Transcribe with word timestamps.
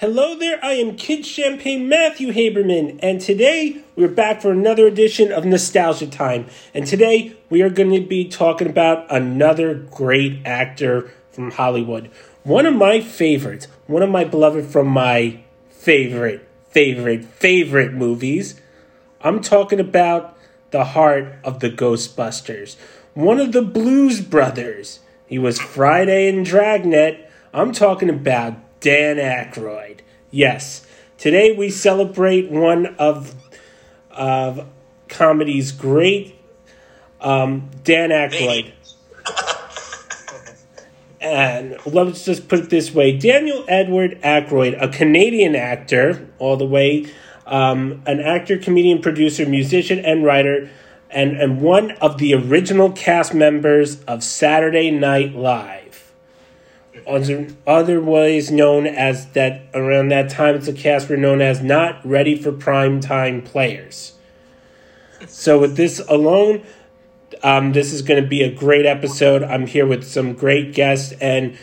Hello 0.00 0.34
there, 0.34 0.58
I 0.64 0.72
am 0.76 0.96
Kid 0.96 1.26
Champagne 1.26 1.86
Matthew 1.86 2.32
Haberman, 2.32 3.00
and 3.02 3.20
today 3.20 3.82
we're 3.96 4.08
back 4.08 4.40
for 4.40 4.50
another 4.50 4.86
edition 4.86 5.30
of 5.30 5.44
Nostalgia 5.44 6.06
Time. 6.06 6.46
And 6.72 6.86
today 6.86 7.36
we 7.50 7.60
are 7.60 7.68
going 7.68 7.90
to 7.90 8.00
be 8.00 8.26
talking 8.26 8.66
about 8.66 9.04
another 9.14 9.74
great 9.74 10.40
actor 10.46 11.12
from 11.32 11.50
Hollywood. 11.50 12.10
One 12.44 12.64
of 12.64 12.74
my 12.76 13.02
favorites, 13.02 13.68
one 13.88 14.02
of 14.02 14.08
my 14.08 14.24
beloved 14.24 14.64
from 14.64 14.86
my 14.86 15.40
favorite, 15.68 16.48
favorite, 16.70 17.26
favorite 17.26 17.92
movies. 17.92 18.58
I'm 19.20 19.42
talking 19.42 19.80
about 19.80 20.34
the 20.70 20.84
heart 20.84 21.34
of 21.44 21.60
the 21.60 21.68
Ghostbusters. 21.68 22.76
One 23.12 23.38
of 23.38 23.52
the 23.52 23.60
Blues 23.60 24.22
Brothers. 24.22 25.00
He 25.26 25.38
was 25.38 25.60
Friday 25.60 26.26
in 26.26 26.42
Dragnet. 26.42 27.30
I'm 27.52 27.72
talking 27.72 28.08
about 28.08 28.54
Dan 28.80 29.16
Aykroyd. 29.16 30.00
Yes, 30.30 30.86
today 31.18 31.54
we 31.56 31.70
celebrate 31.70 32.50
one 32.50 32.86
of 32.96 33.34
of 34.10 34.66
comedy's 35.08 35.70
great 35.72 36.36
um, 37.20 37.68
Dan 37.84 38.10
Aykroyd. 38.10 38.72
and 41.20 41.76
let's 41.84 42.24
just 42.24 42.48
put 42.48 42.60
it 42.60 42.70
this 42.70 42.94
way 42.94 43.16
Daniel 43.16 43.64
Edward 43.68 44.18
Aykroyd, 44.22 44.80
a 44.82 44.88
Canadian 44.88 45.54
actor, 45.54 46.28
all 46.38 46.56
the 46.56 46.66
way, 46.66 47.06
um, 47.46 48.02
an 48.06 48.20
actor, 48.20 48.56
comedian, 48.56 49.02
producer, 49.02 49.44
musician, 49.46 49.98
and 49.98 50.24
writer, 50.24 50.70
and, 51.10 51.36
and 51.36 51.60
one 51.60 51.90
of 51.92 52.16
the 52.16 52.34
original 52.34 52.90
cast 52.92 53.34
members 53.34 54.02
of 54.04 54.24
Saturday 54.24 54.90
Night 54.90 55.34
Live 55.34 55.79
otherwise 57.66 58.50
known 58.50 58.86
as 58.86 59.26
that 59.32 59.62
around 59.74 60.08
that 60.08 60.30
time 60.30 60.60
the 60.60 60.72
cast 60.72 61.08
were 61.08 61.16
known 61.16 61.40
as 61.40 61.62
not 61.62 62.04
ready 62.06 62.36
for 62.36 62.52
prime 62.52 63.00
time 63.00 63.42
players. 63.42 64.14
So 65.28 65.58
with 65.58 65.76
this 65.76 66.00
alone, 66.08 66.62
um, 67.42 67.72
this 67.72 67.92
is 67.92 68.02
going 68.02 68.22
to 68.22 68.28
be 68.28 68.42
a 68.42 68.52
great 68.52 68.86
episode. 68.86 69.42
I'm 69.42 69.66
here 69.66 69.86
with 69.86 70.04
some 70.04 70.34
great 70.34 70.74
guests, 70.74 71.12
and 71.20 71.56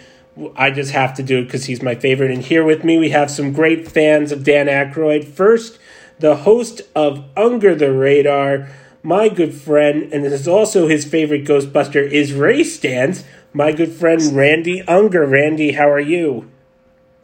I 0.56 0.72
just 0.72 0.92
have 0.92 1.14
to 1.16 1.24
do 1.24 1.40
it 1.40 1.44
because 1.46 1.66
he's 1.66 1.82
my 1.82 1.96
favorite. 1.96 2.32
And 2.32 2.44
here 2.44 2.64
with 2.64 2.84
me, 2.84 2.98
we 2.98 3.10
have 3.10 3.32
some 3.32 3.54
great 3.54 3.88
fans 3.88 4.32
of 4.32 4.44
Dan 4.44 4.68
Aykroyd. 4.68 5.26
First, 5.26 5.80
the 6.20 6.38
host 6.38 6.82
of 6.96 7.24
Under 7.36 7.76
the 7.76 7.92
Radar, 7.92 8.70
my 9.04 9.30
good 9.30 9.54
friend, 9.54 10.12
and 10.12 10.24
this 10.24 10.34
is 10.34 10.48
also 10.48 10.88
his 10.88 11.06
favorite 11.06 11.46
Ghostbuster, 11.46 12.10
is 12.10 12.34
Ray 12.34 12.62
Stantz 12.62 13.24
my 13.58 13.72
good 13.72 13.92
friend 13.92 14.22
Randy 14.36 14.84
Unger. 14.84 15.26
Randy, 15.26 15.72
how 15.72 15.90
are 15.90 16.00
you? 16.00 16.48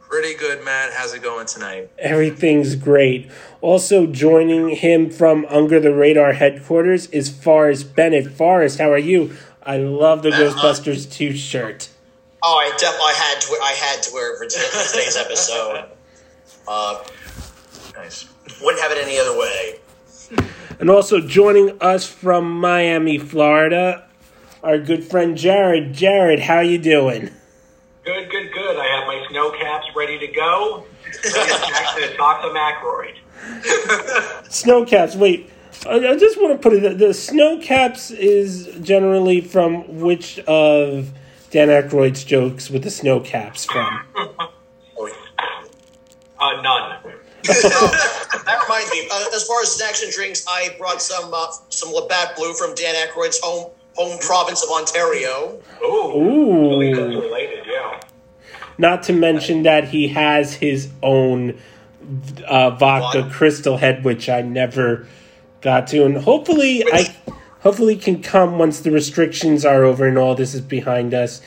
Pretty 0.00 0.34
good, 0.34 0.64
Matt. 0.64 0.92
How's 0.92 1.14
it 1.14 1.22
going 1.22 1.46
tonight? 1.46 1.92
Everything's 1.96 2.74
great. 2.74 3.30
Also 3.60 4.06
joining 4.06 4.70
him 4.70 5.10
from 5.10 5.46
Unger 5.48 5.78
the 5.78 5.94
Radar 5.94 6.32
headquarters 6.32 7.06
is 7.06 7.28
Forrest 7.28 7.94
Bennett. 7.94 8.32
Forrest, 8.32 8.80
how 8.80 8.90
are 8.90 8.98
you? 8.98 9.36
I 9.62 9.76
love 9.76 10.24
the 10.24 10.30
uh, 10.30 10.38
Ghostbusters 10.38 11.10
2 11.10 11.36
shirt. 11.36 11.88
Oh, 12.42 12.56
I 12.56 12.76
definitely 12.78 13.14
had 13.14 13.40
to. 13.40 13.56
I 13.62 13.72
had 13.72 14.02
to 14.02 14.10
wear 14.12 14.34
it 14.34 14.38
for 14.38 14.90
today's 14.92 15.16
episode. 15.16 15.86
Uh, 16.66 17.04
nice. 17.94 18.26
Wouldn't 18.62 18.82
have 18.82 18.90
it 18.90 18.96
any 18.96 19.18
other 19.18 19.38
way. 19.38 19.78
And 20.80 20.88
also 20.88 21.20
joining 21.20 21.76
us 21.82 22.06
from 22.06 22.58
Miami, 22.58 23.18
Florida, 23.18 24.08
our 24.64 24.78
good 24.78 25.04
friend 25.04 25.36
Jared. 25.36 25.92
Jared, 25.92 26.40
how 26.40 26.60
you 26.60 26.78
doing? 26.78 27.30
Good, 28.02 28.30
good, 28.30 28.50
good. 28.52 28.76
I 28.76 28.86
have 28.86 29.06
my 29.06 29.24
Sno-Caps 29.30 29.86
ready 29.94 30.18
to 30.18 30.26
go. 30.28 30.86
Ready 31.22 32.08
to 32.08 32.16
talk 32.16 32.42
to 32.42 32.48
Aykroyd. 32.48 33.16
Sno-Caps. 34.50 35.16
Wait, 35.16 35.50
I 35.86 36.16
just 36.16 36.40
want 36.40 36.52
to 36.54 36.58
put 36.58 36.72
it. 36.72 36.98
The 36.98 37.12
Sno-Caps 37.12 38.10
is 38.10 38.74
generally 38.80 39.42
from 39.42 40.00
which 40.00 40.38
of 40.40 41.12
Dan 41.50 41.68
Aykroyd's 41.68 42.24
jokes 42.24 42.70
with 42.70 42.82
the 42.84 42.90
snow 42.90 43.20
caps 43.20 43.66
from? 43.66 44.00
uh, 44.16 44.48
none. 46.62 46.96
that 47.44 48.60
reminds 48.64 48.90
me. 48.90 49.08
Uh, 49.12 49.26
as 49.34 49.46
far 49.46 49.60
as 49.60 49.70
snacks 49.70 50.02
and 50.02 50.10
drinks, 50.10 50.46
I 50.48 50.74
brought 50.78 51.02
some 51.02 51.32
uh, 51.32 51.52
some 51.68 51.92
Labatt 51.92 52.34
Blue 52.36 52.54
from 52.54 52.74
Dan 52.74 52.94
Aykroyd's 52.94 53.38
home 53.42 53.70
home 53.94 54.18
province 54.20 54.62
of 54.62 54.70
Ontario. 54.70 55.60
Ooh. 55.82 56.12
Ooh. 56.16 56.80
related, 57.20 57.64
yeah. 57.66 58.00
Not 58.78 59.04
to 59.04 59.12
mention 59.12 59.62
that 59.62 59.88
he 59.88 60.08
has 60.08 60.54
his 60.54 60.90
own 61.02 61.58
uh, 62.46 62.70
vodka 62.70 63.22
what? 63.22 63.32
Crystal 63.32 63.76
Head, 63.76 64.04
which 64.04 64.28
I 64.28 64.42
never 64.42 65.06
got 65.60 65.86
to, 65.88 66.04
and 66.04 66.16
hopefully 66.18 66.84
I 66.92 67.14
hopefully 67.60 67.96
can 67.96 68.20
come 68.20 68.58
once 68.58 68.80
the 68.80 68.90
restrictions 68.90 69.64
are 69.64 69.84
over 69.84 70.06
and 70.06 70.18
all 70.18 70.34
this 70.34 70.54
is 70.54 70.60
behind 70.60 71.14
us, 71.14 71.40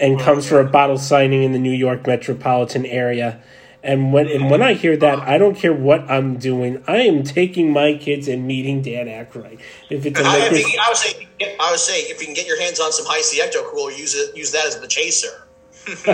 and 0.00 0.18
comes 0.18 0.48
for 0.48 0.60
a 0.60 0.64
bottle 0.64 0.98
signing 0.98 1.42
in 1.42 1.52
the 1.52 1.58
New 1.58 1.72
York 1.72 2.06
metropolitan 2.06 2.86
area. 2.86 3.40
And 3.82 4.12
when 4.12 4.28
and 4.28 4.50
when 4.50 4.60
I 4.60 4.74
hear 4.74 4.96
that, 4.96 5.20
I 5.20 5.38
don't 5.38 5.54
care 5.54 5.72
what 5.72 6.10
I'm 6.10 6.36
doing. 6.36 6.82
I 6.88 6.98
am 6.98 7.22
taking 7.22 7.72
my 7.72 7.94
kids 7.94 8.26
and 8.26 8.44
meeting 8.44 8.82
Dan 8.82 9.06
Aykroyd. 9.06 9.60
If 9.88 10.04
it's 10.04 10.18
a 10.18 10.24
I, 10.24 10.48
think, 10.48 10.66
I 10.80 10.88
would 10.88 10.96
say, 10.96 11.28
I 11.60 11.70
would 11.70 11.78
say, 11.78 12.00
if 12.00 12.20
you 12.20 12.26
can 12.26 12.34
get 12.34 12.46
your 12.46 12.60
hands 12.60 12.80
on 12.80 12.92
some 12.92 13.06
Hi-C 13.06 13.40
ecto 13.40 13.64
cool, 13.70 13.90
use 13.90 14.16
it, 14.16 14.36
use 14.36 14.50
that 14.50 14.66
as 14.66 14.80
the 14.80 14.88
chaser. 14.88 15.44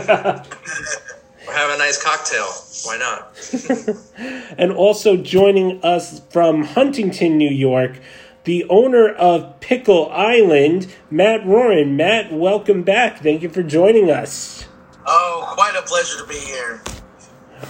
or 1.48 1.52
have 1.52 1.70
a 1.70 1.78
nice 1.78 2.02
cocktail. 2.02 2.48
Why 2.84 2.98
not? 2.98 4.58
and 4.58 4.70
also 4.70 5.16
joining 5.16 5.82
us 5.82 6.20
from 6.30 6.64
Huntington, 6.64 7.38
New 7.38 7.50
York, 7.50 7.98
the 8.44 8.64
owner 8.68 9.08
of 9.08 9.58
Pickle 9.60 10.10
Island, 10.12 10.94
Matt 11.10 11.42
Roran. 11.42 11.96
Matt, 11.96 12.32
welcome 12.32 12.82
back. 12.82 13.20
Thank 13.20 13.42
you 13.42 13.48
for 13.48 13.62
joining 13.62 14.10
us. 14.10 14.66
Oh, 15.06 15.52
quite 15.54 15.74
a 15.76 15.82
pleasure 15.82 16.18
to 16.18 16.26
be 16.26 16.38
here. 16.38 16.82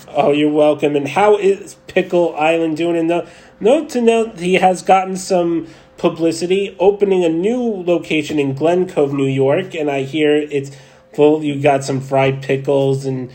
Oh, 0.09 0.33
you're 0.33 0.51
welcome. 0.51 0.97
And 0.97 1.09
how 1.09 1.37
is 1.37 1.77
Pickle 1.87 2.35
Island 2.37 2.77
doing? 2.77 2.97
And 2.97 3.11
the, 3.11 3.29
note 3.61 3.89
to 3.91 4.01
note, 4.01 4.39
he 4.39 4.55
has 4.55 4.83
gotten 4.83 5.17
some 5.17 5.69
publicity, 5.97 6.77
opening 6.79 7.25
a 7.25 7.29
new 7.29 7.61
location 7.61 8.39
in 8.39 8.55
Glen 8.55 8.89
Cove, 8.89 9.13
New 9.13 9.27
York. 9.27 9.75
And 9.75 9.91
I 9.91 10.03
hear 10.03 10.35
it's 10.35 10.77
full. 11.15 11.43
You 11.43 11.61
got 11.61 11.85
some 11.85 12.01
fried 12.01 12.43
pickles, 12.43 13.07
and 13.07 13.31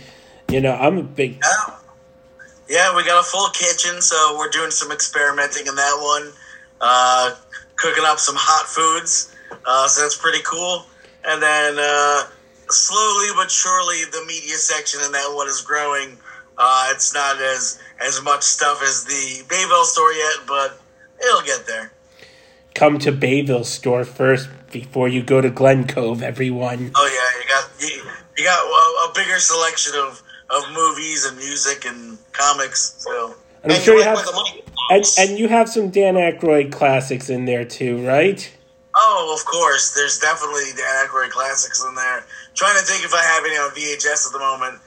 you 0.52 0.62
know 0.62 0.74
I'm 0.74 0.98
a 0.98 1.03
big. 1.03 1.42
Yeah, 1.42 1.75
yeah 2.69 2.96
we 2.96 3.03
got 3.03 3.19
a 3.19 3.24
full 3.24 3.50
kitchen, 3.50 4.02
so 4.02 4.36
we're 4.38 4.50
doing 4.50 4.72
some 4.72 4.92
experimenting 4.92 5.68
in 5.68 5.75
that 5.75 6.00
one. 6.02 6.34
Uh, 6.81 7.36
cooking 7.75 8.03
up 8.06 8.19
some 8.19 8.36
hot 8.38 8.68
foods, 8.68 9.36
uh, 9.66 9.88
so 9.88 10.02
that's 10.02 10.18
pretty 10.18 10.44
cool. 10.44 10.86
And 11.25 11.42
then 11.42 11.78
uh, 11.78 12.24
slowly 12.69 13.30
but 13.36 13.52
surely, 13.52 14.03
the 14.12 14.24
media 14.28 14.56
section 14.56 15.02
in 15.06 15.12
that 15.12 15.31
one 15.34 15.48
is 15.48 15.62
growing 15.62 16.18
uh, 16.59 16.90
it's 16.92 17.14
not 17.14 17.42
as 17.42 17.80
as 18.06 18.22
much 18.22 18.44
stuff 18.44 18.84
as 18.84 19.06
the 19.06 19.44
Bayville 19.50 19.86
store 19.86 20.12
yet, 20.12 20.36
but 20.46 20.80
it'll 21.20 21.42
get 21.42 21.66
there. 21.66 21.92
Come 22.75 23.00
to 23.00 23.12
Bayville 23.12 23.64
store 23.64 24.03
first 24.03 24.50
before 24.72 25.08
you 25.08 25.24
go 25.24 25.42
to 25.42 25.50
Glen 25.50 25.88
Cove, 25.88 26.22
everyone. 26.22 26.92
Oh 26.96 27.08
yeah, 27.08 27.42
you 27.42 27.50
got 27.50 27.69
you, 27.81 28.12
you 28.38 28.44
got 28.44 28.59
a, 28.59 29.09
a 29.09 29.14
bigger 29.16 29.40
selection 29.40 29.94
of 29.96 30.22
of 30.50 30.64
movies 30.74 31.25
and 31.25 31.38
music 31.38 31.86
and 31.86 32.18
comics. 32.34 32.96
So. 33.00 33.36
And 33.62 33.74
I'm 33.74 33.81
sure 33.81 33.98
you 33.98 34.03
have, 34.03 34.25
and, 34.90 35.03
and 35.18 35.38
you 35.38 35.50
have 35.50 35.68
some 35.68 35.90
Dan 35.90 36.16
Aykroyd 36.16 36.72
classics 36.72 37.30
in 37.30 37.44
there 37.44 37.66
too, 37.66 38.06
right? 38.08 38.50
Oh, 38.96 39.36
of 39.38 39.46
course. 39.46 39.94
There's 39.94 40.18
definitely 40.18 40.72
Dan 40.75 41.06
Aykroyd 41.06 41.30
classics 41.30 41.84
in 41.84 41.94
there. 41.94 42.25
trying 42.56 42.78
to 42.78 42.86
think 42.86 43.03
if 43.03 43.14
I 43.14 43.22
have 43.22 43.44
any 43.46 43.56
on 43.56 43.72
VHS 43.72 44.28
at 44.28 44.34
the 44.34 44.40
moment. 44.40 44.80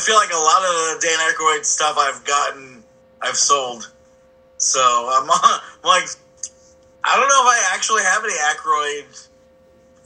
I 0.00 0.02
feel 0.02 0.16
like 0.16 0.32
a 0.32 0.34
lot 0.34 0.62
of 0.62 0.72
the 0.72 1.06
Dan 1.06 1.18
Aykroyd 1.28 1.62
stuff 1.62 1.96
I've 1.98 2.24
gotten, 2.24 2.82
I've 3.20 3.36
sold. 3.36 3.92
So 4.56 4.80
I'm, 4.80 5.28
I'm 5.30 5.60
like, 5.84 6.08
I 7.04 7.16
don't 7.16 7.28
know 7.28 7.42
if 7.44 7.48
I 7.48 7.74
actually 7.74 8.02
have 8.04 8.24
any 8.24 8.32
Aykroyd 8.32 9.28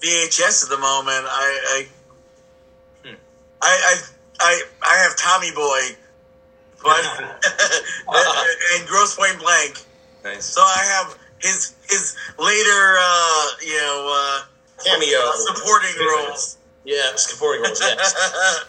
VHS 0.00 0.64
at 0.64 0.70
the 0.70 0.79
moment. 0.79 1.26
I, 1.31 1.61
I, 1.70 1.87
hmm. 3.05 3.14
I, 3.62 3.69
I, 3.70 3.94
I, 4.41 4.62
I 4.82 4.96
have 5.05 5.17
Tommy 5.17 5.52
Boy, 5.52 5.96
but 6.82 6.99
and 8.75 8.88
Grosse 8.88 9.14
Pointe 9.14 9.38
Blank. 9.38 9.79
Nice. 10.25 10.44
So 10.44 10.61
I 10.61 10.82
have 10.99 11.19
his 11.38 11.73
his 11.88 12.17
later, 12.37 12.96
uh, 12.99 13.46
you 13.64 13.76
know, 13.76 14.12
uh, 14.12 14.43
cameo 14.85 15.31
supporting 15.37 15.94
roles. 16.00 16.58
Yeah, 16.82 17.14
supporting 17.14 17.62
roles. 17.62 17.81
Yes. 17.81 18.67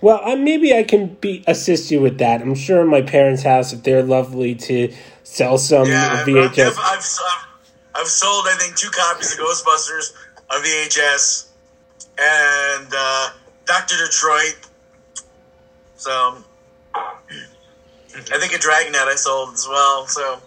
Well, 0.00 0.20
uh, 0.24 0.36
maybe 0.36 0.74
I 0.74 0.82
can 0.82 1.14
be 1.14 1.44
assist 1.46 1.90
you 1.90 2.00
with 2.00 2.18
that. 2.18 2.40
I'm 2.40 2.54
sure 2.54 2.80
in 2.80 2.88
my 2.88 3.02
parents' 3.02 3.42
house, 3.42 3.72
if 3.72 3.82
they're 3.82 4.02
lovely 4.02 4.54
to 4.54 4.92
sell 5.24 5.58
some 5.58 5.88
yeah, 5.88 6.24
VHS. 6.24 6.58
I've, 6.58 6.78
I've, 6.78 7.46
I've, 7.94 8.06
sold, 8.06 8.46
I 8.48 8.56
think, 8.58 8.76
two 8.76 8.90
copies 8.90 9.32
of 9.34 9.40
Ghostbusters 9.40 10.12
of 10.50 10.64
VHS 10.64 11.48
and 12.18 12.88
uh, 12.96 13.30
Doctor 13.66 13.96
Detroit. 14.04 14.58
So 15.96 16.42
I 16.94 18.38
think 18.38 18.54
a 18.54 18.58
Dragnet 18.58 18.96
I 18.96 19.14
sold 19.16 19.52
as 19.52 19.66
well. 19.68 20.06
So 20.06 20.40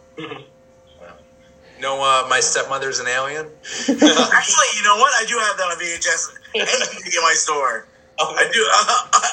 No, 1.80 2.00
uh, 2.02 2.26
my 2.30 2.40
stepmother's 2.40 3.00
an 3.00 3.08
alien. 3.08 3.46
actually, 3.68 4.70
you 4.78 4.84
know 4.84 4.96
what? 4.96 5.14
I 5.20 5.26
do 5.28 5.38
have 5.38 5.58
that 5.58 5.68
on 5.70 5.78
VHS 5.78 6.34
and 6.56 7.14
in 7.14 7.22
my 7.22 7.34
store. 7.34 7.88
Oh, 8.20 8.36
I 8.38 8.50
do. 8.52 8.60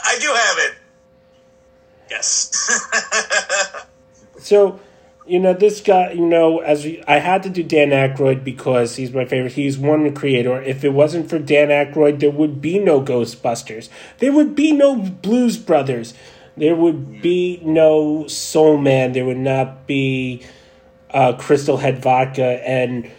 I 0.04 0.18
do 0.20 0.28
have 0.28 0.58
it. 0.58 0.74
yes. 2.10 3.86
So, 4.40 4.80
you 5.26 5.38
know, 5.38 5.52
this 5.52 5.80
guy, 5.80 6.12
you 6.12 6.26
know, 6.26 6.58
as 6.60 6.84
we, 6.84 7.02
I 7.06 7.18
had 7.18 7.42
to 7.44 7.50
do 7.50 7.62
Dan 7.62 7.90
Aykroyd 7.90 8.42
because 8.42 8.96
he's 8.96 9.12
my 9.12 9.24
favorite. 9.24 9.52
He's 9.52 9.78
one 9.78 10.04
the 10.04 10.10
creator. 10.10 10.60
If 10.62 10.82
it 10.82 10.94
wasn't 10.94 11.28
for 11.28 11.38
Dan 11.38 11.68
Aykroyd, 11.68 12.20
there 12.20 12.30
would 12.30 12.60
be 12.60 12.78
no 12.78 13.00
Ghostbusters. 13.02 13.90
There 14.18 14.32
would 14.32 14.54
be 14.54 14.72
no 14.72 14.96
Blues 14.96 15.56
Brothers. 15.58 16.14
There 16.56 16.74
would 16.74 17.22
be 17.22 17.60
no 17.62 18.26
Soul 18.26 18.78
Man. 18.78 19.12
There 19.12 19.24
would 19.24 19.36
not 19.38 19.86
be 19.86 20.42
uh, 21.10 21.34
Crystal 21.34 21.76
Head 21.76 22.02
Vodka 22.02 22.66
and. 22.66 23.10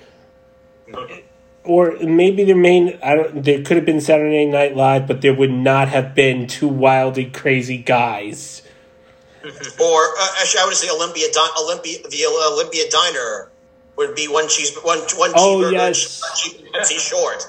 Or 1.71 1.95
maybe 2.01 2.43
there 2.43 2.55
may 2.55 2.99
I 3.01 3.15
don't. 3.15 3.43
There 3.45 3.61
could 3.63 3.77
have 3.77 3.85
been 3.85 4.01
Saturday 4.01 4.45
Night 4.45 4.75
Live, 4.75 5.07
but 5.07 5.21
there 5.21 5.33
would 5.33 5.51
not 5.53 5.87
have 5.87 6.13
been 6.13 6.45
two 6.47 6.67
wildly 6.67 7.25
crazy 7.31 7.77
guys. 7.77 8.61
Or 9.43 10.01
uh, 10.19 10.27
actually, 10.39 10.61
I 10.61 10.65
would 10.65 10.75
say 10.75 10.89
Olympia, 10.91 11.27
Di- 11.31 11.55
Olympia, 11.57 11.97
the 12.09 12.25
Olympia 12.53 12.83
Diner 12.91 13.49
would 13.95 14.13
be 14.15 14.27
one 14.27 14.47
cheese, 14.49 14.75
one 14.83 14.99
one 15.15 15.31
Oh, 15.33 15.61
cheeseburger, 15.63 15.71
yes. 15.71 16.21
one 16.73 16.85
cheese 16.85 17.01
short. 17.01 17.41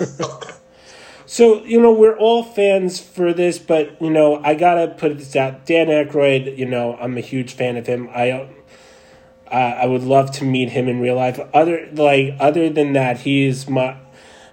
So 1.26 1.64
you 1.64 1.80
know 1.80 1.92
we're 1.92 2.16
all 2.16 2.42
fans 2.44 3.00
for 3.00 3.32
this, 3.32 3.58
but 3.58 4.00
you 4.00 4.10
know 4.10 4.40
I 4.44 4.54
gotta 4.54 4.88
put 4.88 5.18
this 5.18 5.34
out. 5.36 5.66
Dan 5.66 5.88
Aykroyd, 5.88 6.56
you 6.56 6.66
know 6.66 6.96
I'm 7.00 7.16
a 7.16 7.22
huge 7.22 7.54
fan 7.54 7.76
of 7.76 7.86
him. 7.86 8.08
I 8.14 8.48
uh, 9.54 9.78
I 9.82 9.86
would 9.86 10.02
love 10.02 10.32
to 10.32 10.44
meet 10.44 10.70
him 10.70 10.88
in 10.88 10.98
real 10.98 11.14
life. 11.14 11.38
Other 11.54 11.88
like 11.92 12.34
other 12.40 12.68
than 12.68 12.92
that, 12.94 13.20
he 13.20 13.46
is 13.46 13.68
my. 13.68 13.96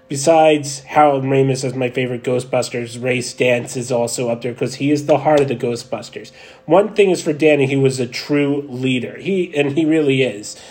Besides 0.08 0.80
Harold 0.82 1.24
Ramis 1.24 1.64
as 1.64 1.74
my 1.74 1.90
favorite 1.90 2.22
Ghostbusters, 2.22 3.02
Ray 3.02 3.20
Stantz 3.20 3.78
is 3.78 3.94
also 3.94 4.28
up 4.28 4.42
there 4.42 4.52
because 4.52 4.76
he 4.76 4.92
is 4.92 5.06
the 5.06 5.20
heart 5.20 5.40
of 5.40 5.48
the 5.48 5.56
Ghostbusters. 5.56 6.34
One 6.66 6.94
thing 6.94 7.12
is 7.12 7.24
for 7.24 7.32
Danny, 7.32 7.66
he 7.66 7.78
was 7.78 7.98
a 7.98 8.06
true 8.06 8.62
leader. 8.68 9.18
He 9.18 9.56
and 9.56 9.72
he 9.72 9.86
really 9.86 10.22
is. 10.22 10.62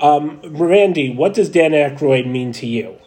Um, 0.00 0.40
Randy, 0.44 1.14
what 1.14 1.32
does 1.32 1.48
Dan 1.48 1.70
Aykroyd 1.70 2.26
mean 2.26 2.52
to 2.54 2.66
you? 2.66 2.98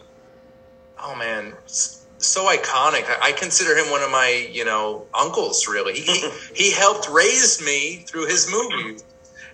Oh 0.98 1.14
man, 1.14 1.52
so 1.66 2.48
iconic. 2.48 3.04
I 3.20 3.32
consider 3.32 3.76
him 3.76 3.90
one 3.90 4.02
of 4.02 4.10
my, 4.10 4.48
you 4.50 4.64
know, 4.64 5.06
uncles. 5.14 5.68
Really, 5.68 5.94
he 5.94 6.30
he 6.54 6.72
helped 6.72 7.08
raise 7.08 7.60
me 7.62 8.04
through 8.08 8.26
his 8.26 8.50
movies, 8.50 9.04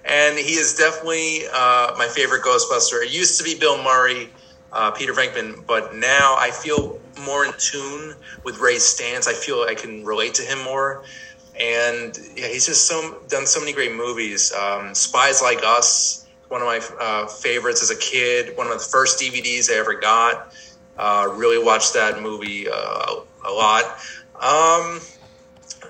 and 0.08 0.38
he 0.38 0.54
is 0.54 0.74
definitely 0.74 1.42
uh, 1.52 1.94
my 1.98 2.08
favorite 2.08 2.42
Ghostbuster. 2.42 3.04
It 3.04 3.12
used 3.12 3.38
to 3.38 3.44
be 3.44 3.58
Bill 3.58 3.82
Murray, 3.82 4.30
uh, 4.72 4.90
Peter 4.90 5.12
Venkman, 5.12 5.66
but 5.66 5.94
now 5.94 6.34
I 6.38 6.50
feel 6.50 7.00
more 7.24 7.44
in 7.44 7.52
tune 7.58 8.14
with 8.42 8.58
Ray 8.58 8.76
Stantz. 8.76 9.28
I 9.28 9.34
feel 9.34 9.66
I 9.68 9.74
can 9.74 10.04
relate 10.04 10.34
to 10.34 10.42
him 10.42 10.62
more. 10.64 11.04
And 11.60 12.16
yeah, 12.36 12.46
he's 12.46 12.66
just 12.66 12.86
so 12.86 13.20
done 13.28 13.46
so 13.46 13.60
many 13.60 13.72
great 13.72 13.94
movies. 13.94 14.52
Um, 14.52 14.94
Spies 14.94 15.42
Like 15.42 15.60
Us, 15.64 16.26
one 16.48 16.62
of 16.62 16.66
my 16.66 16.80
uh, 17.00 17.26
favorites 17.26 17.82
as 17.82 17.90
a 17.90 17.96
kid. 17.96 18.56
One 18.56 18.68
of 18.68 18.72
the 18.72 18.78
first 18.78 19.20
DVDs 19.20 19.70
I 19.70 19.78
ever 19.78 19.94
got. 19.94 20.54
Uh, 20.96 21.28
really 21.34 21.62
watched 21.62 21.94
that 21.94 22.22
movie 22.22 22.66
uh, 22.68 23.16
a 23.44 23.50
lot. 23.50 23.84
Um, 24.40 25.00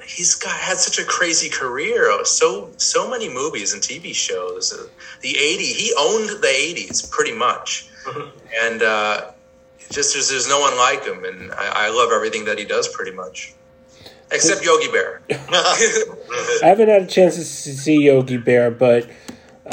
he's 0.07 0.35
got 0.35 0.55
had 0.57 0.79
such 0.79 0.99
a 0.99 1.07
crazy 1.07 1.49
career. 1.49 2.25
So 2.25 2.71
so 2.77 3.09
many 3.11 3.29
movies 3.29 3.73
and 3.73 3.83
TV 3.83 4.15
shows. 4.15 4.73
Uh, 4.73 4.87
the 5.21 5.35
'80s, 5.35 5.77
he 5.77 5.93
owned 5.99 6.29
the 6.29 6.47
'80s 6.47 7.11
pretty 7.11 7.35
much, 7.35 7.89
and 8.63 8.83
uh, 8.83 9.31
just 9.91 10.15
there's, 10.15 10.31
there's 10.31 10.49
no 10.49 10.61
one 10.61 10.77
like 10.77 11.05
him. 11.05 11.25
And 11.25 11.53
I, 11.53 11.87
I 11.87 11.89
love 11.91 12.11
everything 12.13 12.45
that 12.47 12.59
he 12.59 12.65
does, 12.65 12.89
pretty 12.89 13.13
much, 13.13 13.55
except 14.31 14.65
Yogi 14.65 14.91
Bear. 14.91 15.23
I 15.31 16.59
haven't 16.63 16.89
had 16.89 17.03
a 17.03 17.07
chance 17.07 17.37
to 17.37 17.45
see 17.45 18.05
Yogi 18.05 18.37
Bear, 18.37 18.71
but 18.71 19.09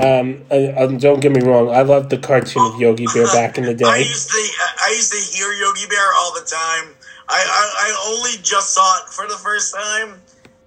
um, 0.02 0.44
uh, 0.52 0.74
um, 0.76 0.98
don't 0.98 1.22
get 1.22 1.32
me 1.32 1.42
wrong, 1.42 1.70
I 1.70 1.84
loved 1.84 2.10
the 2.10 2.18
cartoon 2.18 2.74
of 2.74 2.82
Yogi 2.82 3.06
Bear 3.14 3.28
back 3.28 3.58
in 3.58 3.64
the 3.64 3.72
I 3.86 4.00
day. 4.00 4.08
used 4.08 4.30
to 4.30 4.38
I 4.38 4.90
used 4.90 5.14
to 5.14 5.38
hear 5.38 5.52
Yogi 5.54 5.88
Bear 5.88 6.06
all 6.18 6.34
the 6.34 6.46
time. 6.46 6.95
I 7.30 7.40
I, 7.40 7.64
I 7.88 8.14
only 8.14 8.42
just 8.42 8.74
saw 8.74 9.00
it 9.04 9.10
for 9.10 9.28
the 9.28 9.38
first 9.38 9.74
time 9.74 10.22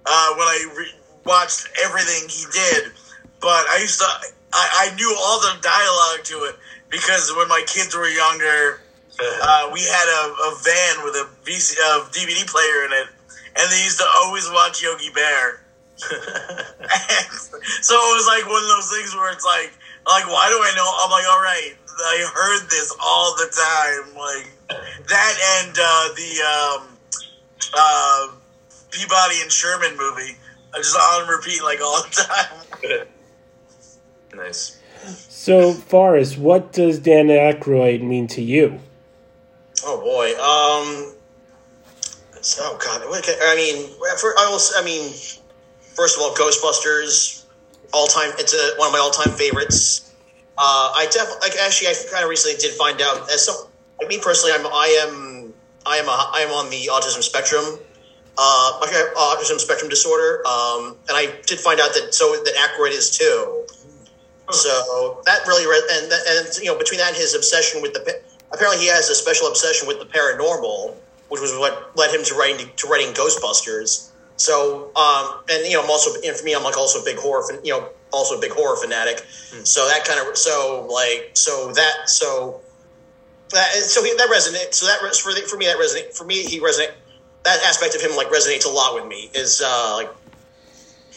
uh, 0.05 0.29
when 0.35 0.47
I 0.47 0.73
re- 0.77 0.99
watched 1.25 1.67
everything 1.83 2.29
he 2.29 2.45
did. 2.51 2.91
But 3.39 3.65
I 3.69 3.79
used 3.81 3.99
to 3.99 4.07
I, 4.53 4.89
I 4.91 4.95
knew 4.95 5.15
all 5.19 5.39
the 5.39 5.57
dialogue 5.61 6.23
to 6.25 6.35
it 6.49 6.55
because 6.89 7.31
when 7.37 7.47
my 7.47 7.63
kids 7.67 7.95
were 7.95 8.09
younger, 8.09 8.81
uh, 9.19 9.69
we 9.73 9.81
had 9.81 10.07
a, 10.07 10.23
a 10.31 10.51
van 10.63 11.03
with 11.05 11.15
a 11.15 11.27
VC, 11.45 11.75
uh, 11.77 12.09
DVD 12.09 12.47
player 12.47 12.85
in 12.85 12.91
it, 12.93 13.07
and 13.55 13.71
they 13.71 13.83
used 13.83 13.99
to 13.99 14.07
always 14.23 14.49
watch 14.49 14.81
Yogi 14.81 15.11
Bear. 15.13 15.61
so 15.99 17.93
it 17.93 18.13
was 18.15 18.25
like 18.27 18.47
one 18.47 18.63
of 18.63 18.69
those 18.69 18.89
things 18.89 19.13
where 19.15 19.31
it's 19.33 19.43
like, 19.43 19.73
like 20.07 20.25
why 20.27 20.47
do 20.47 20.55
I 20.55 20.71
know? 20.75 20.87
I'm 20.87 21.11
like, 21.11 21.27
all 21.27 21.41
right, 21.41 21.75
I 21.99 22.31
heard 22.33 22.69
this 22.69 22.95
all 23.03 23.35
the 23.35 23.51
time, 23.51 24.15
like 24.15 24.47
that 24.69 25.63
and 25.65 25.77
uh, 25.79 26.09
the 26.15 26.41
um, 26.45 26.97
uh, 27.75 28.27
Peabody 28.91 29.41
and 29.41 29.51
Sherman 29.51 29.97
movie, 29.97 30.37
uh, 30.73 30.77
just 30.77 30.95
on 30.95 31.27
repeat 31.27 31.63
like 31.63 31.79
all 31.81 32.01
the 32.03 32.27
time. 32.83 33.07
nice. 34.35 34.79
So, 35.29 35.73
Forrest, 35.73 36.37
what 36.37 36.73
does 36.73 36.99
Dan 36.99 37.27
Aykroyd 37.27 38.01
mean 38.01 38.27
to 38.27 38.41
you? 38.41 38.79
Oh 39.85 39.99
boy. 40.01 40.31
Um. 40.33 41.15
so- 42.41 42.63
Oh 42.65 42.77
god. 42.83 43.01
What 43.09 43.27
I 43.27 43.55
mean, 43.55 43.87
for, 44.19 44.33
I 44.37 44.47
will. 44.49 44.55
s- 44.55 44.73
I 44.77 44.83
mean, 44.83 45.09
first 45.95 46.17
of 46.17 46.23
all, 46.23 46.33
Ghostbusters, 46.35 47.45
all 47.93 48.07
time. 48.07 48.31
It's 48.37 48.53
a, 48.53 48.77
one 48.77 48.87
of 48.87 48.93
my 48.93 48.99
all 48.99 49.11
time 49.11 49.33
favorites. 49.35 50.13
Uh, 50.57 50.91
I 50.95 51.05
definitely 51.11 51.49
like. 51.49 51.57
Actually, 51.59 51.87
I 51.87 51.93
kind 52.11 52.23
of 52.25 52.29
recently 52.29 52.57
did 52.59 52.73
find 52.75 53.01
out. 53.01 53.31
As 53.31 53.45
some, 53.45 53.55
like 53.55 53.68
me 54.07 54.19
personally, 54.19 54.53
I'm. 54.55 54.65
I 54.65 54.87
am. 55.05 55.53
I 55.85 55.97
am. 55.97 56.07
A, 56.07 56.31
I 56.33 56.41
am 56.41 56.51
on 56.51 56.69
the 56.69 56.89
autism 56.91 57.21
spectrum. 57.21 57.79
Uh, 58.37 58.79
autism 59.17 59.59
spectrum 59.59 59.89
disorder. 59.89 60.47
Um, 60.47 60.95
and 61.09 61.17
I 61.17 61.35
did 61.45 61.59
find 61.59 61.79
out 61.79 61.93
that 61.93 62.13
so 62.13 62.31
that 62.31 62.53
Aykroyd 62.55 62.91
is 62.91 63.17
too. 63.17 63.65
So 64.51 65.21
that 65.25 65.45
really, 65.45 65.67
re- 65.67 65.83
and 65.91 66.11
and 66.11 66.57
you 66.57 66.65
know, 66.65 66.77
between 66.77 66.99
that 66.99 67.09
and 67.09 67.17
his 67.17 67.35
obsession 67.35 67.81
with 67.81 67.93
the, 67.93 68.21
apparently 68.51 68.81
he 68.81 68.87
has 68.87 69.09
a 69.09 69.15
special 69.15 69.47
obsession 69.47 69.87
with 69.87 69.99
the 69.99 70.05
paranormal, 70.05 70.95
which 71.27 71.41
was 71.41 71.51
what 71.57 71.95
led 71.95 72.15
him 72.15 72.23
to 72.25 72.35
writing 72.35 72.69
to 72.77 72.87
writing 72.87 73.13
Ghostbusters. 73.13 74.09
So, 74.37 74.91
um, 74.95 75.43
and 75.51 75.67
you 75.67 75.73
know, 75.73 75.83
I'm 75.83 75.89
also, 75.89 76.19
and 76.25 76.35
for 76.35 76.45
me, 76.45 76.55
I'm 76.55 76.63
like 76.63 76.77
also 76.77 77.01
a 77.01 77.03
big 77.03 77.17
horror, 77.17 77.45
fan, 77.45 77.59
you 77.63 77.73
know, 77.73 77.89
also 78.11 78.37
a 78.37 78.41
big 78.41 78.51
horror 78.51 78.77
fanatic. 78.77 79.19
So 79.65 79.85
that 79.85 80.05
kind 80.05 80.25
of, 80.25 80.37
so 80.37 80.87
like, 80.89 81.31
so 81.33 81.73
that, 81.73 82.09
so 82.09 82.61
that, 83.51 83.71
so 83.73 84.03
he, 84.03 84.13
that 84.17 84.29
resonates. 84.29 84.75
So 84.75 84.85
that 84.85 84.99
for 85.15 85.33
the, 85.33 85.41
for 85.41 85.57
me, 85.57 85.65
that 85.65 85.77
resonate 85.77 86.15
for 86.15 86.25
me, 86.25 86.43
he 86.43 86.59
resonate. 86.59 86.91
That 87.45 87.63
aspect 87.63 87.95
of 87.95 88.01
him 88.01 88.15
like 88.17 88.27
resonates 88.27 88.65
a 88.65 88.69
lot 88.69 88.95
with 88.95 89.07
me. 89.07 89.29
Is 89.33 89.61
uh, 89.65 89.93
like 89.95 90.11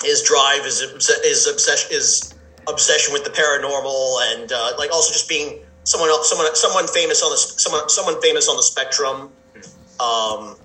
his 0.02 0.22
drive, 0.22 0.64
his 0.64 0.80
his 1.24 1.46
obsession, 1.46 1.90
his 1.90 2.34
obsession 2.68 3.12
with 3.12 3.24
the 3.24 3.30
paranormal, 3.30 4.32
and 4.32 4.52
uh, 4.52 4.72
like 4.78 4.92
also 4.92 5.12
just 5.12 5.28
being 5.28 5.60
someone 5.84 6.10
else, 6.10 6.28
someone 6.28 6.54
someone 6.54 6.86
famous 6.86 7.22
on 7.22 7.30
the 7.30 7.36
someone 7.36 7.88
someone 7.88 8.20
famous 8.22 8.48
on 8.48 8.56
the 8.56 8.62
spectrum. 8.62 9.30
Um, 10.00 10.56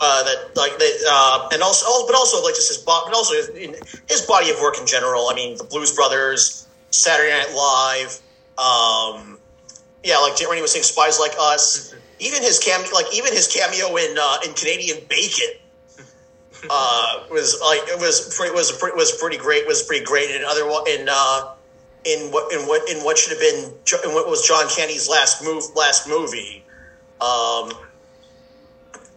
uh, 0.00 0.24
that 0.24 0.56
like 0.56 0.76
that, 0.78 1.08
uh, 1.08 1.48
and 1.52 1.62
also, 1.62 1.84
oh, 1.88 2.04
but 2.06 2.16
also 2.16 2.42
like 2.42 2.54
just 2.54 2.68
his 2.68 2.78
body, 2.78 3.06
but 3.06 3.16
also 3.16 3.34
his 4.08 4.22
body 4.22 4.50
of 4.50 4.60
work 4.60 4.78
in 4.78 4.86
general. 4.86 5.28
I 5.30 5.34
mean, 5.34 5.56
the 5.56 5.64
Blues 5.64 5.94
Brothers, 5.94 6.66
Saturday 6.90 7.30
Night 7.30 7.54
Live, 7.54 8.20
um, 8.58 9.35
yeah, 10.06 10.18
like 10.18 10.38
when 10.46 10.56
he 10.56 10.62
was 10.62 10.70
saying 10.70 10.84
"Spies 10.84 11.18
Like 11.18 11.34
Us," 11.36 11.92
even 12.20 12.40
his 12.40 12.60
cameo, 12.60 12.86
like 12.94 13.12
even 13.12 13.32
his 13.32 13.48
cameo 13.48 13.96
in 13.96 14.16
uh, 14.16 14.38
in 14.46 14.54
Canadian 14.54 14.98
Bacon, 15.08 15.58
uh, 16.70 17.24
was 17.28 17.58
like 17.60 17.82
it 17.88 17.98
was 17.98 18.32
pretty 18.36 18.54
was 18.54 18.70
pretty, 18.70 18.96
was 18.96 19.10
pretty 19.18 19.36
great. 19.36 19.66
Was 19.66 19.82
pretty 19.82 20.04
great 20.04 20.30
in 20.30 20.44
other 20.44 20.62
in 20.86 21.08
uh, 21.10 21.54
in 22.04 22.30
what 22.30 22.52
in 22.54 22.68
what 22.68 22.88
in 22.88 23.02
what 23.02 23.18
should 23.18 23.32
have 23.32 23.40
been 23.40 23.74
in 24.08 24.14
what 24.14 24.30
was 24.30 24.46
John 24.46 24.68
Candy's 24.70 25.08
last 25.08 25.42
move 25.42 25.64
last 25.74 26.08
movie. 26.08 26.62
Um, 27.20 27.74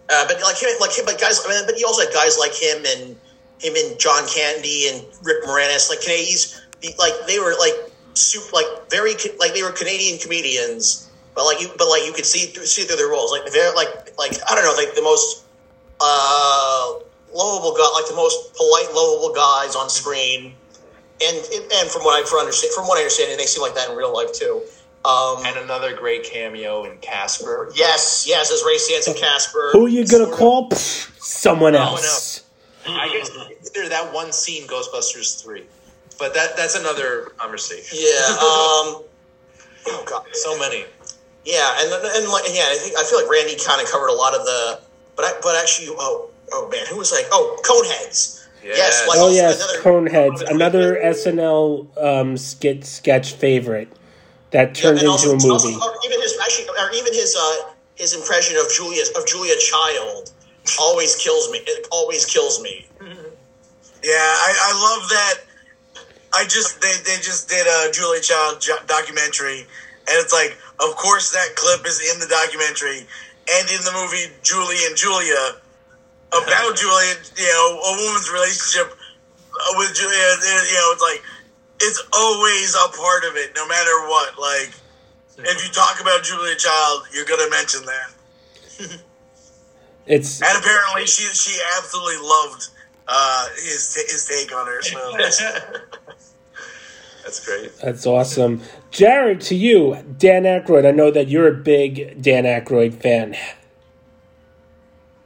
uh, 0.10 0.25
but 0.25 0.41
like 0.41 0.58
him, 0.58 0.69
like 0.81 0.98
him, 0.98 1.05
but 1.05 1.22
guys, 1.22 1.39
I 1.46 1.50
mean, 1.50 1.65
but 1.67 1.75
he 1.75 1.84
also 1.86 2.01
had 2.01 2.12
guys 2.12 2.39
like 2.39 2.55
him 2.55 2.81
and 2.81 3.15
him 3.62 3.74
and 3.77 4.00
John 4.00 4.25
Candy 4.25 4.89
and 4.89 5.05
Rick 5.22 5.43
Moranis, 5.43 5.88
like 5.88 6.01
Canadians, 6.01 6.65
like 6.98 7.13
they 7.27 7.38
were 7.38 7.53
like 7.60 7.93
super, 8.13 8.51
like 8.54 8.66
very 8.89 9.13
like 9.39 9.54
they 9.54 9.63
were 9.63 9.72
Canadian 9.72 10.20
comedians, 10.20 11.10
but 11.36 11.46
like 11.46 11.62
you, 11.62 11.70
but 11.78 11.88
like 11.88 12.06
you 12.06 12.13
could 12.13 12.25
see 12.25 12.48
through, 12.48 12.66
see 12.66 12.84
through 12.84 12.98
their 12.98 13.10
roles, 13.10 13.32
like 13.32 13.51
they're 13.51 13.74
like 13.75 13.89
like 14.18 14.34
I 14.50 14.56
don't 14.56 14.63
know, 14.63 14.74
like 14.75 14.96
the 14.96 15.01
most 15.01 15.44
uh 16.01 16.94
lovable 17.34 17.75
guy, 17.78 17.88
like 17.94 18.08
the 18.08 18.16
most 18.16 18.54
polite, 18.56 18.94
lovable 18.94 19.34
guys 19.34 19.75
on 19.75 19.89
screen. 19.89 20.54
And 21.22 21.38
and 21.38 21.89
from 21.89 22.04
what 22.04 22.22
I 22.24 22.28
from 22.28 22.39
understand, 22.39 22.74
from 22.74 22.88
what 22.88 22.98
I 22.98 23.01
understand, 23.01 23.38
they 23.39 23.46
seem 23.46 23.62
like 23.62 23.75
that 23.75 23.89
in 23.89 23.96
real 23.98 24.13
life 24.13 24.32
too. 24.34 24.62
Um, 25.06 25.46
And 25.46 25.58
another 25.58 25.96
great 25.96 26.24
cameo 26.25 26.84
in 26.84 26.98
Casper. 26.98 27.72
yes, 27.75 28.25
yes, 28.28 28.51
as 28.51 28.63
Ray 28.66 28.75
Stantz 28.78 29.08
and 29.08 29.16
Casper. 29.16 29.70
Who 29.72 29.86
are 29.86 29.89
you 29.89 30.06
gonna 30.06 30.25
Sort 30.25 30.34
of- 30.34 30.38
call? 30.38 30.72
Someone 31.20 31.74
No 31.74 31.80
one 31.94 32.04
else. 32.04 32.42
I 32.88 33.08
guess 33.13 33.30
consider 33.30 33.89
that 33.89 34.13
one 34.13 34.32
scene 34.34 34.68
Ghostbusters 34.68 35.42
three, 35.42 35.63
but 36.20 36.34
that 36.34 36.56
that's 36.58 36.76
another 36.76 37.32
conversation. 37.38 37.98
Yeah. 38.00 38.28
Um, 38.40 39.04
oh 39.88 40.04
god. 40.06 40.26
So 40.34 40.58
many. 40.60 40.86
Yeah, 41.46 41.80
and 41.80 41.90
and 41.92 42.30
like 42.30 42.44
yeah, 42.54 42.68
I 42.70 42.76
think 42.78 42.98
I 42.98 43.04
feel 43.04 43.22
like 43.22 43.32
Randy 43.32 43.56
kind 43.58 43.82
of 43.82 43.90
covered 43.90 44.10
a 44.10 44.14
lot 44.14 44.36
of 44.36 44.46
the, 44.46 44.82
but 45.16 45.26
I, 45.26 45.32
but 45.42 45.56
actually, 45.56 45.88
oh 45.98 46.30
oh 46.52 46.70
man, 46.70 46.86
who 46.90 46.98
was 46.98 47.12
like 47.12 47.26
oh 47.32 47.58
Coneheads. 47.64 48.46
Yes. 48.64 48.78
Yes, 48.78 49.08
like 49.08 49.18
Oh 49.18 49.22
also 49.32 49.36
yes, 49.36 49.56
another- 49.56 49.80
Coneheads, 50.10 50.42
another 50.52 50.96
SNL 51.02 51.98
um, 52.04 52.36
skit 52.38 52.84
sketch 52.86 53.32
favorite 53.34 53.88
that 54.52 54.76
Yeah, 54.78 54.84
turned 54.84 55.00
into 55.00 55.30
a 55.32 55.40
movie. 55.40 55.76
or 55.80 55.96
even 56.06 56.20
his 56.22 56.38
actually, 56.44 56.68
or 56.68 56.92
even 56.92 57.14
his 57.14 57.36
uh, 57.40 57.72
his 57.96 58.14
impression 58.14 58.58
of 58.58 58.70
Julia 58.72 59.04
of 59.18 59.26
Julia 59.26 59.56
Child 59.58 60.32
always 60.80 61.16
kills 61.16 61.50
me. 61.52 61.60
It 61.66 61.88
always 61.92 62.26
kills 62.26 62.62
me. 62.62 62.86
Yeah, 64.02 64.14
I, 64.16 64.54
I 64.72 64.72
love 64.80 65.10
that. 65.10 65.36
I 66.34 66.46
just 66.46 66.82
they, 66.82 66.94
they 67.06 67.18
just 67.22 67.50
did 67.50 67.66
a 67.66 67.92
Julia 67.92 68.22
Child 68.22 68.64
documentary, 68.88 69.62
and 69.62 70.16
it's 70.22 70.34
like, 70.34 70.58
of 70.80 70.96
course, 70.96 71.32
that 71.32 71.56
clip 71.56 71.86
is 71.86 72.00
in 72.14 72.20
the 72.20 72.28
documentary 72.28 73.08
and 73.50 73.66
in 73.70 73.82
the 73.82 73.94
movie 73.94 74.30
Julie 74.44 74.86
and 74.86 74.96
Julia 74.96 75.58
about 76.30 76.78
Julia, 76.82 77.16
you 77.38 77.50
know, 77.50 77.82
a 77.82 77.92
woman's 78.06 78.30
relationship 78.30 78.94
uh, 78.94 79.74
with 79.78 79.94
Julia. 79.96 80.28
You 80.46 80.78
know, 80.78 80.90
it's 80.94 81.02
like 81.02 81.22
it's 81.82 82.02
always 82.14 82.76
a 82.76 82.88
part 82.94 83.26
of 83.26 83.36
it, 83.36 83.52
no 83.56 83.68
matter 83.68 83.96
what. 84.06 84.38
Like, 84.38 84.74
if 85.38 85.58
you 85.66 85.72
talk 85.74 86.02
about 86.02 86.24
Julia 86.24 86.56
Child, 86.56 87.10
you're 87.14 87.26
gonna 87.26 87.50
mention 87.50 87.82
that. 87.86 89.00
It's 90.10 90.42
And 90.42 90.58
apparently, 90.58 91.06
she 91.06 91.22
she 91.38 91.62
absolutely 91.78 92.18
loved 92.18 92.70
uh, 93.10 93.48
his 93.56 93.96
his 93.96 94.25
take 94.25 94.56
on 94.56 94.68
her. 94.68 94.82
So. 94.82 95.16
That's 97.24 97.46
great. 97.46 97.72
that's 97.84 98.08
awesome. 98.08 98.62
Jared, 98.92 99.42
to 99.42 99.56
you, 99.56 100.04
Dan 100.18 100.44
Aykroyd. 100.44 100.88
I 100.88 100.92
know 100.92 101.12
that 101.12 101.28
you're 101.28 101.48
a 101.48 101.54
big 101.54 102.22
Dan 102.22 102.46
Aykroyd 102.46 102.94
fan. 102.94 103.36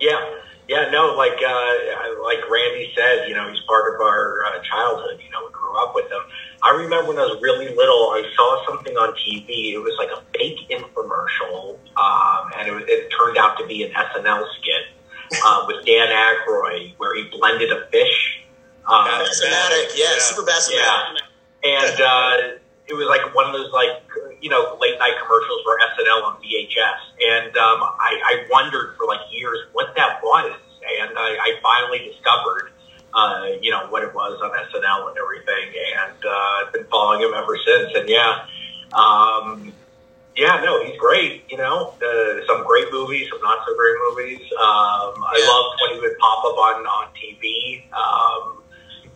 Yeah, 0.01 0.19
yeah, 0.67 0.89
no, 0.91 1.15
like 1.15 1.37
uh, 1.37 2.23
like 2.23 2.39
Randy 2.49 2.91
said, 2.95 3.29
you 3.29 3.35
know, 3.35 3.49
he's 3.49 3.61
part 3.67 3.93
of 3.93 4.01
our 4.01 4.43
uh, 4.45 4.61
childhood. 4.63 5.19
You 5.23 5.29
know, 5.31 5.45
we 5.45 5.51
grew 5.53 5.81
up 5.81 5.93
with 5.95 6.11
him. 6.11 6.21
I 6.61 6.71
remember 6.71 7.09
when 7.09 7.19
I 7.19 7.25
was 7.25 7.41
really 7.41 7.67
little, 7.67 8.09
I 8.11 8.23
saw 8.35 8.65
something 8.67 8.95
on 8.95 9.13
TV. 9.13 9.73
It 9.73 9.79
was 9.79 9.95
like 9.97 10.09
a 10.09 10.21
fake 10.37 10.59
infomercial, 10.71 11.77
um, 11.95 12.51
and 12.57 12.67
it, 12.67 12.73
was, 12.73 12.83
it 12.87 13.11
turned 13.17 13.37
out 13.37 13.57
to 13.59 13.67
be 13.67 13.83
an 13.83 13.91
SNL 13.91 14.45
skit 14.59 14.91
uh, 15.45 15.65
with 15.67 15.85
Dan 15.85 16.09
Aykroyd, 16.09 16.93
where 16.97 17.15
he 17.15 17.29
blended 17.29 17.71
a 17.71 17.87
fish. 17.91 18.39
Um, 18.85 19.05
Bass-O-Matic, 19.05 19.95
yeah, 19.95 20.13
Yeah. 20.13 20.19
super 20.19 20.43
Bass-O-Matic. 20.45 20.75
yeah. 20.75 21.13
And 21.63 22.01
uh, 22.01 22.57
it 22.87 22.93
was 22.93 23.07
like 23.07 23.33
one 23.33 23.45
of 23.47 23.53
those 23.53 23.71
like 23.71 24.03
you 24.41 24.49
know 24.49 24.77
late 24.81 24.99
night 24.99 25.13
commercials 25.23 25.61
for 25.63 25.79
SNL 25.79 26.23
on 26.23 26.35
VHS, 26.43 26.99
and 27.29 27.55
um, 27.57 27.79
I, 27.81 28.19
I 28.25 28.45
wondered 28.51 28.95
for 28.97 29.07
like 29.07 29.21
years 29.31 29.59
what 29.71 29.95
that 29.95 30.21
was, 30.21 30.51
and 30.99 31.17
I, 31.17 31.37
I 31.39 31.59
finally 31.63 31.99
discovered. 32.11 32.69
Uh, 33.15 33.45
you 33.61 33.69
know 33.69 33.85
what 33.89 34.03
it 34.03 34.11
was 34.13 34.41
on 34.41 34.49
SNL 34.49 35.07
and 35.09 35.17
everything, 35.19 35.71
and 36.01 36.25
uh, 36.25 36.65
I've 36.65 36.73
been 36.73 36.85
following 36.87 37.21
him 37.21 37.31
ever 37.35 37.55
since. 37.63 37.93
And 37.95 38.09
yeah, 38.09 38.45
um, 38.91 39.71
yeah, 40.35 40.61
no, 40.63 40.83
he's 40.83 40.97
great. 40.99 41.43
You 41.49 41.57
know, 41.57 41.95
uh, 42.01 42.45
some 42.47 42.65
great 42.65 42.91
movies, 42.91 43.27
some 43.29 43.41
not 43.41 43.59
so 43.67 43.75
great 43.75 43.95
movies. 44.09 44.41
Um, 44.59 45.23
I 45.23 45.37
Yeah. 45.37 45.47
loved 45.47 45.81
when 45.81 45.93
he 45.95 45.99
would 46.01 46.17
pop 46.19 46.43
up 46.45 46.57
on 46.57 46.85
on 46.85 47.07
TV. 47.13 47.83
Um, 47.93 48.63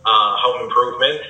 uh, 0.04 0.36
Home 0.38 0.64
Improvement, 0.64 1.20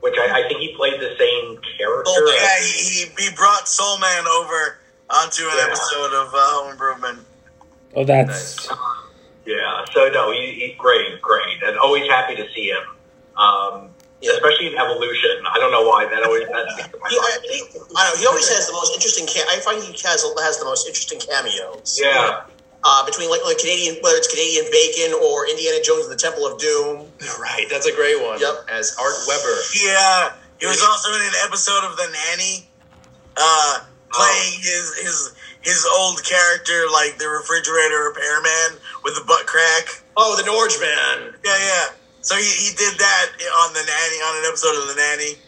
which 0.00 0.14
I, 0.18 0.40
I 0.44 0.48
think 0.48 0.60
he 0.60 0.74
played 0.76 1.00
the 1.00 1.14
same 1.18 1.58
character. 1.78 2.10
Oh, 2.10 2.34
Yeah, 2.34 2.64
he, 2.64 3.06
he, 3.06 3.24
he 3.28 3.34
brought 3.34 3.68
Soul 3.68 3.98
Man 3.98 4.26
over 4.26 4.78
onto 5.08 5.44
an 5.44 5.56
Yeah. 5.56 5.66
episode 5.66 6.12
of 6.12 6.34
uh, 6.34 6.38
Home 6.38 6.72
Improvement. 6.72 7.26
Oh, 7.94 8.04
that's 8.04 8.68
Yeah, 9.46 9.84
so 9.94 10.08
no, 10.10 10.30
he, 10.32 10.52
he's 10.60 10.76
great, 10.76 11.20
great, 11.22 11.62
and 11.64 11.78
always 11.78 12.06
happy 12.10 12.36
to 12.36 12.46
see 12.54 12.68
him. 12.68 12.82
Um, 13.36 13.94
Yeah. 14.20 14.32
Especially 14.34 14.74
in 14.74 14.78
Evolution. 14.78 15.30
I 15.46 15.58
don't 15.62 15.70
know 15.70 15.86
why 15.86 16.06
that 16.10 16.22
always 16.26 16.42
that 16.48 16.66
sticks 16.74 16.90
my 16.98 17.06
He, 17.06 17.16
I, 17.16 17.38
he, 17.46 17.58
I 17.94 18.02
don't 18.02 18.14
know. 18.14 18.16
He 18.18 18.26
always 18.26 18.48
has 18.50 18.66
the 18.66 18.72
most 18.74 18.90
interesting. 18.94 19.26
Ca- 19.30 19.46
I 19.46 19.62
find 19.62 19.78
he 19.78 19.92
has 20.02 20.26
has 20.26 20.58
the 20.58 20.64
most 20.66 20.88
interesting 20.90 21.22
cameos. 21.22 21.98
Yeah, 22.02 22.42
Uh, 22.82 23.06
between 23.06 23.30
like, 23.30 23.46
like 23.46 23.58
Canadian, 23.58 24.02
whether 24.02 24.18
it's 24.18 24.26
Canadian 24.26 24.66
Bacon 24.74 25.14
or 25.22 25.46
Indiana 25.46 25.78
Jones 25.86 26.10
and 26.10 26.12
the 26.12 26.18
Temple 26.18 26.46
of 26.46 26.58
Doom. 26.58 27.06
Right, 27.38 27.66
that's 27.70 27.86
a 27.86 27.94
great 27.94 28.18
one. 28.18 28.40
Yep. 28.42 28.66
As 28.70 28.96
Art 28.98 29.14
Weber. 29.30 29.56
Yeah, 29.78 30.34
he 30.58 30.66
was 30.66 30.82
also 30.82 31.14
in 31.14 31.22
an 31.22 31.38
episode 31.46 31.86
of 31.86 31.94
The 31.96 32.10
Nanny, 32.10 32.66
uh, 33.38 33.86
playing 34.10 34.58
his 34.58 34.98
his 34.98 35.34
his 35.62 35.86
old 35.98 36.22
character, 36.24 36.90
like 36.92 37.18
the 37.18 37.28
refrigerator 37.28 38.10
repairman 38.10 38.82
with 39.04 39.14
the 39.14 39.22
butt 39.26 39.46
crack. 39.46 40.02
Oh, 40.16 40.34
the 40.34 40.42
Norge 40.46 40.74
Man. 40.82 41.34
Yeah, 41.44 41.54
yeah. 41.54 41.84
So 42.28 42.36
he, 42.36 42.44
he 42.44 42.76
did 42.76 42.92
that 43.00 43.26
on 43.64 43.72
the 43.72 43.80
nanny 43.80 44.20
on 44.20 44.36
an 44.36 44.44
episode 44.44 44.76
of 44.76 44.86
The 44.86 45.00
Nanny. 45.00 45.40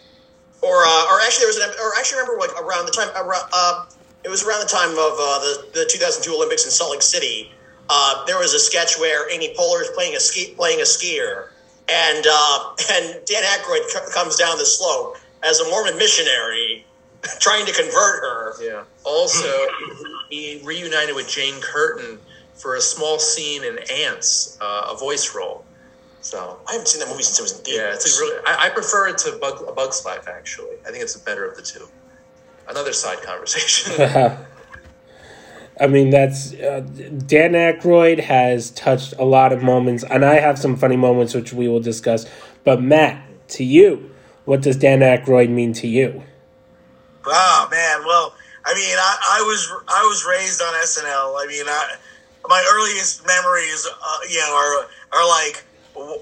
Or, 0.62 0.80
uh, 0.80 1.12
or 1.12 1.20
actually, 1.20 1.44
there 1.44 1.52
was 1.52 1.58
an. 1.58 1.68
Or 1.76 1.92
actually, 1.98 2.24
remember 2.24 2.40
like 2.40 2.56
around 2.56 2.86
the 2.86 2.92
time. 2.92 3.10
Around, 3.14 3.50
uh, 3.52 3.84
it 4.24 4.30
was 4.30 4.44
around 4.44 4.60
the 4.60 4.72
time 4.72 4.92
of 4.92 5.12
uh, 5.20 5.38
the 5.44 5.84
the 5.84 5.84
2002 5.84 6.34
Olympics 6.34 6.64
in 6.64 6.70
Salt 6.70 6.92
Lake 6.92 7.02
City. 7.02 7.52
Uh, 7.90 8.24
there 8.24 8.38
was 8.38 8.54
a 8.54 8.58
sketch 8.58 8.98
where 8.98 9.30
Amy 9.30 9.54
Poehler 9.58 9.82
is 9.82 9.90
playing 9.94 10.16
a 10.16 10.20
ski 10.20 10.54
playing 10.56 10.80
a 10.80 10.84
skier, 10.84 11.50
and 11.88 12.24
uh, 12.26 12.74
and 12.92 13.24
Dan 13.26 13.42
Aykroyd 13.44 13.84
c- 13.88 14.12
comes 14.14 14.36
down 14.36 14.56
the 14.56 14.64
slope 14.64 15.18
as 15.42 15.60
a 15.60 15.68
Mormon 15.68 15.98
missionary, 15.98 16.86
trying 17.40 17.66
to 17.66 17.74
convert 17.74 18.20
her. 18.24 18.54
Yeah. 18.62 18.84
Also, 19.04 19.52
he 20.30 20.62
reunited 20.64 21.14
with 21.14 21.28
Jane 21.28 21.60
Curtin 21.60 22.18
for 22.54 22.76
a 22.76 22.80
small 22.80 23.18
scene 23.18 23.64
in 23.64 23.78
Antz, 23.90 24.56
uh, 24.62 24.92
a 24.92 24.96
voice 24.96 25.34
role. 25.34 25.64
So 26.20 26.60
I 26.68 26.72
haven't 26.72 26.88
seen 26.88 27.00
that 27.00 27.08
movie 27.08 27.22
since 27.22 27.38
it 27.38 27.42
was 27.42 27.58
in 27.58 27.64
theaters. 27.64 27.82
yeah, 27.82 27.94
it's 27.94 28.18
a 28.18 28.22
really. 28.22 28.42
I, 28.46 28.66
I 28.66 28.68
prefer 28.70 29.08
it 29.08 29.18
to 29.18 29.38
Bug, 29.40 29.64
A 29.66 29.72
Bug's 29.72 30.04
Life. 30.04 30.28
Actually, 30.28 30.76
I 30.86 30.90
think 30.90 31.02
it's 31.02 31.14
the 31.14 31.24
better 31.24 31.44
of 31.44 31.56
the 31.56 31.62
two. 31.62 31.88
Another 32.68 32.92
side 32.92 33.22
conversation. 33.22 34.38
I 35.80 35.86
mean, 35.86 36.10
that's 36.10 36.52
uh, 36.52 36.80
Dan 37.26 37.52
Aykroyd 37.52 38.20
has 38.20 38.70
touched 38.70 39.14
a 39.18 39.24
lot 39.24 39.52
of 39.52 39.62
moments, 39.62 40.04
and 40.04 40.26
I 40.26 40.34
have 40.34 40.58
some 40.58 40.76
funny 40.76 40.96
moments 40.96 41.34
which 41.34 41.54
we 41.54 41.68
will 41.68 41.80
discuss. 41.80 42.26
But 42.64 42.82
Matt, 42.82 43.24
to 43.52 43.64
you, 43.64 44.10
what 44.44 44.60
does 44.60 44.76
Dan 44.76 45.00
Aykroyd 45.00 45.48
mean 45.48 45.72
to 45.74 45.88
you? 45.88 46.22
Oh 47.24 47.68
man, 47.70 48.04
well, 48.06 48.34
I 48.66 48.74
mean, 48.74 48.96
I, 48.98 49.38
I 49.38 49.42
was 49.42 49.72
I 49.88 50.02
was 50.04 50.26
raised 50.28 50.60
on 50.60 50.74
SNL. 50.74 51.42
I 51.42 51.46
mean, 51.48 51.64
I, 51.66 51.96
my 52.46 52.62
earliest 52.74 53.26
memories, 53.26 53.86
uh, 53.86 54.18
you 54.28 54.38
know, 54.38 54.54
are 54.54 55.18
are 55.18 55.28
like 55.28 55.64
w- 55.64 55.69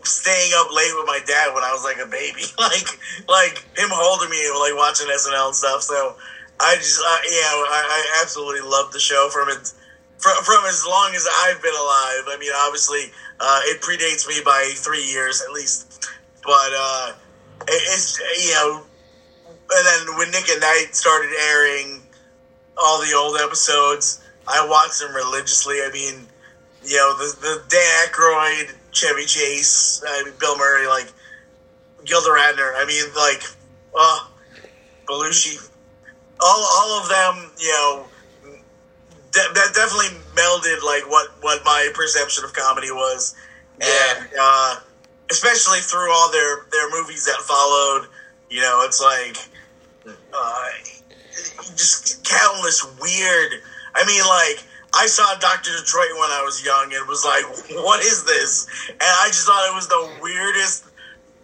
staying 0.04 0.52
up 0.56 0.73
late 0.73 0.92
with 0.94 1.06
my 1.06 1.20
dad 1.26 1.54
when 1.54 1.64
I 1.64 1.73
was 1.73 1.85
like 1.85 1.99
a 1.99 2.08
baby, 2.08 2.44
like 2.58 2.88
like 3.28 3.56
him 3.76 3.90
holding 3.90 4.30
me, 4.30 4.40
and 4.47 4.58
like 4.58 4.76
watching 4.76 5.08
SNL 5.08 5.49
and 5.49 5.56
stuff. 5.56 5.82
So 5.82 6.16
I 6.61 6.75
just, 6.76 7.00
uh, 7.00 7.18
yeah, 7.30 7.54
I, 7.70 7.80
I 7.87 8.23
absolutely 8.23 8.68
love 8.68 8.92
the 8.92 8.99
show 8.99 9.28
from 9.32 9.49
it. 9.49 9.73
From, 10.18 10.35
from 10.42 10.64
as 10.66 10.85
long 10.85 11.14
as 11.14 11.26
I've 11.47 11.62
been 11.62 11.75
alive, 11.75 12.26
I 12.26 12.37
mean, 12.40 12.50
obviously, 12.66 13.12
uh, 13.38 13.61
it 13.66 13.80
predates 13.80 14.26
me 14.26 14.42
by 14.44 14.73
three 14.75 15.04
years 15.04 15.42
at 15.42 15.52
least. 15.52 16.11
But 16.42 16.70
uh, 16.75 17.12
it, 17.68 17.82
it's 17.94 18.18
you 18.18 18.54
know, 18.54 18.82
and 19.47 19.87
then 19.87 20.18
when 20.18 20.30
Nick 20.32 20.49
at 20.50 20.61
Night 20.61 20.88
started 20.92 21.30
airing 21.49 22.02
all 22.76 23.00
the 23.00 23.14
old 23.14 23.37
episodes, 23.40 24.20
I 24.49 24.66
watched 24.66 24.99
them 24.99 25.14
religiously. 25.14 25.76
I 25.76 25.90
mean, 25.92 26.26
you 26.85 26.97
know, 26.97 27.16
the 27.18 27.37
the 27.40 27.62
Dan 27.68 28.08
Aykroyd, 28.08 28.75
Chevy 28.92 29.26
Chase, 29.26 30.02
I 30.07 30.25
mean, 30.25 30.35
Bill 30.38 30.57
Murray, 30.57 30.87
like 30.87 31.12
Gilda 32.04 32.28
Radner. 32.28 32.73
I 32.76 32.85
mean, 32.87 33.04
like, 33.14 33.42
uh, 33.99 34.28
Belushi, 35.07 35.71
all 36.40 36.66
all 36.76 37.02
of 37.02 37.09
them. 37.09 37.50
You 37.59 37.68
know, 37.68 38.07
de- 39.33 39.52
that 39.54 39.75
definitely 39.75 40.18
melded 40.35 40.83
like 40.85 41.09
what 41.11 41.30
what 41.40 41.64
my 41.64 41.90
perception 41.95 42.45
of 42.45 42.52
comedy 42.52 42.90
was, 42.90 43.35
and 43.80 44.28
uh, 44.40 44.80
especially 45.30 45.80
through 45.80 46.12
all 46.12 46.30
their 46.30 46.66
their 46.71 46.90
movies 46.90 47.25
that 47.26 47.40
followed. 47.42 48.09
You 48.50 48.61
know, 48.61 48.83
it's 48.85 49.00
like 49.00 49.37
uh, 50.33 50.68
just 51.76 52.25
countless 52.25 52.85
weird. 53.00 53.52
I 53.95 54.07
mean, 54.07 54.23
like 54.26 54.64
I 54.98 55.06
saw 55.06 55.38
Doctor 55.38 55.70
Detroit 55.78 56.10
when 56.18 56.30
I 56.34 56.42
was 56.42 56.64
young 56.64 56.92
and 56.92 57.06
was 57.06 57.24
like, 57.24 57.46
"What 57.84 58.02
is 58.02 58.24
this?" 58.24 58.66
And 58.90 58.98
I 59.00 59.28
just 59.28 59.46
thought 59.46 59.70
it 59.70 59.74
was 59.74 59.86
the 59.86 60.10
weirdest, 60.20 60.86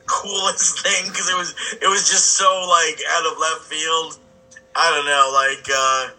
coolest 0.07 0.81
thing 0.85 1.07
because 1.07 1.31
it 1.31 1.39
was 1.39 1.55
it 1.81 1.87
was 1.87 2.11
just 2.11 2.35
so 2.35 2.51
like 2.69 2.99
out 3.15 3.31
of 3.31 3.39
left 3.39 3.63
field. 3.63 4.19
I 4.75 4.91
don't 4.91 5.07
know, 5.07 5.31
like 5.33 5.67
uh, 5.71 6.11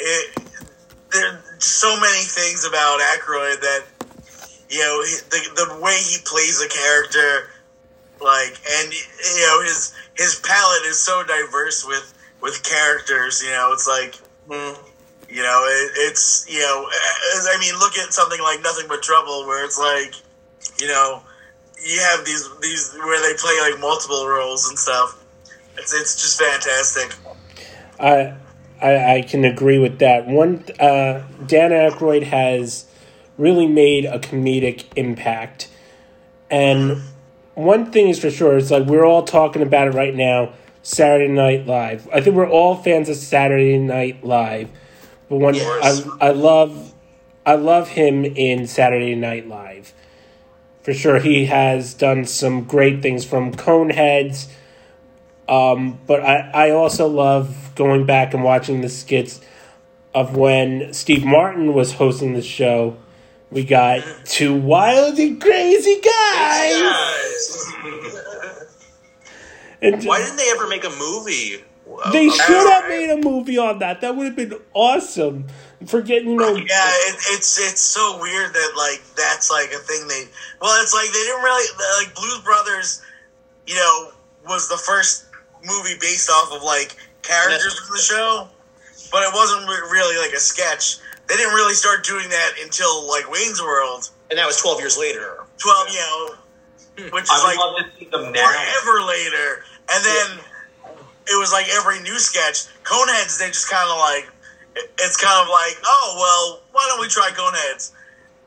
it. 0.00 0.34
There 1.12 1.40
so 1.58 1.94
many 2.00 2.24
things 2.24 2.64
about 2.64 2.98
Aykroyd 2.98 3.60
that 3.60 3.84
you 4.68 4.80
know 4.80 5.02
the 5.30 5.40
the 5.54 5.80
way 5.80 5.94
he 5.94 6.18
plays 6.24 6.60
a 6.60 6.68
character, 6.68 7.50
like, 8.20 8.58
and 8.82 8.92
you 8.92 9.46
know 9.46 9.62
his 9.62 9.94
his 10.16 10.40
palette 10.42 10.86
is 10.86 10.98
so 10.98 11.22
diverse 11.22 11.86
with 11.86 12.12
with 12.42 12.64
characters. 12.64 13.44
You 13.44 13.50
know, 13.50 13.70
it's 13.72 13.86
like. 13.86 14.18
Mm. 14.48 14.76
You 15.34 15.42
know, 15.42 15.64
it, 15.66 15.90
it's 15.96 16.46
you 16.48 16.60
know, 16.60 16.88
I 16.88 17.58
mean, 17.58 17.76
look 17.80 17.98
at 17.98 18.12
something 18.12 18.40
like 18.40 18.62
Nothing 18.62 18.86
But 18.88 19.02
Trouble, 19.02 19.44
where 19.48 19.64
it's 19.64 19.76
like, 19.76 20.14
you 20.80 20.86
know, 20.86 21.24
you 21.84 21.98
have 21.98 22.24
these 22.24 22.48
these 22.60 22.94
where 22.94 23.20
they 23.20 23.36
play 23.36 23.58
like 23.68 23.80
multiple 23.80 24.28
roles 24.28 24.68
and 24.68 24.78
stuff. 24.78 25.24
It's 25.76 25.92
it's 25.92 26.22
just 26.22 26.40
fantastic. 26.40 27.16
I, 27.98 28.34
I 28.80 29.14
I 29.16 29.22
can 29.22 29.44
agree 29.44 29.80
with 29.80 29.98
that. 29.98 30.28
One, 30.28 30.62
uh, 30.78 31.24
Dan 31.44 31.72
Aykroyd 31.72 32.22
has 32.22 32.86
really 33.36 33.66
made 33.66 34.04
a 34.04 34.20
comedic 34.20 34.84
impact, 34.94 35.68
and 36.48 37.02
one 37.54 37.90
thing 37.90 38.06
is 38.06 38.20
for 38.20 38.30
sure, 38.30 38.56
it's 38.56 38.70
like 38.70 38.86
we're 38.86 39.04
all 39.04 39.24
talking 39.24 39.62
about 39.62 39.88
it 39.88 39.94
right 39.94 40.14
now. 40.14 40.52
Saturday 40.84 41.26
Night 41.26 41.66
Live. 41.66 42.06
I 42.12 42.20
think 42.20 42.36
we're 42.36 42.48
all 42.48 42.76
fans 42.76 43.08
of 43.08 43.16
Saturday 43.16 43.78
Night 43.78 44.22
Live, 44.22 44.68
but 45.28 45.36
one 45.36 45.54
Yes. 45.54 46.06
I 46.20 46.28
I 46.28 46.30
love 46.30 46.94
I 47.46 47.54
love 47.56 47.88
him 47.88 48.24
in 48.24 48.66
Saturday 48.66 49.14
Night 49.14 49.48
Live. 49.48 49.92
For 50.82 50.92
sure, 50.92 51.18
he 51.18 51.46
has 51.46 51.94
done 51.94 52.26
some 52.26 52.64
great 52.64 53.00
things 53.02 53.24
from 53.24 53.52
Coneheads. 53.52 54.48
Um, 55.48 55.98
but 56.06 56.20
I, 56.20 56.50
I 56.54 56.70
also 56.70 57.06
love 57.06 57.72
going 57.74 58.06
back 58.06 58.32
and 58.34 58.42
watching 58.42 58.80
the 58.80 58.88
skits 58.88 59.40
of 60.14 60.36
when 60.36 60.92
Steve 60.92 61.24
Martin 61.24 61.74
was 61.74 61.92
hosting 61.92 62.32
the 62.34 62.42
show. 62.42 62.96
We 63.50 63.64
got 63.64 64.02
two 64.24 64.54
wild 64.54 65.18
and 65.18 65.40
crazy 65.40 66.00
guys. 66.00 67.72
And 69.82 70.02
Why 70.04 70.18
didn't 70.18 70.36
they 70.36 70.50
ever 70.50 70.66
make 70.66 70.84
a 70.84 70.90
movie? 70.98 71.62
Of- 72.02 72.12
they 72.12 72.28
should 72.28 72.68
have 72.70 72.88
made 72.88 73.10
a 73.10 73.16
movie 73.16 73.58
on 73.58 73.78
that. 73.80 74.00
That 74.00 74.16
would 74.16 74.26
have 74.26 74.36
been 74.36 74.54
awesome. 74.72 75.46
Forgetting, 75.86 76.30
you 76.30 76.36
know, 76.36 76.54
Yeah, 76.56 76.88
it, 77.10 77.16
it's 77.36 77.58
it's 77.60 77.80
so 77.80 78.18
weird 78.20 78.54
that 78.54 78.72
like 78.76 79.02
that's 79.16 79.50
like 79.50 79.68
a 79.68 79.78
thing 79.78 80.08
they. 80.08 80.24
Well, 80.60 80.80
it's 80.82 80.94
like 80.94 81.08
they 81.08 81.20
didn't 81.20 81.42
really 81.42 81.68
like 82.00 82.14
Blues 82.14 82.40
Brothers. 82.40 83.02
You 83.66 83.74
know, 83.74 84.12
was 84.48 84.68
the 84.68 84.78
first 84.78 85.26
movie 85.64 85.96
based 86.00 86.30
off 86.30 86.52
of 86.52 86.62
like 86.62 86.96
characters 87.22 87.78
from 87.78 87.96
the 87.96 88.02
show, 88.02 88.48
but 89.12 89.22
it 89.22 89.32
wasn't 89.34 89.66
really 89.68 90.16
like 90.16 90.32
a 90.32 90.40
sketch. 90.40 90.98
They 91.28 91.36
didn't 91.36 91.54
really 91.54 91.74
start 91.74 92.04
doing 92.04 92.28
that 92.28 92.52
until 92.62 93.08
like 93.08 93.30
Wayne's 93.30 93.60
World. 93.60 94.10
And 94.30 94.38
that 94.38 94.46
was 94.46 94.56
12 94.60 94.80
years 94.80 94.98
later. 94.98 95.44
Twelve, 95.58 95.88
you 95.88 95.98
know, 95.98 96.34
hmm. 96.98 97.14
which 97.14 97.24
is 97.24 97.30
I 97.30 97.38
would 97.38 97.48
like 97.48 97.58
love 97.58 97.76
to 97.76 97.98
see 97.98 98.04
them 98.10 98.32
now. 98.32 98.48
forever 98.48 99.04
later. 99.06 99.64
And 99.92 100.04
then 100.04 100.43
it 101.26 101.38
was 101.38 101.52
like 101.52 101.66
every 101.70 102.00
new 102.00 102.18
sketch. 102.18 102.66
Coneheads, 102.84 103.38
they 103.38 103.48
just 103.48 103.70
kind 103.70 103.88
of 103.88 103.98
like, 103.98 104.28
it's 104.98 105.16
kind 105.16 105.42
of 105.42 105.48
like, 105.48 105.76
oh, 105.84 106.14
well, 106.18 106.62
why 106.72 106.86
don't 106.88 107.00
we 107.00 107.08
try 107.08 107.30
Coneheads? 107.30 107.92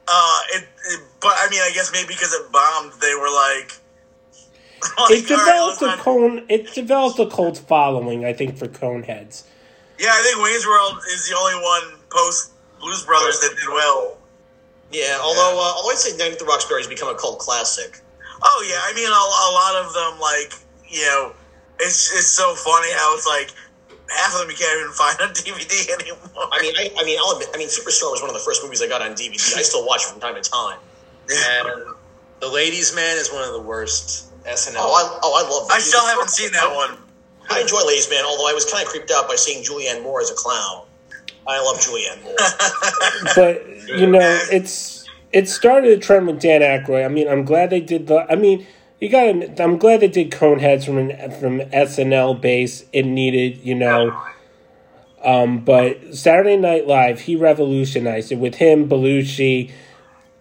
Uh, 0.07 0.39
it, 0.53 0.63
it, 0.63 1.01
but 1.19 1.33
I 1.35 1.49
mean, 1.49 1.59
I 1.61 1.71
guess 1.73 1.91
maybe 1.91 2.09
because 2.09 2.33
it 2.33 2.51
bombed, 2.51 2.93
they 3.01 3.13
were 3.15 3.29
like, 3.29 3.73
like, 5.09 5.11
it 5.11 5.31
all 5.31 5.37
right, 5.37 5.45
developed 5.45 5.81
let's 5.81 5.99
a 5.99 6.03
cone. 6.03 6.45
It 6.49 6.73
developed 6.73 7.19
a 7.19 7.27
cult 7.27 7.57
following, 7.57 8.23
I 8.23 8.33
think, 8.33 8.57
for 8.57 8.67
Coneheads. 8.67 9.43
Yeah, 9.99 10.09
I 10.11 10.21
think 10.21 10.43
Wayne's 10.43 10.65
World 10.65 11.01
is 11.11 11.27
the 11.27 11.35
only 11.35 11.55
one 11.61 11.99
post 12.09 12.51
Blues 12.79 13.03
Brothers 13.03 13.39
that 13.39 13.55
did 13.57 13.67
well. 13.69 14.17
Yeah, 14.91 15.17
although 15.21 15.59
uh, 15.59 15.73
although 15.75 15.89
I'd 15.89 15.97
say 15.97 16.15
Night 16.15 16.31
at 16.31 16.39
the 16.39 16.45
Roxbury 16.45 16.79
has 16.79 16.87
become 16.87 17.09
a 17.09 17.17
cult 17.17 17.39
classic. 17.39 17.99
Oh 18.43 18.65
yeah, 18.69 18.79
I 18.85 18.93
mean, 18.93 19.09
a, 19.09 19.11
a 19.11 19.49
lot 19.51 19.75
of 19.83 19.93
them, 19.93 20.19
like 20.21 20.53
you 20.87 21.01
know, 21.07 21.33
it's 21.79 22.11
it's 22.13 22.27
so 22.27 22.55
funny 22.55 22.91
how 22.93 23.15
it's 23.15 23.27
like 23.27 23.51
half 24.09 24.33
of 24.33 24.41
them 24.41 24.49
you 24.49 24.57
can't 24.57 24.79
even 24.79 24.91
find 24.93 25.19
on 25.21 25.29
DVD 25.33 25.89
anymore. 25.99 26.49
I 26.51 26.61
mean, 26.61 26.73
I, 26.77 26.91
I 26.97 27.03
mean, 27.03 27.19
I'll 27.19 27.33
admit, 27.33 27.49
I 27.53 27.57
mean, 27.57 27.67
Superstar 27.67 28.11
was 28.11 28.21
one 28.21 28.29
of 28.29 28.35
the 28.35 28.43
first 28.43 28.63
movies 28.63 28.81
I 28.81 28.87
got 28.87 29.01
on 29.01 29.11
DVD. 29.11 29.35
I 29.57 29.61
still 29.61 29.85
watch 29.85 30.03
it 30.03 30.11
from 30.11 30.21
time 30.21 30.35
to 30.35 30.41
time. 30.41 30.79
And 31.29 31.93
The 32.39 32.47
Ladies 32.47 32.95
Man 32.95 33.17
is 33.17 33.29
one 33.33 33.43
of 33.43 33.51
the 33.51 33.61
worst 33.61 34.31
SNL. 34.45 34.75
Oh, 34.77 34.95
I, 34.95 35.19
oh, 35.21 35.43
I 35.43 35.49
love. 35.49 35.67
I 35.69 35.79
still 35.79 36.05
haven't 36.05 36.29
seen 36.29 36.53
that 36.53 36.73
one. 36.73 36.97
I 37.49 37.59
enjoy 37.59 37.83
Ladies 37.85 38.09
Man, 38.09 38.23
although 38.23 38.47
I 38.47 38.53
was 38.53 38.63
kind 38.63 38.81
of 38.85 38.89
creeped 38.89 39.11
out 39.11 39.27
by 39.27 39.35
seeing 39.35 39.61
Julianne 39.61 40.03
Moore 40.03 40.21
as 40.21 40.31
a 40.31 40.35
clown. 40.35 40.85
I 41.45 41.61
love 41.61 41.77
Julianne 41.79 42.23
Moore. 42.23 42.35
but 43.35 43.97
you 43.99 44.07
know, 44.07 44.39
it's 44.51 45.05
it 45.33 45.49
started 45.49 45.97
a 45.97 45.97
trend 45.97 46.27
with 46.27 46.39
Dan 46.39 46.61
Aykroyd. 46.61 47.03
I 47.03 47.09
mean, 47.09 47.27
I'm 47.27 47.43
glad 47.43 47.69
they 47.69 47.81
did 47.81 48.07
the. 48.07 48.25
I 48.31 48.35
mean, 48.35 48.65
you 48.99 49.09
got. 49.09 49.59
I'm 49.59 49.77
glad 49.77 49.99
they 49.99 50.07
did 50.07 50.31
Coneheads 50.31 50.85
from 50.85 50.97
an 50.97 51.31
from 51.31 51.59
SNL 51.59 52.39
base. 52.39 52.85
It 52.91 53.05
needed, 53.05 53.63
you 53.63 53.75
know. 53.75 54.19
Um, 55.23 55.59
but 55.59 56.15
Saturday 56.15 56.57
Night 56.57 56.87
Live, 56.87 57.21
he 57.21 57.35
revolutionized 57.35 58.31
it 58.31 58.37
with 58.37 58.55
him, 58.55 58.87
Belushi. 58.87 59.71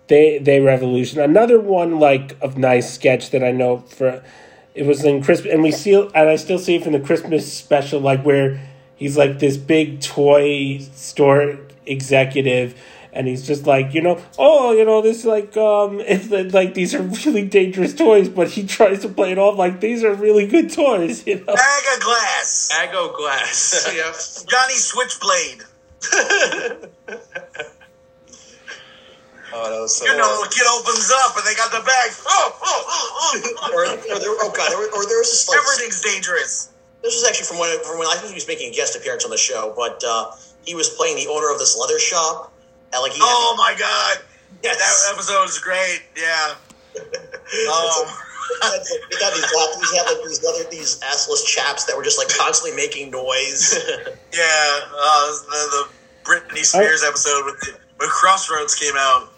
They 0.09 0.38
they 0.38 0.61
revolution 0.61 1.21
another 1.21 1.59
one 1.61 1.99
like 1.99 2.37
of 2.40 2.57
nice 2.57 2.92
sketch 2.95 3.31
that 3.31 3.42
I 3.42 3.53
know 3.53 3.79
for. 3.79 4.23
It 4.75 4.85
was 4.85 5.05
in 5.05 5.23
Christmas, 5.23 5.53
and 5.53 5.62
we 5.62 5.73
see, 5.73 5.95
and 5.95 6.29
I 6.29 6.37
still 6.37 6.59
see 6.59 6.77
it 6.77 6.83
from 6.83 6.92
the 6.92 7.01
Christmas 7.01 7.51
special, 7.51 7.99
like 7.99 8.23
where 8.25 8.61
he's 8.95 9.16
like 9.16 9.38
this 9.38 9.57
big 9.57 10.01
toy 10.03 10.79
store 10.92 11.59
executive, 11.87 12.79
and 13.16 13.26
he's 13.26 13.46
just 13.46 13.66
like, 13.66 13.94
you 13.94 14.02
know, 14.02 14.20
oh, 14.38 14.72
you 14.72 14.85
know, 14.85 15.00
this 15.00 15.24
like, 15.24 15.57
um, 15.57 16.00
it's 16.07 16.52
like 16.52 16.74
these 16.74 16.94
are 16.94 17.02
really 17.02 17.42
dangerous 17.46 17.94
toys, 17.94 18.29
but 18.29 18.50
he 18.50 18.66
tries 18.66 19.00
to 19.02 19.09
play 19.09 19.33
it 19.33 19.38
off 19.38 19.57
like 19.57 19.81
these 19.81 20.05
are 20.05 20.14
really 20.14 20.46
good 20.46 20.70
toys, 20.70 21.26
you 21.26 21.37
know. 21.38 21.55
Bag 21.55 21.85
of 21.94 22.02
glass. 22.02 22.70
Aggo 22.74 23.16
Glass. 23.16 23.90
yep. 23.94 24.14
Johnny 24.48 24.74
Switchblade. 24.74 25.64
Oh, 29.52 29.70
that 29.70 29.81
was 29.81 29.96
so. 29.96 30.05
You 30.05 30.16
know, 30.18 30.42
the 30.44 30.52
kid 30.52 30.66
opens 30.68 31.11
up 31.24 31.37
and 31.38 31.46
they 31.46 31.55
got 31.55 31.70
the 31.72 31.81
bag. 31.81 32.11
Oh, 32.26 32.59
oh, 32.61 32.85
oh, 32.87 33.55
oh. 33.62 33.72
or, 33.72 33.85
or 34.14 34.18
there, 34.18 34.29
oh 34.29 34.52
god, 34.55 34.70
there, 34.70 34.76
were- 34.79 34.92
or 34.92 35.07
there 35.07 35.18
was 35.18 35.31
this 35.31 35.48
like 35.48 35.59
Everything's 35.59 36.02
dangerous. 36.02 36.70
this 37.02 37.14
was 37.14 37.24
actually 37.24 37.46
from 37.46 37.59
when 37.59 37.72
from 37.85 37.98
when 37.98 38.09
I 38.09 38.16
think 38.16 38.29
he 38.29 38.35
was 38.35 38.46
making 38.46 38.72
a 38.72 38.76
guest 38.76 38.96
appearance 38.96 39.24
on 39.24 39.31
the 39.31 39.38
show, 39.38 39.72
but 39.74 40.02
uh, 40.05 40.33
he 40.66 40.74
was 40.74 40.90
playing 40.90 41.16
the 41.16 41.31
owner 41.31 41.50
of 41.50 41.59
this 41.59 41.79
leather 41.79 41.98
shop. 41.98 42.52
And, 42.92 43.03
like 43.03 43.12
he 43.12 43.18
Oh 43.22 43.55
my 43.59 43.75
god. 43.79 44.25
Yes. 44.62 44.79
That 45.07 45.14
episode 45.14 45.42
was 45.42 45.59
great. 45.59 46.03
Yeah. 46.16 46.55
Oh. 47.68 48.22
He 49.11 49.18
got 49.18 49.35
these, 49.35 49.44
black- 49.53 49.90
he 49.90 49.96
had 49.96 50.05
like 50.07 50.25
these 50.29 50.42
leather, 50.44 50.70
these 50.70 51.01
assless 51.01 51.44
chaps 51.46 51.85
that 51.85 51.96
were 51.96 52.03
just 52.05 52.16
like 52.18 52.29
constantly 52.29 52.77
making 52.77 53.11
noise. 53.11 53.75
Yeah. 54.33 54.81
Uh, 54.94 55.33
the, 55.51 55.61
the 55.70 55.88
Britney 56.25 56.64
Spears 56.64 57.03
episode 57.05 57.44
with 57.46 57.61
the, 57.61 57.72
when 57.99 58.09
Crossroads 58.09 58.75
came 58.75 58.94
out. 58.96 59.33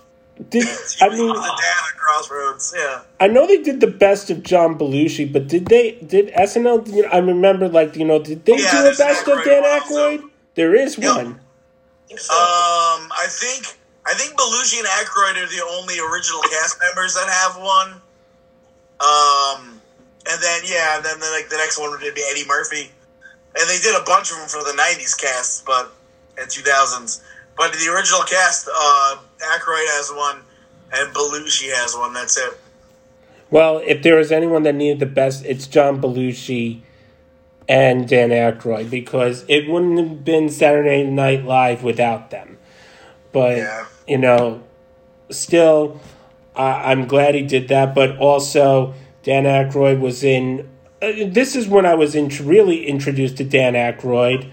Did 0.51 0.65
He 0.65 0.71
I 1.05 1.09
was 1.09 1.19
mean? 1.19 1.29
the 1.29 1.35
dad 1.35 1.83
at 1.93 1.97
Crossroads. 1.99 2.75
Yeah. 2.77 3.03
I 3.21 3.29
know 3.29 3.47
they 3.47 3.63
did 3.63 3.81
the 3.81 3.87
best 3.89 4.31
of 4.31 4.43
John 4.43 4.79
Belushi, 4.79 5.31
but 5.33 5.47
did 5.49 5.67
they? 5.67 5.93
Did 6.05 6.29
SNL? 6.35 6.87
You 6.95 7.03
know, 7.03 7.09
I 7.09 7.19
remember, 7.19 7.69
like 7.69 7.97
you 7.97 8.05
know, 8.05 8.23
did 8.23 8.45
they 8.45 8.57
Yeah, 8.59 8.71
do 8.83 8.89
a 8.89 8.95
best 8.97 9.27
of 9.29 9.39
Aykroyd 9.39 9.45
Dan 9.45 9.65
also. 9.65 9.95
Aykroyd? 10.19 10.31
There 10.55 10.75
is 10.75 10.97
Yep. 10.99 11.17
one. 11.17 11.41
Um, 12.11 13.13
I 13.13 13.27
think 13.29 13.77
I 14.07 14.15
think 14.15 14.33
Belushi 14.39 14.79
and 14.79 14.89
Aykroyd 14.89 15.37
are 15.37 15.49
the 15.49 15.63
only 15.77 16.01
original 16.01 16.41
cast 16.43 16.81
members 16.81 17.15
that 17.15 17.29
have 17.29 17.61
one. 17.61 18.01
Um, 18.99 19.81
and 20.27 20.43
then 20.43 20.61
yeah, 20.65 20.97
and 20.97 21.05
then 21.05 21.21
the, 21.21 21.29
like 21.37 21.49
the 21.51 21.57
next 21.57 21.79
one 21.79 21.91
would 21.91 22.01
be 22.01 22.25
Eddie 22.31 22.47
Murphy, 22.47 22.91
and 23.55 23.69
they 23.69 23.79
did 23.79 23.95
a 24.01 24.05
bunch 24.05 24.31
of 24.31 24.39
them 24.39 24.49
for 24.49 24.65
the 24.65 24.73
'90s 24.73 25.21
casts, 25.21 25.63
but 25.67 25.93
in 26.39 26.45
2000s. 26.45 27.21
But 27.57 27.73
the 27.73 27.93
original 27.93 28.23
cast, 28.23 28.69
uh, 28.69 29.17
Aykroyd 29.41 29.87
has 29.99 30.11
one, 30.15 30.41
and 30.93 31.15
Belushi 31.15 31.75
has 31.75 31.95
one. 31.95 32.15
That's 32.15 32.39
it. 32.39 32.59
Well, 33.51 33.83
if 33.85 34.03
there 34.03 34.17
was 34.17 34.31
anyone 34.31 34.63
that 34.63 34.75
needed 34.75 35.01
the 35.01 35.07
best, 35.07 35.45
it's 35.45 35.67
John 35.67 36.01
Belushi 36.01 36.83
and 37.69 38.09
Dan 38.09 38.31
Aykroyd 38.31 38.91
because 38.91 39.45
it 39.49 39.69
wouldn't 39.69 39.99
have 39.99 40.25
been 40.25 40.49
Saturday 40.49 41.05
Night 41.05 41.45
Live 41.45 41.83
without 41.83 42.31
them. 42.31 42.59
But 43.33 43.59
Yeah. 43.59 43.85
you 44.07 44.19
know, 44.19 44.63
still, 45.31 46.01
I 46.57 46.91
I'm 46.93 47.07
glad 47.07 47.35
he 47.35 47.43
did 47.43 47.69
that. 47.69 47.95
But 47.95 48.17
also, 48.19 48.95
Dan 49.23 49.45
Aykroyd 49.45 50.01
was 50.01 50.25
in. 50.25 50.69
Uh, 51.01 51.13
this 51.27 51.55
is 51.55 51.69
when 51.69 51.87
I 51.87 51.95
was 51.95 52.15
int- 52.15 52.41
really 52.41 52.87
introduced 52.87 53.37
to 53.37 53.45
Dan 53.45 53.75
Aykroyd, 53.75 54.49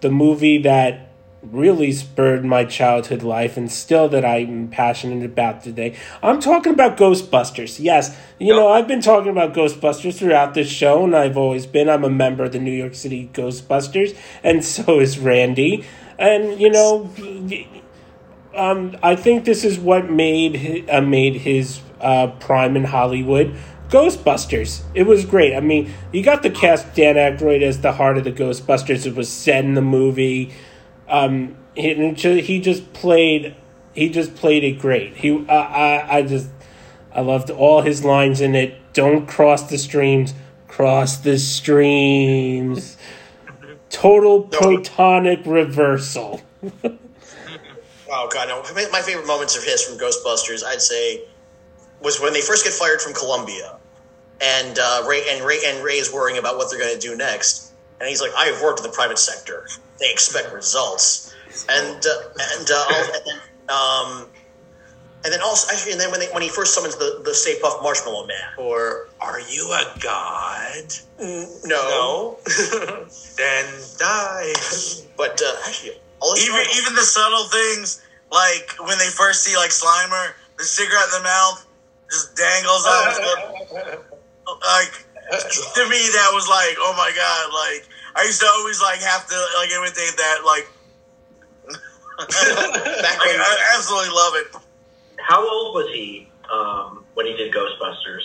the 0.00 0.10
movie 0.10 0.58
that 0.62 1.09
really 1.42 1.90
spurred 1.92 2.44
my 2.44 2.64
childhood 2.64 3.22
life 3.22 3.56
and 3.56 3.70
still 3.70 4.08
that 4.08 4.24
I'm 4.24 4.68
passionate 4.68 5.24
about 5.24 5.62
today. 5.62 5.96
I'm 6.22 6.40
talking 6.40 6.72
about 6.72 6.96
Ghostbusters. 6.96 7.80
Yes, 7.80 8.16
you 8.38 8.52
know, 8.52 8.68
I've 8.68 8.86
been 8.86 9.00
talking 9.00 9.30
about 9.30 9.54
Ghostbusters 9.54 10.18
throughout 10.18 10.54
this 10.54 10.68
show, 10.68 11.04
and 11.04 11.16
I've 11.16 11.36
always 11.36 11.66
been. 11.66 11.88
I'm 11.88 12.04
a 12.04 12.10
member 12.10 12.44
of 12.44 12.52
the 12.52 12.58
New 12.58 12.72
York 12.72 12.94
City 12.94 13.30
Ghostbusters, 13.32 14.16
and 14.42 14.64
so 14.70 15.00
is 15.00 15.18
Randy. 15.18 15.84
And, 16.18 16.60
you 16.60 16.68
know, 16.68 17.10
um, 18.54 18.96
I 19.02 19.16
think 19.16 19.44
this 19.44 19.64
is 19.64 19.78
what 19.78 20.10
made 20.10 20.88
uh, 20.90 21.00
made 21.00 21.36
his 21.36 21.80
uh, 22.00 22.28
prime 22.38 22.76
in 22.76 22.84
Hollywood. 22.84 23.56
Ghostbusters. 23.88 24.82
It 24.94 25.04
was 25.04 25.24
great. 25.24 25.54
I 25.54 25.60
mean, 25.60 25.92
you 26.12 26.22
got 26.22 26.44
the 26.44 26.50
cast 26.50 26.94
Dan 26.94 27.16
Aykroyd 27.16 27.62
as 27.62 27.80
the 27.80 27.90
heart 27.90 28.18
of 28.18 28.24
the 28.24 28.30
Ghostbusters. 28.30 29.04
It 29.04 29.16
was 29.16 29.28
said 29.28 29.64
in 29.64 29.74
the 29.74 29.82
movie. 29.82 30.52
Um, 31.10 31.56
he, 31.74 32.40
he 32.40 32.60
just 32.60 32.92
played. 32.92 33.54
He 33.92 34.08
just 34.08 34.34
played 34.34 34.64
it 34.64 34.78
great. 34.78 35.16
He, 35.16 35.44
uh, 35.46 35.52
I, 35.52 36.18
I 36.18 36.22
just, 36.22 36.48
I 37.12 37.20
loved 37.20 37.50
all 37.50 37.82
his 37.82 38.04
lines 38.04 38.40
in 38.40 38.54
it. 38.54 38.92
Don't 38.92 39.26
cross 39.26 39.68
the 39.68 39.78
streams. 39.78 40.32
Cross 40.68 41.18
the 41.18 41.38
streams. 41.38 42.96
Total 43.90 44.44
protonic 44.48 45.44
reversal. 45.44 46.40
Oh 48.12 48.28
god, 48.28 48.48
no! 48.48 48.60
My 48.90 49.00
favorite 49.00 49.26
moments 49.26 49.56
of 49.56 49.62
his 49.62 49.82
from 49.82 49.96
Ghostbusters, 49.96 50.64
I'd 50.64 50.82
say, 50.82 51.22
was 52.02 52.20
when 52.20 52.32
they 52.32 52.40
first 52.40 52.64
get 52.64 52.72
fired 52.72 53.00
from 53.00 53.14
Columbia, 53.14 53.78
and 54.40 54.78
uh, 54.78 55.04
Ray 55.08 55.22
and 55.30 55.44
Ray 55.44 55.60
and 55.64 55.84
Ray 55.84 55.94
is 55.94 56.12
worrying 56.12 56.36
about 56.36 56.56
what 56.56 56.70
they're 56.70 56.80
going 56.80 56.92
to 56.92 57.00
do 57.00 57.16
next, 57.16 57.69
and 58.00 58.08
he's 58.08 58.20
like, 58.20 58.32
"I've 58.36 58.60
worked 58.62 58.80
in 58.80 58.84
the 58.84 58.92
private 58.92 59.18
sector. 59.18 59.66
They 59.98 60.10
expect 60.10 60.52
results," 60.52 61.34
and 61.68 62.04
uh, 62.04 62.10
and, 62.58 62.70
uh, 62.70 62.86
and 62.88 63.26
then, 63.26 63.40
um, 63.68 64.26
and 65.24 65.32
then 65.32 65.40
also 65.42 65.72
actually, 65.72 65.92
and 65.92 66.00
then 66.00 66.10
when 66.10 66.20
they, 66.20 66.28
when 66.28 66.42
he 66.42 66.48
first 66.48 66.74
summons 66.74 66.96
the 66.96 67.20
the 67.24 67.34
Stay 67.34 67.60
Puft 67.60 67.82
Marshmallow 67.82 68.26
Man, 68.26 68.36
Or 68.58 69.08
are 69.20 69.40
you 69.40 69.70
a 69.72 69.98
god? 70.00 70.84
Mm, 71.20 71.66
no, 71.66 72.38
then 73.36 73.66
die. 73.98 74.52
but 75.16 75.40
uh, 75.44 75.56
actually, 75.66 76.00
all 76.20 76.36
Even 76.38 76.64
even 76.76 76.94
the 76.94 77.02
subtle 77.02 77.44
things, 77.48 78.02
like 78.32 78.74
when 78.80 78.98
they 78.98 79.08
first 79.08 79.44
see 79.44 79.56
like 79.56 79.70
Slimer, 79.70 80.32
the 80.56 80.64
cigarette 80.64 81.04
in 81.06 81.22
the 81.22 81.24
mouth 81.24 81.66
just 82.10 82.34
dangles 82.36 82.86
out. 82.86 84.00
like 84.46 85.06
to 85.30 85.88
me, 85.88 86.00
that 86.12 86.30
was 86.32 86.48
like, 86.48 86.76
oh 86.78 86.94
my 86.96 87.12
god! 87.14 87.52
Like 87.54 87.88
I 88.16 88.26
used 88.26 88.40
to 88.40 88.46
always 88.46 88.80
like 88.82 89.00
have 89.00 89.26
to 89.26 89.36
like 89.58 89.70
imitate 89.70 90.16
that. 90.16 90.42
Like, 90.44 90.66
back 92.18 93.18
like 93.18 93.26
when, 93.26 93.40
I 93.40 93.56
absolutely 93.76 94.10
love 94.10 94.34
it. 94.36 94.46
How 95.20 95.40
old 95.48 95.74
was 95.74 95.88
he 95.92 96.28
um, 96.52 97.04
when 97.14 97.26
he 97.26 97.34
did 97.36 97.52
Ghostbusters? 97.52 98.22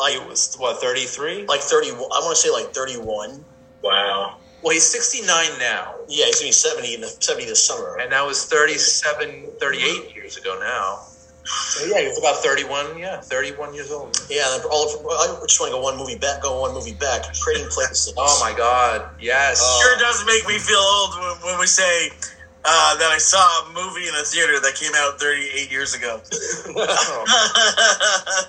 like 0.00 0.12
He 0.14 0.18
was, 0.20 0.54
what, 0.56 0.80
33? 0.80 1.46
like 1.46 1.60
thirty, 1.60 1.90
I 1.90 1.94
want 1.94 2.36
to 2.36 2.42
say 2.42 2.50
like 2.50 2.72
thirty 2.74 2.96
one. 2.96 3.44
Wow. 3.82 4.36
Well, 4.60 4.72
he's 4.72 4.86
69 4.86 5.28
now. 5.60 5.94
Yeah, 6.08 6.26
he's 6.26 6.36
gonna 6.40 6.48
be 6.48 6.52
seventy 6.52 6.94
in 6.94 7.00
the 7.00 7.08
seventy 7.20 7.46
this 7.46 7.64
summer. 7.64 7.96
And 8.00 8.10
that 8.12 8.26
was 8.26 8.44
37, 8.46 9.52
38 9.60 10.14
years 10.16 10.36
ago 10.36 10.58
now. 10.58 11.06
So, 11.48 11.86
yeah, 11.86 12.00
he 12.00 12.06
was 12.08 12.18
about 12.18 12.42
31, 12.42 12.98
yeah, 12.98 13.20
31 13.20 13.72
years 13.74 13.90
old. 13.90 14.18
Yeah, 14.28 14.58
all 14.70 14.84
of, 14.84 15.06
I 15.06 15.46
just 15.46 15.58
want 15.60 15.72
to 15.72 15.76
go 15.78 15.82
one 15.82 15.96
movie 15.96 16.18
back. 16.18 16.42
Go 16.42 16.60
one 16.60 16.74
movie 16.74 16.94
back. 16.94 17.32
Trading 17.34 17.68
Places. 17.68 18.12
Oh 18.18 18.38
my 18.40 18.56
God, 18.56 19.08
yes. 19.20 19.60
Oh. 19.62 19.80
Sure 19.82 19.98
does 19.98 20.24
make 20.26 20.46
me 20.46 20.58
feel 20.58 20.78
old 20.78 21.10
when, 21.18 21.50
when 21.52 21.60
we 21.60 21.66
say 21.66 22.10
uh, 22.64 22.96
that 22.98 23.10
I 23.10 23.18
saw 23.18 23.38
a 23.38 23.72
movie 23.72 24.08
in 24.08 24.14
a 24.14 24.22
theater 24.24 24.60
that 24.60 24.74
came 24.74 24.92
out 24.96 25.20
38 25.20 25.70
years 25.70 25.94
ago. 25.94 26.20
oh, 26.76 28.46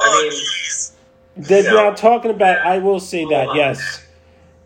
I 0.00 0.22
mean- 0.22 0.32
jeez. 0.32 0.92
That 1.38 1.64
Yeah. 1.64 1.70
now 1.72 1.90
talking 1.92 2.30
about, 2.30 2.58
I 2.66 2.78
will 2.78 2.98
say 3.00 3.24
that 3.26 3.34
Hold 3.46 3.48
on. 3.50 3.56
yes, 3.56 4.00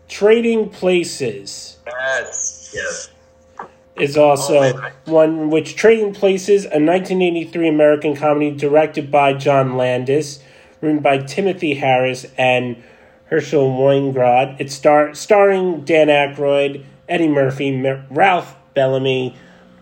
trading 0.07 0.69
places 0.69 1.77
Yes. 1.85 2.71
Yes. 2.73 3.10
Is 4.01 4.17
also 4.17 4.73
one 5.05 5.49
which 5.49 5.75
Trading 5.75 6.13
Places, 6.13 6.63
a 6.65 6.79
1983 6.81 7.67
American 7.67 8.15
comedy 8.15 8.51
directed 8.51 9.11
by 9.11 9.33
John 9.33 9.77
Landis, 9.77 10.39
written 10.81 10.99
by 10.99 11.19
Timothy 11.19 11.75
Harris 11.75 12.25
and 12.37 12.81
Herschel 13.25 13.69
Weingrod. 13.71 14.59
It 14.59 14.71
star 14.71 15.13
starring 15.13 15.85
Dan 15.85 16.07
Aykroyd, 16.07 16.83
Eddie 17.07 17.27
Murphy, 17.27 17.69
M- 17.69 18.05
Ralph 18.09 18.55
Bellamy, 18.73 19.35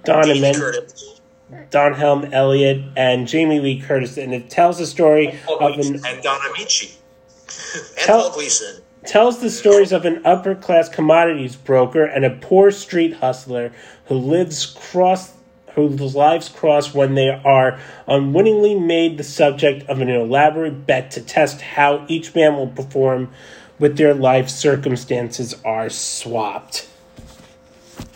Donna 0.03 0.33
Jamie 0.33 0.41
Men- 0.41 1.67
Denholm 1.71 2.31
Elliott, 2.31 2.83
and 2.95 3.27
Jamie 3.27 3.59
Lee 3.59 3.79
Curtis, 3.79 4.17
and 4.17 4.33
it 4.33 4.49
tells 4.49 4.77
the 4.77 4.85
story 4.85 5.39
of 5.47 5.61
an 5.61 6.05
And 6.05 6.21
Don 6.23 6.39
Ameche. 6.41 6.95
And 7.75 7.97
Tell- 7.97 8.21
Paul 8.21 8.31
Gleason. 8.33 8.83
Tells 9.05 9.39
the 9.39 9.49
stories 9.49 9.91
of 9.91 10.05
an 10.05 10.25
upper 10.25 10.55
class 10.55 10.89
commodities 10.89 11.55
broker 11.55 12.03
and 12.03 12.25
a 12.25 12.29
poor 12.29 12.71
street 12.71 13.13
hustler 13.15 13.71
who 14.05 14.15
lives 14.15 14.65
cross 14.65 15.33
whose 15.75 16.15
lives 16.15 16.49
cross 16.49 16.93
when 16.93 17.15
they 17.15 17.29
are 17.29 17.79
unwittingly 18.07 18.75
made 18.75 19.17
the 19.17 19.23
subject 19.23 19.87
of 19.89 20.01
an 20.01 20.09
elaborate 20.09 20.85
bet 20.85 21.11
to 21.11 21.21
test 21.21 21.61
how 21.61 22.05
each 22.09 22.35
man 22.35 22.55
will 22.55 22.67
perform 22.67 23.31
with 23.77 23.97
their 23.97 24.13
life 24.13 24.49
circumstances 24.49 25.55
are 25.63 25.89
swapped. 25.89 26.87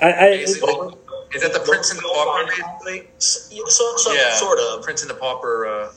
I, 0.02 0.12
I 0.12 0.26
Is, 0.28 0.58
it, 0.58 0.63
is 1.36 1.41
that 1.41 1.54
the 1.54 1.63
Prince 1.65 1.91
and 1.91 2.00
the 2.00 2.04
Pauper, 2.04 2.46
basically? 2.48 3.08
So, 3.17 3.98
so, 3.98 4.13
yeah, 4.13 4.36
sort 4.36 4.60
of. 4.60 4.84
Prince 4.84 5.02
and 5.02 5.10
the 5.10 5.15
Pauper 5.15 5.65
uh, 5.65 5.91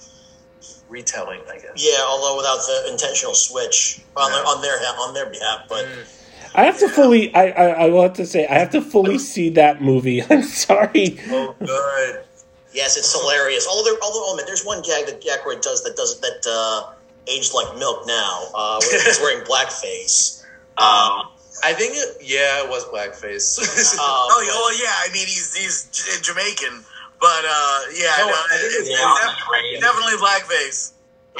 retelling, 0.88 1.40
I 1.51 1.55
guess. 1.59 1.72
Yeah, 1.77 2.01
although 2.07 2.37
without 2.37 2.59
the 2.66 2.90
intentional 2.92 3.35
switch 3.35 4.01
on 4.16 4.31
their 4.33 4.44
on 4.46 4.62
their 4.62 4.77
on 5.01 5.14
their 5.14 5.27
behalf, 5.31 5.62
but 5.68 5.85
Mm. 5.85 6.12
I 6.55 6.64
have 6.64 6.79
to 6.79 6.88
fully 6.88 7.35
I, 7.35 7.49
I 7.51 7.66
I 7.85 7.87
will 7.90 8.03
have 8.03 8.14
to 8.14 8.25
say 8.27 8.46
I 8.46 8.55
have 8.59 8.70
to 8.70 8.81
fully 8.81 9.18
see 9.18 9.51
that 9.51 9.83
movie. 9.83 10.22
I'm 10.31 10.42
sorry. 10.42 11.18
Oh, 11.29 11.55
good. 11.59 12.25
yes, 12.72 12.96
it's 12.96 13.12
hilarious. 13.12 13.66
Although, 13.68 13.85
there, 13.90 13.99
although, 14.03 14.22
oh 14.25 14.37
man, 14.37 14.46
there's 14.46 14.64
one 14.64 14.81
gag 14.83 15.07
that 15.07 15.20
Aykroyd 15.20 15.61
does 15.61 15.83
that 15.85 15.96
does 15.96 16.18
that 16.20 16.40
uh, 16.49 16.92
aged 17.27 17.53
like 17.53 17.77
milk 17.79 18.07
now. 18.07 18.44
Uh, 18.55 18.81
where 18.81 19.03
he's 19.05 19.18
wearing 19.25 19.44
blackface. 19.44 20.44
Um, 20.79 21.29
I 21.64 21.72
think 21.72 21.92
it, 21.96 22.16
yeah, 22.22 22.62
it 22.64 22.68
was 22.70 22.85
blackface. 22.87 23.59
Um, 23.59 23.66
Oh, 24.01 24.42
yeah, 24.44 24.53
well, 24.53 24.75
yeah. 24.81 24.92
I 25.05 25.12
mean, 25.12 25.27
he's 25.27 25.55
he's 25.57 25.88
J- 25.92 26.22
Jamaican, 26.22 26.85
but 27.20 27.42
uh, 27.44 27.81
yeah, 27.94 28.14
No, 28.18 28.26
no, 28.29 28.37
it's, 28.52 28.76
it's 28.76 28.90
yeah, 28.90 28.96
def- 28.96 29.48
right. 29.50 29.79
definitely 29.81 30.16
blackface. 30.18 30.92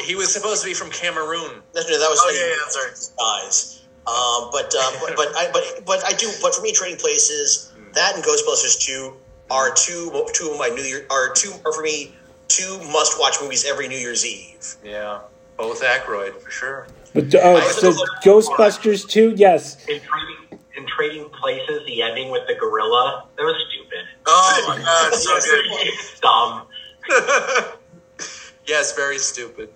he 0.05 0.15
was 0.15 0.33
supposed 0.33 0.63
to 0.63 0.69
be 0.69 0.75
from 0.75 0.91
Cameroon. 0.91 1.63
that, 1.73 1.87
that 1.87 2.09
was 2.11 2.21
Oh, 2.23 2.31
yeah, 2.31 2.47
yeah, 2.49 2.55
that's 2.63 3.13
right. 3.17 3.43
Guys. 3.45 3.83
Um, 4.07 4.51
but, 4.53 4.73
uh, 4.79 4.93
but 5.01 5.17
but 5.17 5.37
I 5.37 5.51
but 5.53 5.85
but 5.85 6.05
I 6.05 6.13
do. 6.13 6.31
But 6.41 6.55
for 6.55 6.63
me, 6.63 6.73
Trading 6.73 6.97
Places, 6.99 7.73
that 7.95 8.15
and 8.15 8.23
Ghostbusters 8.23 8.79
two 8.79 9.15
are 9.51 9.75
two 9.75 10.27
two 10.33 10.51
of 10.51 10.59
my 10.59 10.69
New 10.69 10.83
Year 10.83 11.07
are 11.11 11.33
two 11.35 11.53
are 11.65 11.73
for 11.73 11.83
me 11.83 12.15
two 12.49 12.79
must 12.93 13.19
watch 13.19 13.37
movies 13.43 13.65
every 13.67 13.89
New 13.89 13.99
Year's 13.99 14.25
Eve. 14.25 14.77
Yeah, 14.85 15.21
both 15.57 15.83
Aykroyd 15.83 16.41
for 16.41 16.51
sure. 16.51 16.87
But 17.15 17.35
oh, 17.35 17.61
so 17.73 17.93
Ghostbusters 18.25 19.09
two, 19.09 19.33
yes. 19.37 19.77
in 19.89 20.01
trading 20.01 20.37
in 20.77 20.87
trading 20.87 21.29
places, 21.31 21.83
the 21.87 22.03
ending 22.03 22.31
with 22.31 22.47
the 22.47 22.55
gorilla 22.55 23.25
that 23.37 23.43
was 23.43 23.57
stupid. 23.71 24.05
Oh 24.27 24.65
my 24.69 24.79
god, 24.79 25.15
so 25.15 25.39
good. 25.41 25.93
Dumb. 26.21 26.67
yes, 28.67 28.95
very 28.95 29.19
stupid. 29.19 29.69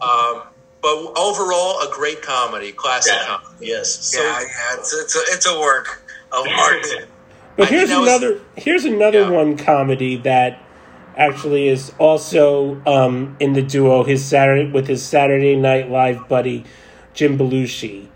Um, 0.00 0.42
but 0.80 0.96
overall, 1.16 1.80
a 1.80 1.88
great 1.92 2.22
comedy, 2.22 2.72
classic 2.72 3.12
Yeah. 3.14 3.26
comedy. 3.38 3.66
Yes. 3.66 4.14
yeah, 4.16 4.40
yeah, 4.40 4.46
it's 4.78 4.92
it's 4.92 5.16
a, 5.16 5.20
it's 5.28 5.46
a 5.46 5.58
work 5.58 6.02
of 6.32 6.46
art. 6.48 6.86
But 7.54 7.68
here's 7.68 7.90
that 7.90 7.98
was- 8.00 8.08
another 8.08 8.40
here's 8.56 8.84
another 8.86 9.20
Yeah. 9.20 9.30
one 9.30 9.56
comedy 9.58 10.16
that 10.16 10.58
actually 11.18 11.68
is 11.68 11.92
also 11.98 12.80
um, 12.86 13.36
in 13.40 13.52
the 13.52 13.60
duo 13.60 14.02
his 14.04 14.24
Saturday 14.24 14.70
with 14.70 14.88
his 14.88 15.02
Saturday 15.02 15.54
Night 15.54 15.90
Live 15.90 16.26
buddy 16.28 16.64
Jim 17.12 17.36
Belushi. 17.36 18.06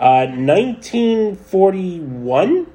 Uh, 0.00 0.24
1941. 0.32 2.66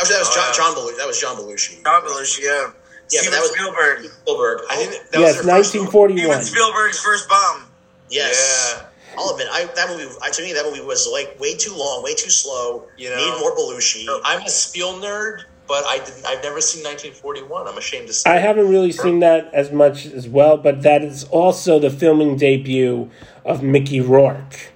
Actually, 0.00 0.14
that 0.14 0.18
was 0.18 0.28
Oh, 0.28 0.34
John. 0.34 0.54
John 0.54 0.74
Belushi. 0.74 0.96
That 0.96 1.06
was 1.06 1.20
John 1.20 1.36
Belushi. 1.36 1.82
John 1.84 2.02
Belushi, 2.02 2.40
yeah. 2.42 2.70
Yeah, 3.10 3.20
Steven 3.20 3.32
that 3.32 3.40
was 3.40 3.50
Spielberg. 3.52 4.04
Spielberg. 4.04 4.60
I 4.70 4.76
think 4.76 4.90
that, 5.10 5.20
yes, 5.20 5.40
that 5.44 5.58
was 5.58 5.72
their 5.72 5.82
first 5.84 5.94
one. 5.94 6.10
1941. 6.16 6.44
Steven 6.44 6.44
Spielberg's 6.44 6.98
first 7.00 7.28
bomb. 7.28 7.64
Yes. 8.10 8.74
Yeah. 8.78 8.84
I'll 9.18 9.30
admit, 9.30 9.48
I, 9.50 9.64
that 9.64 9.88
movie 9.88 10.06
I, 10.22 10.30
to 10.30 10.42
me 10.42 10.52
that 10.52 10.64
movie 10.64 10.80
was 10.80 11.08
like 11.10 11.38
way 11.40 11.56
too 11.56 11.74
long, 11.74 12.02
way 12.04 12.14
too 12.14 12.30
slow. 12.30 12.84
You 12.96 13.10
know. 13.10 13.16
need 13.16 13.40
more 13.40 13.54
Belushi. 13.56 14.06
I'm 14.24 14.42
a 14.42 14.48
Spiel 14.48 14.94
nerd, 15.00 15.42
but 15.66 15.84
I 15.86 15.98
didn't. 15.98 16.24
I've 16.26 16.42
never 16.42 16.60
seen 16.60 16.84
1941. 16.84 17.66
I'm 17.66 17.76
ashamed 17.76 18.06
to 18.08 18.12
say. 18.12 18.30
I 18.30 18.38
haven't 18.38 18.68
really 18.68 18.92
seen 18.92 19.20
that 19.20 19.52
as 19.52 19.72
much 19.72 20.06
as 20.06 20.28
well, 20.28 20.56
but 20.56 20.82
that 20.82 21.02
is 21.02 21.24
also 21.24 21.78
the 21.78 21.90
filming 21.90 22.36
debut 22.36 23.10
of 23.44 23.62
Mickey 23.62 24.00
Rourke. 24.00 24.72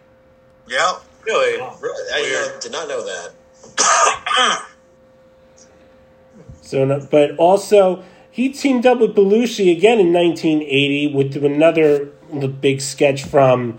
Yep. 0.69 1.03
Really. 1.25 1.59
Really, 1.81 2.13
I 2.13 2.21
Weird. 2.21 2.57
uh, 2.57 2.61
did 2.61 2.73
not 2.73 2.89
know 2.89 3.05
that. 3.05 4.67
So, 6.63 7.07
but 7.11 7.37
also 7.37 8.03
he 8.31 8.49
teamed 8.49 8.87
up 8.87 8.99
with 8.99 9.15
Belushi 9.15 9.77
again 9.77 10.01
in 10.01 10.11
1980 10.11 11.15
with 11.15 11.37
another 11.45 12.07
big 12.63 12.81
sketch 12.81 13.25
from 13.25 13.79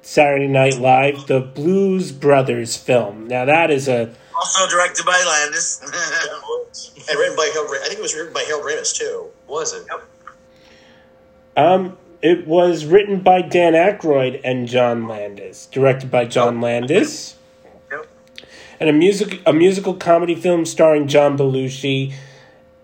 Saturday 0.00 0.46
Night 0.46 0.78
Live, 0.78 1.26
the 1.26 1.40
Blues 1.40 2.12
Brothers 2.12 2.74
film. 2.74 3.26
Now 3.28 3.44
that 3.44 3.70
is 3.70 3.86
a 3.86 4.14
Also 4.34 4.66
directed 4.70 5.04
by 5.04 5.22
Landis. 5.26 5.82
And 7.08 7.18
written 7.20 7.36
by 7.36 7.50
Harold. 7.52 7.70
I 7.82 7.86
think 7.86 7.98
it 7.98 8.02
was 8.02 8.14
written 8.16 8.32
by 8.32 8.42
Harold 8.42 8.64
Ramis 8.64 8.92
too. 8.96 9.26
Was 9.46 9.72
it? 9.74 9.86
um. 11.56 11.96
It 12.22 12.46
was 12.46 12.84
written 12.86 13.20
by 13.20 13.42
Dan 13.42 13.74
Aykroyd 13.74 14.40
and 14.42 14.66
John 14.66 15.06
Landis, 15.06 15.66
directed 15.66 16.10
by 16.10 16.24
John 16.24 16.60
Landis, 16.60 17.36
Yep. 17.90 18.06
and 18.80 18.88
a 18.88 18.92
music 18.92 19.42
a 19.46 19.52
musical 19.52 19.94
comedy 19.94 20.34
film 20.34 20.64
starring 20.64 21.08
John 21.08 21.36
Belushi 21.36 22.14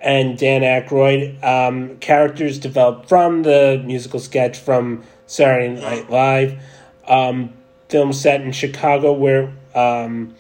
and 0.01 0.37
Dan 0.37 0.61
Aykroyd. 0.63 1.43
Um, 1.43 1.97
characters 1.99 2.59
developed 2.59 3.09
from 3.09 3.43
the 3.43 3.83
musical 3.85 4.21
sketch 4.21 4.59
from 4.59 5.03
Saturday 5.27 5.81
Night 5.81 6.11
Live. 6.11 6.61
Um, 7.09 7.55
film 7.89 8.13
set 8.13 8.43
in 8.43 8.53
Chicago, 8.53 9.13
where 9.13 9.53
um, 9.75 10.35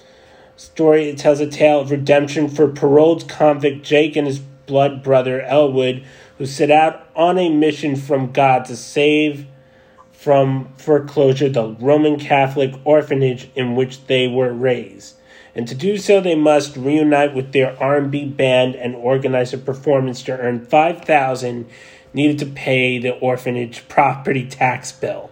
story 0.57 1.09
it 1.09 1.18
tells 1.18 1.40
a 1.40 1.46
tale 1.46 1.81
of 1.81 1.90
redemption 1.90 2.48
for 2.48 2.68
paroled 2.68 3.28
convict 3.28 3.85
Jake 3.85 4.16
and 4.16 4.26
his 4.26 4.38
blood 4.38 5.02
brother 5.02 5.42
Elwood, 5.42 6.05
who 6.42 6.46
set 6.46 6.72
out 6.72 7.07
on 7.14 7.38
a 7.38 7.48
mission 7.48 7.94
from 7.94 8.33
God 8.33 8.64
to 8.64 8.74
save 8.74 9.46
from 10.11 10.72
foreclosure 10.76 11.48
the 11.48 11.68
Roman 11.78 12.18
Catholic 12.18 12.74
orphanage 12.85 13.48
in 13.55 13.76
which 13.76 14.05
they 14.09 14.26
were 14.26 14.52
raised. 14.52 15.14
And 15.55 15.68
to 15.68 15.76
do 15.76 15.96
so, 15.96 16.20
they 16.20 16.35
must 16.35 16.76
reunite 16.76 17.33
with 17.33 17.52
their 17.52 17.81
R&B 17.81 18.24
band 18.24 18.74
and 18.74 18.96
organize 18.96 19.55
a 19.55 19.59
performance 19.59 20.20
to 20.24 20.37
earn 20.37 20.66
5000 20.66 21.70
needed 22.12 22.40
to 22.40 22.46
pay 22.46 22.98
the 22.98 23.12
orphanage 23.18 23.88
property 23.88 24.44
tax 24.44 24.90
bill. 24.90 25.31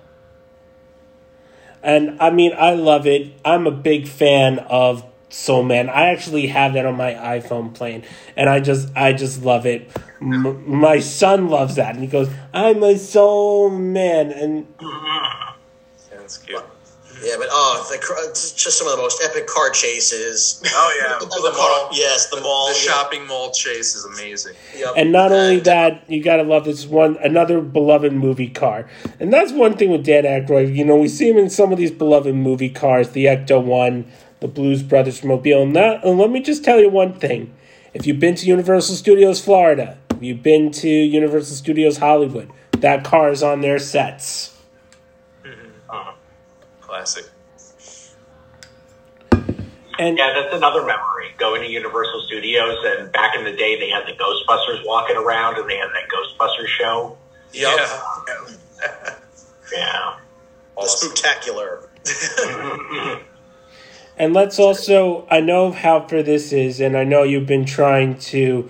And 1.83 2.23
I 2.23 2.31
mean, 2.31 2.53
I 2.57 2.75
love 2.75 3.05
it. 3.05 3.33
I'm 3.45 3.67
a 3.67 3.73
big 3.73 4.07
fan 4.07 4.61
of 4.61 5.05
Soul 5.31 5.63
Man. 5.63 5.89
I 5.89 6.11
actually 6.11 6.49
have 6.49 6.75
that 6.75 6.85
on 6.85 6.97
my 6.97 7.15
iPhone 7.15 7.73
playing, 7.73 8.05
and 8.37 8.51
I 8.51 8.61
just, 8.61 8.89
I 8.97 9.13
just 9.13 9.43
love 9.43 9.65
it. 9.67 9.91
M- 10.21 10.69
my 10.69 11.01
son 11.01 11.49
loves 11.49 11.77
that, 11.77 11.95
and 11.95 12.03
he 12.05 12.09
goes, 12.09 12.29
"I'm 12.53 12.83
a 12.83 12.99
Soul 12.99 13.71
Man," 13.71 14.31
and 14.33 14.67
That's 16.11 16.39
cute. 16.39 16.63
Yeah, 17.23 17.35
but 17.37 17.49
oh, 17.51 17.87
the, 17.91 18.29
it's 18.31 18.53
just 18.53 18.79
some 18.79 18.87
of 18.87 18.97
the 18.97 19.03
most 19.03 19.23
epic 19.23 19.47
car 19.47 19.69
chases. 19.71 20.63
Oh 20.67 21.01
yeah. 21.03 21.19
the, 21.21 21.53
mall, 21.55 21.89
yes, 21.93 22.31
the 22.31 22.41
mall. 22.41 22.69
The 22.69 22.75
yeah. 22.75 22.93
shopping 22.93 23.27
mall 23.27 23.51
chase 23.53 23.95
is 23.95 24.07
amazing. 24.07 24.55
Yep. 24.77 24.95
And 24.97 25.13
not 25.13 25.31
only 25.31 25.57
And- 25.57 25.65
that, 25.65 26.05
you 26.09 26.23
gotta 26.23 26.45
love 26.45 26.65
this 26.65 26.87
one 26.87 27.19
another 27.23 27.61
beloved 27.61 28.13
movie 28.13 28.49
car, 28.49 28.89
and 29.19 29.31
that's 29.33 29.53
one 29.53 29.77
thing 29.77 29.91
with 29.91 30.05
Dan 30.05 30.25
Aykroyd. 30.25 30.75
You 30.75 30.85
know, 30.85 30.97
we 30.97 31.09
see 31.09 31.29
him 31.29 31.37
in 31.37 31.51
some 31.51 31.73
of 31.73 31.79
these 31.79 31.91
beloved 31.91 32.35
movie 32.35 32.71
cars, 32.71 33.11
the 33.11 33.27
Ecto 33.27 33.63
One, 33.63 34.11
the 34.41 34.49
Blues 34.49 34.83
Brothers 34.83 35.23
Mobile. 35.23 35.63
And, 35.63 35.77
that, 35.77 36.05
and 36.05 36.19
let 36.19 36.31
me 36.31 36.41
just 36.41 36.65
tell 36.65 36.81
you 36.81 36.91
one 36.91 37.15
thing: 37.15 37.55
if 37.95 38.07
you've 38.07 38.21
been 38.21 38.35
to 38.37 38.47
Universal 38.47 38.97
Studios 38.97 39.43
Florida, 39.43 39.99
if 40.11 40.23
you've 40.23 40.43
been 40.43 40.71
to 40.73 40.89
Universal 40.89 41.57
Studios 41.57 41.99
Hollywood, 41.99 42.51
that 42.73 43.05
car 43.05 43.31
is 43.31 43.43
on 43.43 43.61
their 43.61 43.79
sets. 43.79 44.57
Mm-hmm. 45.45 45.67
Uh-huh. 45.89 46.13
Classic. 46.81 47.25
And 49.99 50.17
Yeah, 50.17 50.33
that's 50.35 50.55
another 50.55 50.81
memory. 50.81 51.35
Going 51.37 51.61
to 51.63 51.69
Universal 51.69 52.25
Studios, 52.27 52.79
and 52.85 53.13
back 53.13 53.35
in 53.37 53.45
the 53.45 53.53
day, 53.53 53.79
they 53.79 53.91
had 53.91 54.07
the 54.07 54.13
Ghostbusters 54.13 54.85
walking 54.87 55.17
around, 55.17 55.59
and 55.59 55.69
they 55.69 55.77
had 55.77 55.89
that 55.89 56.09
Ghostbusters 56.09 56.69
show. 56.69 57.19
Yep. 57.53 57.79
Yeah. 57.79 59.17
Yeah. 59.73 60.17
The 60.77 60.89
spectacular. 60.89 61.89
Mm-hmm. 62.03 62.97
Mm-hmm. 62.97 63.30
And 64.21 64.35
let's 64.35 64.59
also, 64.59 65.27
I 65.31 65.41
know 65.41 65.73
how 65.73 66.07
for 66.07 66.23
this 66.23 66.53
is, 66.53 66.79
and 66.79 66.95
I 66.95 67.05
know 67.05 67.23
you've 67.23 67.47
been 67.47 67.65
trying 67.65 68.19
to, 68.19 68.69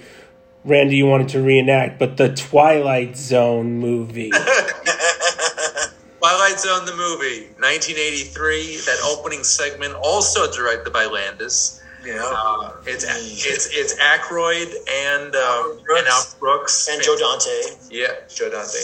Randy, 0.64 0.94
you 0.94 1.06
wanted 1.06 1.30
to 1.30 1.42
reenact, 1.42 1.98
but 1.98 2.16
the 2.16 2.32
Twilight 2.32 3.16
Zone 3.16 3.80
movie. 3.80 4.30
Twilight 6.20 6.60
Zone, 6.60 6.86
the 6.86 6.94
movie, 6.94 7.48
1983. 7.58 8.76
That 8.76 9.00
opening 9.04 9.42
segment, 9.42 9.94
also 9.94 10.48
directed 10.52 10.92
by 10.92 11.06
Landis. 11.06 11.79
Yeah. 12.04 12.20
Uh, 12.24 12.72
it's 12.86 13.04
it's 13.04 13.68
it's 13.72 13.94
Aykroyd 14.00 14.72
and 14.88 15.34
uh, 15.34 15.62
Brooks. 15.84 15.98
and 15.98 16.08
Al 16.08 16.24
Brooks 16.38 16.88
And 16.90 17.02
Joe 17.02 17.16
Dante. 17.18 17.76
Yeah, 17.90 18.06
Joe 18.28 18.50
Dante, 18.50 18.78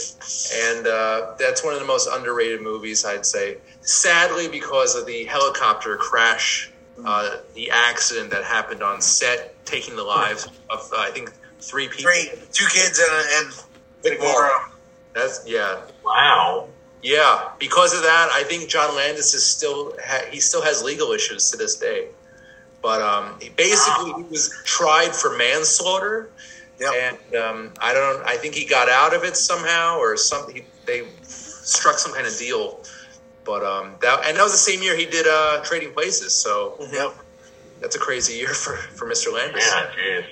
and 0.55 0.87
uh, 0.87 1.35
that's 1.39 1.65
one 1.65 1.73
of 1.75 1.81
the 1.81 1.87
most 1.87 2.09
underrated 2.13 2.61
movies, 2.63 3.05
I'd 3.05 3.25
say. 3.25 3.57
Sadly, 3.81 4.49
because 4.49 4.97
of 4.97 5.07
the 5.07 5.25
helicopter 5.25 5.97
crash, 5.97 6.71
uh, 7.05 7.39
the 7.55 7.71
accident 7.71 8.31
that 8.31 8.45
happened 8.45 8.83
on 8.83 9.01
set, 9.01 9.55
taking 9.65 9.97
the 9.97 10.05
lives 10.05 10.47
of 10.69 10.91
uh, 10.93 10.97
I 10.99 11.11
think 11.11 11.33
three 11.61 11.89
people. 11.89 12.11
Three, 12.13 12.31
two 12.53 12.67
kids 12.67 12.99
and 12.99 13.47
and 13.47 13.65
Big 14.03 14.19
four. 14.19 14.51
That's 15.15 15.43
yeah, 15.49 15.81
Wow. 16.05 16.69
yeah. 17.03 17.49
Because 17.59 17.95
of 17.95 18.03
that, 18.03 18.29
I 18.33 18.45
think 18.45 18.69
John 18.69 18.95
Landis 18.95 19.33
is 19.33 19.43
still 19.45 19.95
ha- 20.05 20.27
he 20.31 20.39
still 20.41 20.63
has 20.63 20.83
legal 20.83 21.13
issues 21.13 21.51
to 21.51 21.57
this 21.57 21.77
day. 21.77 22.09
But 22.87 23.03
um, 23.03 23.35
he 23.43 23.49
basically 23.49 24.13
he 24.23 24.23
was 24.31 24.55
tried 24.65 25.11
for 25.13 25.37
manslaughter, 25.37 26.31
Yep. 26.79 26.93
and 26.95 27.35
um, 27.35 27.73
I 27.81 27.93
don't. 27.93 28.25
I 28.25 28.37
think 28.37 28.55
he 28.55 28.65
got 28.65 28.89
out 28.89 29.13
of 29.13 29.25
it 29.25 29.35
somehow, 29.37 29.99
or 29.99 30.17
something. 30.17 30.65
They 30.87 31.03
struck 31.25 31.99
some 31.99 32.13
kind 32.15 32.29
of 32.29 32.39
deal. 32.39 32.79
But 33.45 33.65
um, 33.65 33.97
that 34.03 34.25
and 34.27 34.37
that 34.37 34.43
was 34.45 34.53
the 34.53 34.59
same 34.71 34.83
year 34.85 34.97
he 34.97 35.05
did 35.05 35.27
uh, 35.27 35.65
Trading 35.65 35.93
Places. 35.95 36.33
So 36.33 36.77
Yep. 36.93 37.11
that's 37.81 37.97
a 37.97 37.99
crazy 37.99 38.35
year 38.35 38.55
for 38.55 38.77
for 38.77 39.09
Mr. 39.11 39.33
Landis. 39.33 39.67
Yeah, 39.67 39.87
jeez. 39.99 40.25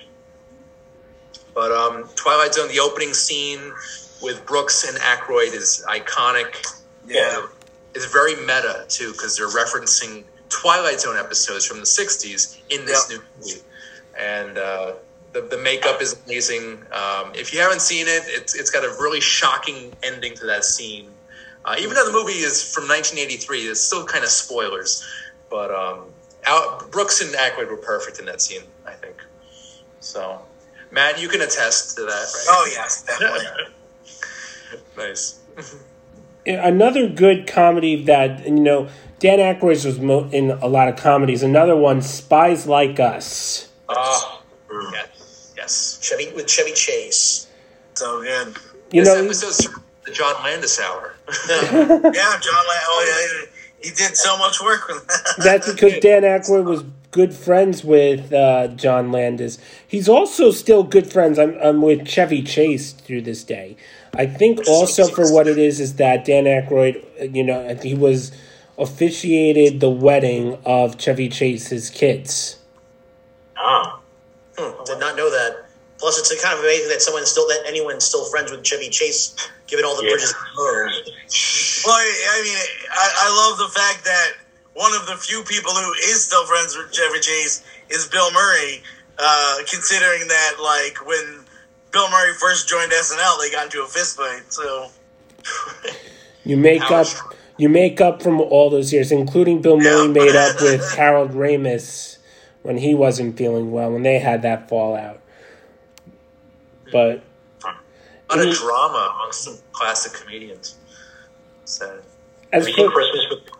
But 1.54 1.72
um, 1.72 2.08
Twilight 2.14 2.54
Zone, 2.54 2.68
the 2.68 2.78
opening 2.78 3.14
scene 3.14 3.72
with 4.22 4.46
Brooks 4.46 4.88
and 4.88 4.96
Aykroyd 4.98 5.54
is 5.54 5.84
iconic. 5.88 6.64
Yeah. 7.08 7.46
It's 7.96 8.06
very 8.12 8.36
meta 8.36 8.84
too 8.88 9.10
because 9.10 9.36
they're 9.36 9.48
referencing 9.48 10.22
Twilight 10.62 11.00
Zone 11.00 11.16
episodes 11.16 11.64
from 11.66 11.78
the 11.78 11.86
'60s 11.86 12.58
in 12.70 12.84
this 12.86 13.10
Yep. 13.10 13.18
new 13.18 13.24
movie, 13.40 13.62
and 14.18 14.58
uh, 14.58 14.92
the 15.32 15.40
the 15.42 15.58
makeup 15.58 16.00
is 16.00 16.16
amazing. 16.26 16.66
Um, 16.92 17.32
if 17.34 17.52
you 17.52 17.58
haven't 17.60 17.82
seen 17.82 18.06
it, 18.06 18.22
it's 18.38 18.54
it's 18.54 18.70
got 18.70 18.84
a 18.84 18.92
really 19.02 19.20
shocking 19.20 19.92
ending 20.02 20.34
to 20.36 20.46
that 20.46 20.64
scene. 20.64 21.10
Uh, 21.64 21.76
even 21.78 21.94
though 21.94 22.04
the 22.06 22.12
movie 22.12 22.32
is 22.50 22.62
from 22.74 22.84
1983, 22.84 23.60
it's 23.70 23.80
still 23.80 24.04
kind 24.04 24.22
of 24.22 24.30
spoilers. 24.30 25.02
But 25.50 25.70
um, 25.70 25.98
Al, 26.46 26.86
Brooks 26.90 27.20
and 27.22 27.34
Aykroyd 27.34 27.70
were 27.70 27.78
perfect 27.78 28.18
in 28.18 28.26
that 28.26 28.40
scene, 28.42 28.62
I 28.86 28.92
think. 28.92 29.16
So, 30.00 30.40
Matt, 30.90 31.20
you 31.20 31.28
can 31.28 31.40
attest 31.40 31.96
to 31.96 32.02
that, 32.02 32.08
right? 32.10 32.46
Oh 32.50 32.68
yes, 32.70 33.02
definitely. 33.02 33.46
nice. 34.96 35.40
Another 36.46 37.08
good 37.08 37.46
comedy 37.46 38.04
that, 38.04 38.44
you 38.44 38.50
know, 38.52 38.88
Dan 39.24 39.38
Aykroyd 39.38 39.86
was 39.86 39.98
mo- 39.98 40.28
in 40.32 40.50
a 40.50 40.66
lot 40.66 40.86
of 40.86 40.96
comedies. 40.96 41.42
Another 41.42 41.74
one, 41.74 42.02
Spies 42.02 42.66
Like 42.66 43.00
Us. 43.00 43.70
Oh, 43.88 44.42
yes, 44.92 45.54
yes. 45.56 45.98
Chevy 46.02 46.30
with 46.34 46.46
Chevy 46.46 46.74
Chase. 46.74 47.48
So 47.94 48.20
good. 48.20 48.48
You 48.92 49.02
this 49.02 49.08
know, 49.08 49.24
episode's 49.24 49.66
the 50.04 50.10
John 50.12 50.34
Landis 50.44 50.78
hour. 50.78 51.14
Yeah, 51.48 51.58
John. 51.72 52.12
La- 52.12 52.12
oh 52.12 53.06
yeah, 53.08 53.48
he, 53.80 53.88
he 53.88 53.94
did 53.94 54.14
so 54.14 54.36
much 54.36 54.60
work 54.60 54.88
with 54.88 55.06
that. 55.06 55.34
That's 55.38 55.72
because 55.72 55.98
Dan 56.00 56.20
Aykroyd 56.20 56.66
was 56.66 56.84
good 57.10 57.32
friends 57.32 57.82
with 57.82 58.30
uh, 58.30 58.68
John 58.76 59.10
Landis. 59.10 59.56
He's 59.88 60.06
also 60.06 60.50
still 60.50 60.82
good 60.82 61.10
friends. 61.10 61.38
I'm, 61.38 61.56
I'm 61.62 61.80
with 61.80 62.06
Chevy 62.06 62.42
Chase 62.42 62.92
through 62.92 63.22
this 63.22 63.42
day. 63.42 63.78
I 64.14 64.26
think 64.26 64.68
also 64.68 65.06
for 65.06 65.32
what 65.32 65.46
it 65.48 65.56
is 65.56 65.80
is 65.80 65.94
that 65.94 66.26
Dan 66.26 66.44
Aykroyd, 66.44 67.34
you 67.34 67.42
know, 67.42 67.74
he 67.76 67.94
was 67.94 68.30
officiated 68.78 69.80
the 69.80 69.90
wedding 69.90 70.58
of 70.64 70.98
Chevy 70.98 71.28
Chase's 71.28 71.90
kids. 71.90 72.58
Oh. 73.58 74.00
Hmm, 74.58 74.84
did 74.84 74.98
not 75.00 75.16
know 75.16 75.30
that. 75.30 75.64
Plus, 75.98 76.18
it's 76.18 76.42
kind 76.42 76.52
of 76.58 76.60
amazing 76.64 76.88
that 76.90 77.00
someone 77.00 77.24
still 77.24 77.46
that 77.48 77.62
anyone's 77.66 78.04
still 78.04 78.24
friends 78.26 78.50
with 78.50 78.62
Chevy 78.62 78.90
Chase, 78.90 79.34
given 79.66 79.84
all 79.84 79.96
the 79.96 80.04
Yeah. 80.04 80.10
bridges 80.10 80.34
burned. 80.56 80.92
Well, 81.86 81.94
I 81.96 82.42
mean, 82.44 82.58
I, 82.90 83.10
I 83.26 83.48
love 83.48 83.58
the 83.58 83.68
fact 83.78 84.04
that 84.04 84.32
one 84.74 84.92
of 84.94 85.06
the 85.06 85.16
few 85.16 85.42
people 85.44 85.72
who 85.72 85.92
is 85.92 86.24
still 86.24 86.44
friends 86.46 86.76
with 86.76 86.92
Chevy 86.92 87.20
Chase 87.20 87.62
is 87.90 88.06
Bill 88.08 88.30
Murray. 88.32 88.82
Uh, 89.16 89.58
considering 89.70 90.26
that, 90.26 90.54
like 90.60 91.06
when 91.06 91.44
Bill 91.92 92.10
Murray 92.10 92.34
first 92.34 92.68
joined 92.68 92.90
SNL, 92.90 93.38
they 93.40 93.50
got 93.52 93.66
into 93.66 93.80
a 93.82 93.86
fistfight. 93.86 94.42
So 94.52 94.90
You 96.44 96.56
make 96.56 96.82
up 96.90 97.06
you 97.56 97.68
make 97.68 98.00
up 98.00 98.22
from 98.22 98.40
all 98.40 98.70
those 98.70 98.92
years, 98.92 99.12
including 99.12 99.62
Bill 99.62 99.78
Murray 99.78 100.08
made 100.08 100.34
up 100.34 100.60
with 100.60 100.94
Harold 100.94 101.32
Ramis 101.32 102.18
when 102.62 102.78
he 102.78 102.94
wasn't 102.94 103.36
feeling 103.36 103.70
well 103.70 103.92
when 103.92 104.02
they 104.02 104.18
had 104.18 104.42
that 104.42 104.68
fallout. 104.68 105.20
but 106.90 107.22
A 107.62 108.36
lot 108.36 108.46
of 108.48 108.54
drama 108.54 109.12
amongst 109.14 109.42
some 109.42 109.58
classic 109.72 110.12
comedians. 110.20 110.76
Sad. 111.66 112.02
as 112.52 112.66
Reading 112.66 112.86
for, 112.86 112.92
Christmas 112.92 113.26
with 113.30 113.44
the 113.46 113.52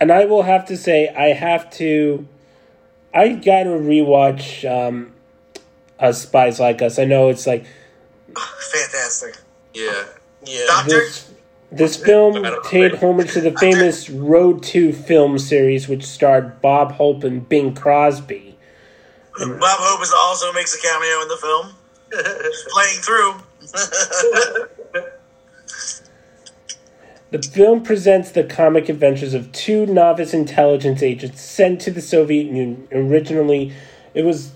and 0.00 0.10
I 0.10 0.24
will 0.24 0.42
have 0.42 0.66
to 0.66 0.76
say 0.76 1.08
I 1.08 1.28
have 1.28 1.70
to 1.72 2.26
I 3.12 3.28
got 3.28 3.64
to 3.64 3.70
rewatch 3.70 4.68
um 4.68 5.12
uh, 5.98 6.12
Spies 6.12 6.58
Like 6.58 6.82
Us. 6.82 6.98
I 6.98 7.04
know 7.04 7.28
it's 7.28 7.46
like 7.46 7.64
Fantastic. 8.72 9.36
Yeah. 9.72 10.04
Yeah. 10.44 10.66
Doctor, 10.66 11.00
this 11.00 11.33
this 11.76 11.96
film 11.96 12.36
I 12.36 12.40
don't 12.40 12.52
know. 12.52 12.70
paid 12.70 12.94
homage 12.94 13.32
to 13.32 13.40
the 13.40 13.52
famous 13.52 14.08
Road 14.10 14.62
to 14.64 14.92
film 14.92 15.38
series 15.38 15.88
which 15.88 16.04
starred 16.04 16.60
Bob 16.60 16.92
Hope 16.92 17.24
and 17.24 17.48
Bing 17.48 17.74
Crosby. 17.74 18.56
Bob 19.38 19.60
Hope 19.60 20.02
is 20.02 20.12
also 20.16 20.52
makes 20.52 20.74
a 20.74 20.80
cameo 20.80 21.22
in 21.22 21.28
the 21.28 21.36
film, 21.36 21.74
playing 22.68 23.00
through. 23.00 23.34
The 27.34 27.42
film 27.42 27.82
presents 27.82 28.30
the 28.30 28.44
comic 28.44 28.88
adventures 28.88 29.34
of 29.34 29.50
two 29.50 29.86
novice 29.86 30.32
intelligence 30.32 31.02
agents 31.02 31.40
sent 31.40 31.80
to 31.80 31.90
the 31.90 32.00
Soviet 32.00 32.46
Union. 32.46 32.86
Originally, 32.92 33.72
it 34.14 34.24
was. 34.24 34.52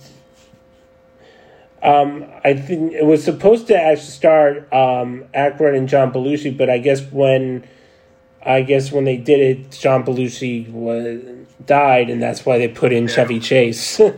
Um, 1.83 2.25
I 2.45 2.55
think 2.55 2.93
it 2.93 3.05
was 3.05 3.23
supposed 3.23 3.69
to 3.69 3.81
actually 3.81 4.07
start 4.07 4.73
um, 4.73 5.25
Aykroyd 5.35 5.77
and 5.77 5.88
John 5.88 6.12
Belushi, 6.12 6.57
but 6.57 6.69
I 6.69 6.79
guess 6.79 7.03
when, 7.12 7.67
I 8.45 8.62
guess 8.62 8.91
when 8.91 9.05
they 9.05 9.17
did 9.17 9.41
it, 9.41 9.71
John 9.71 10.05
Belushi 10.05 10.69
was 10.71 11.21
died, 11.64 12.11
and 12.11 12.21
that's 12.23 12.45
why 12.45 12.59
they 12.59 12.69
put 12.69 12.93
in 12.93 13.07
Chevy 13.07 13.41
Chase. 13.41 14.01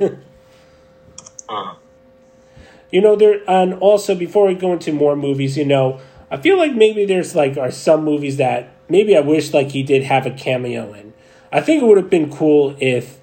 Uh, 1.49 1.75
You 2.91 3.01
know, 3.01 3.17
there 3.17 3.41
and 3.49 3.75
also 3.75 4.15
before 4.15 4.47
we 4.47 4.55
go 4.55 4.73
into 4.73 4.93
more 4.93 5.15
movies, 5.17 5.57
you 5.57 5.65
know, 5.65 6.01
I 6.31 6.37
feel 6.39 6.59
like 6.59 6.75
maybe 6.75 7.05
there's 7.05 7.35
like 7.37 7.57
are 7.57 7.71
some 7.71 8.05
movies 8.05 8.37
that 8.39 8.71
maybe 8.89 9.17
I 9.17 9.21
wish 9.21 9.53
like 9.55 9.71
he 9.71 9.83
did 9.83 10.03
have 10.05 10.27
a 10.27 10.31
cameo 10.31 10.93
in. 10.95 11.13
I 11.53 11.61
think 11.61 11.83
it 11.83 11.87
would 11.87 11.99
have 11.99 12.11
been 12.11 12.31
cool 12.33 12.77
if 12.81 13.20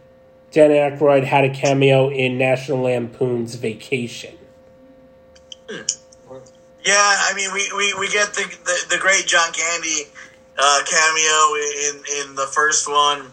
Dan 0.51 0.71
Aykroyd 0.71 1.23
had 1.23 1.43
a 1.43 1.49
cameo 1.49 2.09
in 2.09 2.37
National 2.37 2.79
Lampoon's 2.79 3.55
Vacation. 3.55 4.37
Yeah, 5.69 6.95
I 6.95 7.33
mean, 7.35 7.51
we, 7.53 7.69
we, 7.75 7.93
we 7.99 8.09
get 8.09 8.33
the, 8.33 8.43
the, 8.63 8.95
the 8.95 8.97
great 8.97 9.27
John 9.27 9.51
Candy 9.51 10.03
uh, 10.57 10.83
cameo 10.89 11.55
in, 11.89 11.95
in 12.21 12.35
the 12.35 12.47
first 12.53 12.87
one. 12.89 13.31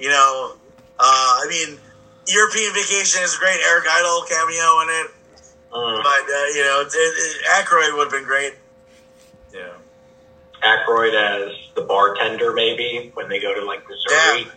You 0.00 0.08
know, 0.08 0.56
uh, 0.98 1.40
I 1.42 1.46
mean, 1.48 1.78
European 2.26 2.74
Vacation 2.74 3.22
is 3.22 3.36
a 3.36 3.38
great 3.38 3.60
Eric 3.64 3.84
Idle 3.88 4.22
cameo 4.28 4.80
in 4.82 4.88
it. 4.88 5.10
mm. 5.72 6.02
But, 6.02 6.24
uh, 6.26 6.46
you 6.54 6.62
know, 6.64 6.84
it, 6.84 6.92
it, 6.92 7.46
Aykroyd 7.52 7.96
would 7.96 8.04
have 8.04 8.12
been 8.12 8.24
great. 8.24 8.54
Yeah. 9.54 9.74
Aykroyd 10.62 11.14
as 11.14 11.54
the 11.76 11.82
bartender, 11.82 12.52
maybe 12.52 13.12
when 13.14 13.28
they 13.28 13.40
go 13.40 13.54
to 13.54 13.64
like 13.64 13.84
Missouri. 13.88 14.48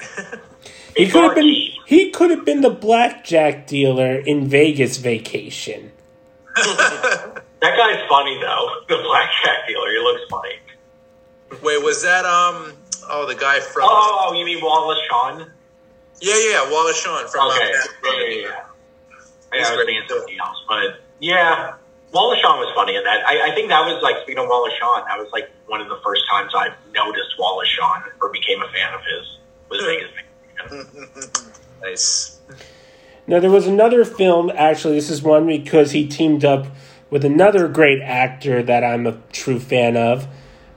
He 0.96 1.08
could 1.08 1.22
have 1.24 1.34
been 1.34 1.44
barkeep. 1.44 1.74
he 1.86 2.10
could 2.10 2.30
have 2.30 2.44
been 2.44 2.60
the 2.62 2.70
blackjack 2.70 3.66
dealer 3.66 4.16
in 4.16 4.48
Vegas 4.48 4.96
Vacation. 4.98 5.92
That 7.60 7.76
guy's 7.76 8.06
funny 8.08 8.38
though. 8.40 8.68
The 8.86 9.02
blackjack 9.02 9.66
dealer. 9.66 9.90
He 9.90 9.98
looks 9.98 10.22
funny. 10.30 10.58
Wait, 11.62 11.82
was 11.82 12.02
that 12.02 12.24
um? 12.24 12.74
Oh, 13.08 13.24
the 13.26 13.34
guy 13.34 13.60
from. 13.60 13.84
Oh, 13.86 14.34
you 14.36 14.44
mean 14.44 14.62
Wallace 14.62 14.98
Shawn? 15.08 15.50
Yeah, 16.20 16.36
yeah, 16.36 16.70
Wallace 16.70 17.00
Shawn 17.00 17.26
from. 17.28 17.50
Okay. 17.50 17.64
Um, 17.64 17.72
Yeah, 18.04 18.12
yeah, 18.12 18.28
yeah. 18.28 18.64
Yeah, 19.52 19.58
He's 19.58 19.66
I 19.68 19.76
was 19.76 19.86
thinking 19.86 20.08
something 20.08 20.38
else, 20.38 20.64
but 20.68 21.00
yeah, 21.20 21.74
Wallace 22.12 22.40
Shawn 22.40 22.58
was 22.58 22.70
funny 22.74 22.94
in 22.94 23.04
that. 23.04 23.26
I, 23.26 23.50
I 23.50 23.54
think 23.54 23.70
that 23.70 23.80
was 23.86 24.02
like 24.02 24.16
speaking 24.22 24.42
of 24.42 24.48
Wallace 24.48 24.74
Shawn, 24.78 25.02
that 25.08 25.18
was 25.18 25.32
like 25.32 25.48
one 25.66 25.80
of 25.80 25.88
the 25.88 25.98
first 26.04 26.22
times 26.28 26.52
I 26.54 26.70
noticed 26.92 27.38
Wallace 27.38 27.68
Shawn 27.68 28.02
or 28.20 28.30
became 28.30 28.60
a 28.62 28.68
fan 28.68 28.92
of 28.92 29.00
his. 29.00 29.38
Was 29.70 29.82
Vegas. 29.82 30.10
Vacation. 30.64 31.52
Nice. 31.82 32.40
Now 33.26 33.38
there 33.38 33.50
was 33.50 33.66
another 33.66 34.04
film. 34.04 34.50
Actually, 34.54 34.94
this 34.94 35.10
is 35.10 35.22
one 35.22 35.46
because 35.46 35.92
he 35.92 36.08
teamed 36.08 36.44
up 36.44 36.66
with 37.10 37.24
another 37.24 37.68
great 37.68 38.00
actor 38.00 38.62
that 38.62 38.82
I'm 38.82 39.06
a 39.06 39.20
true 39.30 39.60
fan 39.60 39.96
of, 39.96 40.26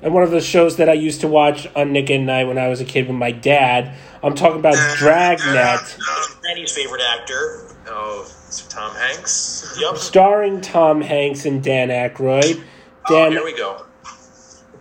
and 0.01 0.13
one 0.13 0.23
of 0.23 0.31
the 0.31 0.41
shows 0.41 0.77
that 0.77 0.89
I 0.89 0.93
used 0.93 1.21
to 1.21 1.27
watch 1.27 1.67
on 1.75 1.93
Nick 1.93 2.11
at 2.11 2.19
Night 2.19 2.45
when 2.45 2.57
I 2.57 2.67
was 2.67 2.81
a 2.81 2.85
kid 2.85 3.07
with 3.07 3.15
my 3.15 3.31
dad. 3.31 3.95
I'm 4.21 4.35
talking 4.35 4.59
about 4.59 4.75
Dragnet, 4.97 5.97
Danny's 6.43 6.71
favorite 6.73 7.01
actor. 7.01 7.67
Oh, 7.87 8.29
Tom 8.69 8.93
Hanks. 8.95 9.77
Yep. 9.79 9.97
starring 9.97 10.61
Tom 10.61 11.01
Hanks 11.01 11.45
and 11.45 11.63
Dan 11.63 11.89
Aykroyd. 11.89 12.63
Oh, 13.09 13.15
Dan 13.15 13.31
here 13.31 13.43
we 13.43 13.55
go. 13.55 13.85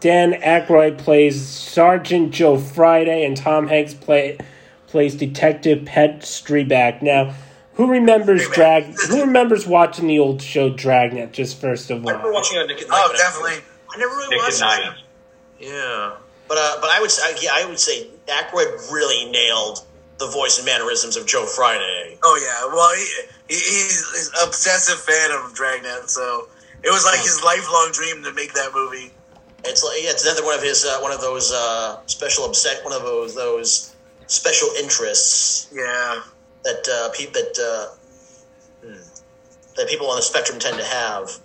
Dan 0.01 0.35
Aykroyd 0.35 0.99
plays 0.99 1.45
Sergeant 1.45 2.33
Joe 2.33 2.59
Friday, 2.59 3.25
and 3.25 3.37
Tom 3.37 3.69
Hanks 3.69 3.95
play 3.95 4.39
plays 4.89 5.15
Detective 5.15 5.85
Pep 5.85 6.21
Streebek. 6.21 7.03
Now, 7.03 7.35
who 7.75 7.87
remembers 7.87 8.49
Drag? 8.49 8.85
Who 9.09 9.21
remembers 9.23 9.67
watching 9.67 10.09
the 10.09 10.19
old 10.19 10.43
show 10.43 10.71
Dragnet? 10.71 11.33
Just 11.33 11.61
first 11.61 11.91
of 11.91 12.03
all, 12.03 12.09
I 12.09 12.13
remember 12.13 12.29
all, 12.29 12.35
watching 12.35 12.59
it 12.59 12.63
on 12.63 12.67
Nick 12.69 12.81
at 12.83 12.87
Oh, 12.91 13.09
when 13.09 13.15
I- 13.15 13.19
definitely. 13.19 13.65
I 13.95 13.99
never 13.99 14.15
really 14.17 14.37
Nick 14.37 14.43
watched 14.43 14.63
at 14.63 14.81
it. 14.81 14.99
Yeah. 15.61 16.17
But 16.49 16.59
uh, 16.59 16.79
but 16.81 16.91
I 16.91 17.01
would 17.01 17.11
say 17.11 17.37
yeah, 17.43 17.51
I 17.55 17.67
would 17.67 17.79
say 17.79 18.09
Aykroyd 18.27 18.91
really 18.91 19.31
nailed 19.31 19.85
the 20.19 20.27
voice 20.29 20.59
and 20.59 20.67
mannerisms 20.67 21.17
of 21.17 21.27
Joe 21.27 21.47
Friday. 21.47 22.19
Oh, 22.25 22.41
yeah. 22.43 22.75
Well, 22.75 22.93
he, 22.97 23.05
he, 23.49 23.55
he's 23.55 24.31
an 24.35 24.49
obsessive 24.49 24.99
fan 24.99 25.31
of 25.31 25.55
Dragnet, 25.55 26.11
so 26.11 26.49
it 26.83 26.91
was 26.91 27.05
like 27.05 27.21
his 27.21 27.41
lifelong 27.45 27.91
dream 27.93 28.25
to 28.25 28.33
make 28.35 28.53
that 28.55 28.71
movie. 28.75 29.13
It's 29.65 29.85
like 29.85 30.03
yeah, 30.03 30.11
it's 30.11 30.25
another 30.25 30.45
one 30.45 30.57
of 30.57 30.63
his 30.63 30.85
uh, 30.85 30.99
one 31.01 31.13
of 31.13 31.21
those 31.21 31.53
uh, 31.53 32.01
special 32.07 32.45
upset 32.47 32.83
one 32.85 32.93
of 32.95 33.03
those 33.03 33.35
those 33.35 33.95
special 34.29 34.69
interests 34.79 35.69
Yeah. 35.73 36.23
that 36.65 36.87
uh, 36.89 37.09
pe- 37.17 37.33
that 37.33 37.53
uh, 37.59 38.87
hmm, 38.87 39.03
that 39.77 39.89
people 39.89 40.09
on 40.11 40.17
the 40.17 40.23
spectrum 40.23 40.59
tend 40.59 40.79
to 40.79 40.85
have. 40.85 41.37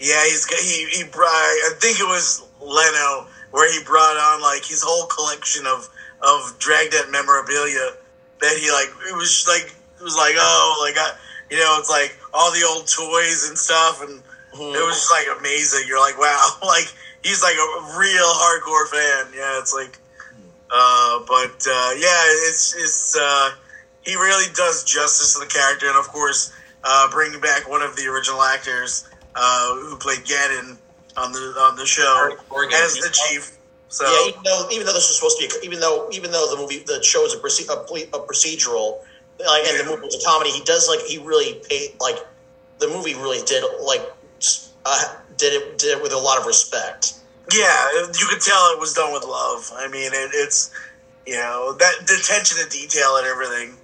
Yeah, 0.00 0.22
he's 0.24 0.46
he 0.46 0.86
he 0.96 1.04
brought. 1.04 1.28
I 1.28 1.72
think 1.78 2.00
it 2.00 2.06
was 2.06 2.42
Leno 2.60 3.26
where 3.50 3.70
he 3.72 3.82
brought 3.84 4.16
on 4.16 4.42
like 4.42 4.64
his 4.64 4.82
whole 4.82 5.06
collection 5.06 5.66
of 5.66 5.88
of 6.22 6.58
Dragnet 6.58 7.10
memorabilia 7.10 7.94
that 8.40 8.56
he 8.58 8.70
like 8.70 8.88
it 9.08 9.16
was 9.16 9.46
like 9.48 9.74
it 9.98 10.02
was 10.02 10.16
like 10.16 10.34
oh 10.38 10.78
like 10.84 10.96
I, 10.98 11.16
you 11.50 11.58
know 11.58 11.76
it's 11.78 11.90
like 11.90 12.16
all 12.32 12.52
the 12.52 12.64
old 12.68 12.86
toys 12.86 13.48
and 13.48 13.58
stuff 13.58 14.02
and 14.02 14.22
it 14.54 14.84
was 14.86 14.96
just 14.96 15.10
like 15.10 15.26
amazing. 15.38 15.84
You're 15.88 16.00
like 16.00 16.18
wow 16.18 16.50
like 16.62 16.86
he's 17.24 17.42
like 17.42 17.56
a 17.56 17.98
real 17.98 18.30
hardcore 18.38 18.86
fan. 18.88 19.32
Yeah, 19.34 19.58
it's 19.58 19.74
like 19.74 19.98
uh, 20.70 21.20
but 21.26 21.66
uh, 21.66 21.92
yeah, 21.96 22.22
it's 22.48 22.74
it's 22.74 23.16
uh, 23.16 23.50
he 24.02 24.14
really 24.16 24.52
does 24.54 24.84
justice 24.84 25.34
to 25.34 25.40
the 25.40 25.46
character 25.46 25.88
and 25.88 25.96
of 25.96 26.08
course 26.08 26.52
uh, 26.84 27.08
bringing 27.10 27.40
back 27.40 27.68
one 27.68 27.82
of 27.82 27.96
the 27.96 28.06
original 28.06 28.42
actors 28.42 29.04
uh, 29.34 29.74
who 29.74 29.96
played 29.96 30.24
Gannon 30.24 30.78
on 31.16 31.32
the 31.32 31.54
on 31.58 31.76
the 31.76 31.86
show 31.86 32.36
Morgan. 32.50 32.78
as 32.78 32.94
the 32.94 33.10
chief. 33.10 33.52
So 33.88 34.04
Yeah, 34.04 34.28
even 34.28 34.42
though 34.42 34.68
even 34.70 34.86
though 34.86 34.92
this 34.92 35.08
was 35.08 35.16
supposed 35.16 35.40
to 35.40 35.48
be, 35.48 35.54
a, 35.54 35.64
even 35.64 35.80
though 35.80 36.08
even 36.12 36.30
though 36.30 36.50
the 36.50 36.56
movie 36.56 36.82
the 36.86 37.02
show 37.02 37.24
is 37.24 37.34
a, 37.34 37.38
proce- 37.38 37.68
a, 37.68 38.16
a 38.16 38.26
procedural, 38.26 39.00
like 39.38 39.64
and 39.66 39.80
the 39.80 39.84
movie 39.84 40.02
was 40.02 40.22
a 40.22 40.26
comedy, 40.26 40.50
he 40.50 40.62
does 40.64 40.88
like 40.88 41.00
he 41.00 41.18
really 41.18 41.60
paid 41.68 41.94
like 42.00 42.18
the 42.78 42.88
movie 42.88 43.14
really 43.14 43.42
did 43.44 43.64
like 43.80 44.02
uh, 44.84 45.16
did 45.36 45.54
it 45.54 45.78
did 45.78 45.96
it 45.96 46.02
with 46.02 46.12
a 46.12 46.18
lot 46.18 46.38
of 46.38 46.46
respect. 46.46 47.14
Yeah, 47.52 48.08
you 48.18 48.26
could 48.26 48.40
tell 48.40 48.72
it 48.72 48.80
was 48.80 48.92
done 48.94 49.12
with 49.12 49.24
love. 49.24 49.72
I 49.74 49.88
mean, 49.88 50.12
it, 50.12 50.30
it's 50.34 50.70
you 51.26 51.34
know 51.34 51.74
that 51.78 52.06
the 52.06 52.14
attention 52.14 52.58
to 52.58 52.68
detail 52.68 53.16
and 53.16 53.26
everything, 53.26 53.76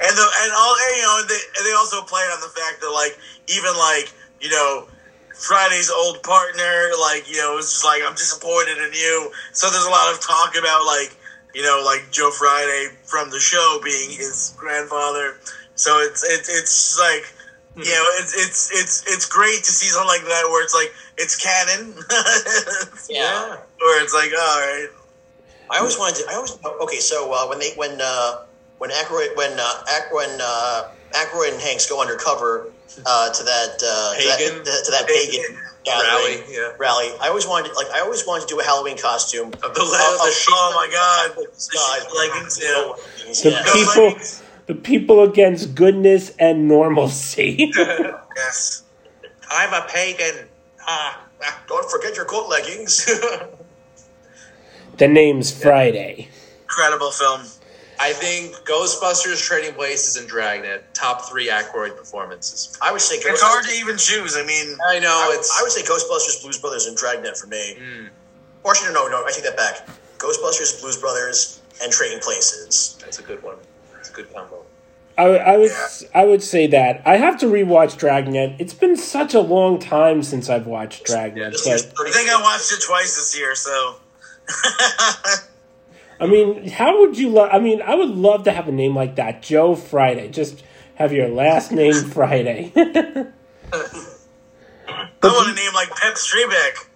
and 0.00 0.12
the 0.16 0.26
and 0.42 0.52
all 0.52 0.76
and, 0.76 0.96
you 0.96 1.02
know 1.02 1.22
they 1.28 1.40
they 1.64 1.72
also 1.72 2.02
played 2.02 2.30
on 2.32 2.40
the 2.40 2.52
fact 2.52 2.80
that 2.80 2.90
like 2.90 3.18
even 3.48 3.76
like 3.76 4.12
you 4.40 4.50
know. 4.50 4.88
Friday's 5.36 5.90
old 5.90 6.22
partner, 6.22 6.92
like, 6.98 7.30
you 7.30 7.36
know, 7.36 7.56
was 7.56 7.68
just 7.70 7.84
like, 7.84 8.00
I'm 8.02 8.14
disappointed 8.14 8.78
in 8.78 8.90
you. 8.94 9.30
So 9.52 9.68
there's 9.68 9.84
a 9.84 9.90
lot 9.90 10.10
of 10.10 10.18
talk 10.18 10.56
about, 10.56 10.86
like, 10.86 11.14
you 11.54 11.60
know, 11.62 11.82
like 11.84 12.10
Joe 12.10 12.30
Friday 12.30 12.96
from 13.04 13.28
the 13.28 13.38
show 13.38 13.78
being 13.84 14.08
his 14.10 14.54
grandfather. 14.56 15.36
So 15.74 16.00
it's 16.00 16.24
it's 16.24 16.48
it's 16.48 16.98
like 16.98 17.32
you 17.76 17.84
know 17.84 18.06
it's 18.18 18.32
it's 18.34 18.70
it's 18.72 19.04
it's 19.06 19.26
great 19.26 19.58
to 19.62 19.72
see 19.72 19.88
something 19.88 20.08
like 20.08 20.22
that 20.22 20.44
where 20.48 20.62
it's 20.64 20.74
like 20.74 20.92
it's 21.18 21.36
canon. 21.36 21.94
Yeah. 23.08 23.56
Where 23.78 24.02
it's 24.02 24.14
like 24.14 24.32
all 24.32 24.60
right. 24.60 24.88
I 25.70 25.78
always 25.78 25.98
wanted 25.98 26.16
to. 26.22 26.30
I 26.30 26.34
always 26.34 26.58
okay. 26.82 26.98
So 26.98 27.32
uh, 27.32 27.46
when 27.48 27.58
they 27.58 27.70
when 27.76 28.00
uh, 28.00 28.44
when 28.78 28.90
Aykroyd 28.90 29.36
when 29.36 29.52
uh, 29.58 29.84
Ack, 29.94 30.12
when 30.12 30.30
uh, 30.40 30.88
Aykroyd 31.12 31.52
and 31.52 31.60
Hanks 31.60 31.88
go 31.88 32.00
undercover 32.00 32.72
uh, 33.04 33.30
to 33.32 33.42
that 33.44 33.78
uh, 33.84 34.14
Pagan? 34.18 34.58
to 34.58 34.64
that, 34.64 34.82
to 34.86 34.90
that 34.92 35.06
pagan 35.06 35.56
Rally, 35.86 36.42
gathering 36.42 36.54
yeah. 36.54 36.72
rally. 36.78 37.10
I 37.20 37.28
always 37.28 37.46
wanted 37.46 37.74
like 37.76 37.90
I 37.94 38.00
always 38.00 38.26
wanted 38.26 38.48
to 38.48 38.54
do 38.54 38.60
a 38.60 38.64
Halloween 38.64 38.98
costume. 38.98 39.48
Of 39.48 39.60
the, 39.60 39.66
of 39.68 39.74
the. 39.74 40.46
Oh 40.50 40.72
my 40.74 40.88
god, 40.90 41.36
the 41.36 41.46
Guys, 41.46 42.02
sheep 42.02 42.10
leggings. 42.16 42.58
Yeah. 42.62 42.92
the 43.26 43.50
Yeah. 43.50 43.72
people, 43.72 44.04
leggings. 44.04 44.42
The 44.66 44.74
people 44.74 45.22
against 45.22 45.74
goodness 45.74 46.30
and 46.38 46.68
normalcy. 46.68 47.72
Yes. 48.36 48.82
I'm 49.50 49.72
a 49.72 49.86
pagan. 49.88 50.46
Ah, 50.86 51.24
ah. 51.42 51.62
Don't 51.66 51.90
forget 51.90 52.16
your 52.16 52.26
coat 52.26 52.48
leggings. 52.50 53.08
The 54.98 55.08
name's 55.08 55.50
Friday. 55.50 56.28
Incredible 56.62 57.10
film. 57.10 57.42
I 57.98 58.12
think 58.12 58.54
Ghostbusters, 58.66 59.42
Trading 59.42 59.74
Places, 59.74 60.16
and 60.16 60.26
Dragnet 60.28 60.84
top 60.94 61.28
three 61.28 61.48
Aykroyd 61.48 61.96
performances. 61.96 62.76
I 62.82 62.92
would 62.92 63.00
say 63.00 63.16
It's 63.16 63.42
hard 63.42 63.64
to 63.66 63.72
even 63.72 63.96
choose. 63.98 64.36
I 64.36 64.44
mean, 64.44 64.76
I 64.88 64.98
know 64.98 65.08
I, 65.08 65.34
it's. 65.38 65.50
I 65.58 65.62
would 65.62 65.72
say 65.72 65.82
Ghostbusters, 65.82 66.42
Blues 66.42 66.58
Brothers, 66.58 66.86
and 66.86 66.96
Dragnet 66.96 67.36
for 67.36 67.46
me. 67.46 67.76
Mm, 67.78 68.08
Or 68.64 68.72
actually, 68.72 68.94
no, 68.94 69.06
no, 69.08 69.24
I 69.24 69.30
take 69.32 69.44
that 69.44 69.56
back. 69.56 69.86
Ghostbusters, 70.18 70.80
Blues 70.80 70.96
Brothers, 70.98 71.60
and 71.82 71.92
Trading 71.92 72.20
Places. 72.20 72.98
that's 73.00 73.18
a 73.18 73.22
good 73.22 73.42
one. 73.42 73.56
It's 74.16 74.18
a 74.18 74.22
good 74.22 74.34
combo. 74.34 74.64
I, 75.18 75.24
I 75.24 75.56
would 75.56 75.72
I 76.14 76.24
would 76.26 76.42
say 76.42 76.66
that 76.66 77.02
I 77.06 77.16
have 77.16 77.38
to 77.38 77.46
rewatch 77.46 77.96
Dragnet. 77.96 78.56
It's 78.58 78.74
been 78.74 78.96
such 78.96 79.32
a 79.32 79.40
long 79.40 79.78
time 79.78 80.22
since 80.22 80.50
I've 80.50 80.66
watched 80.66 81.04
Dragnet. 81.04 81.52
This 81.52 81.66
year's 81.66 81.86
But 81.86 82.08
I 82.08 82.10
think 82.10 82.28
I 82.28 82.40
watched 82.42 82.70
it 82.72 82.82
twice 82.82 83.16
this 83.16 83.38
year, 83.38 83.54
so. 83.54 83.96
I 86.20 86.26
mean, 86.26 86.68
how 86.68 87.00
would 87.00 87.16
you 87.18 87.30
love? 87.30 87.48
I 87.52 87.58
mean, 87.58 87.80
I 87.82 87.94
would 87.94 88.10
love 88.10 88.44
to 88.44 88.52
have 88.52 88.68
a 88.68 88.72
name 88.72 88.94
like 88.94 89.16
that, 89.16 89.42
Joe 89.42 89.74
Friday. 89.74 90.28
Just 90.28 90.62
have 90.96 91.12
your 91.12 91.28
last 91.28 91.72
name 91.72 91.94
Friday. 92.10 92.72
I 92.76 93.28
want 95.22 95.50
a 95.50 95.54
name 95.54 95.72
like 95.74 95.88
Pep 95.90 96.14
Streebek. 96.14 96.86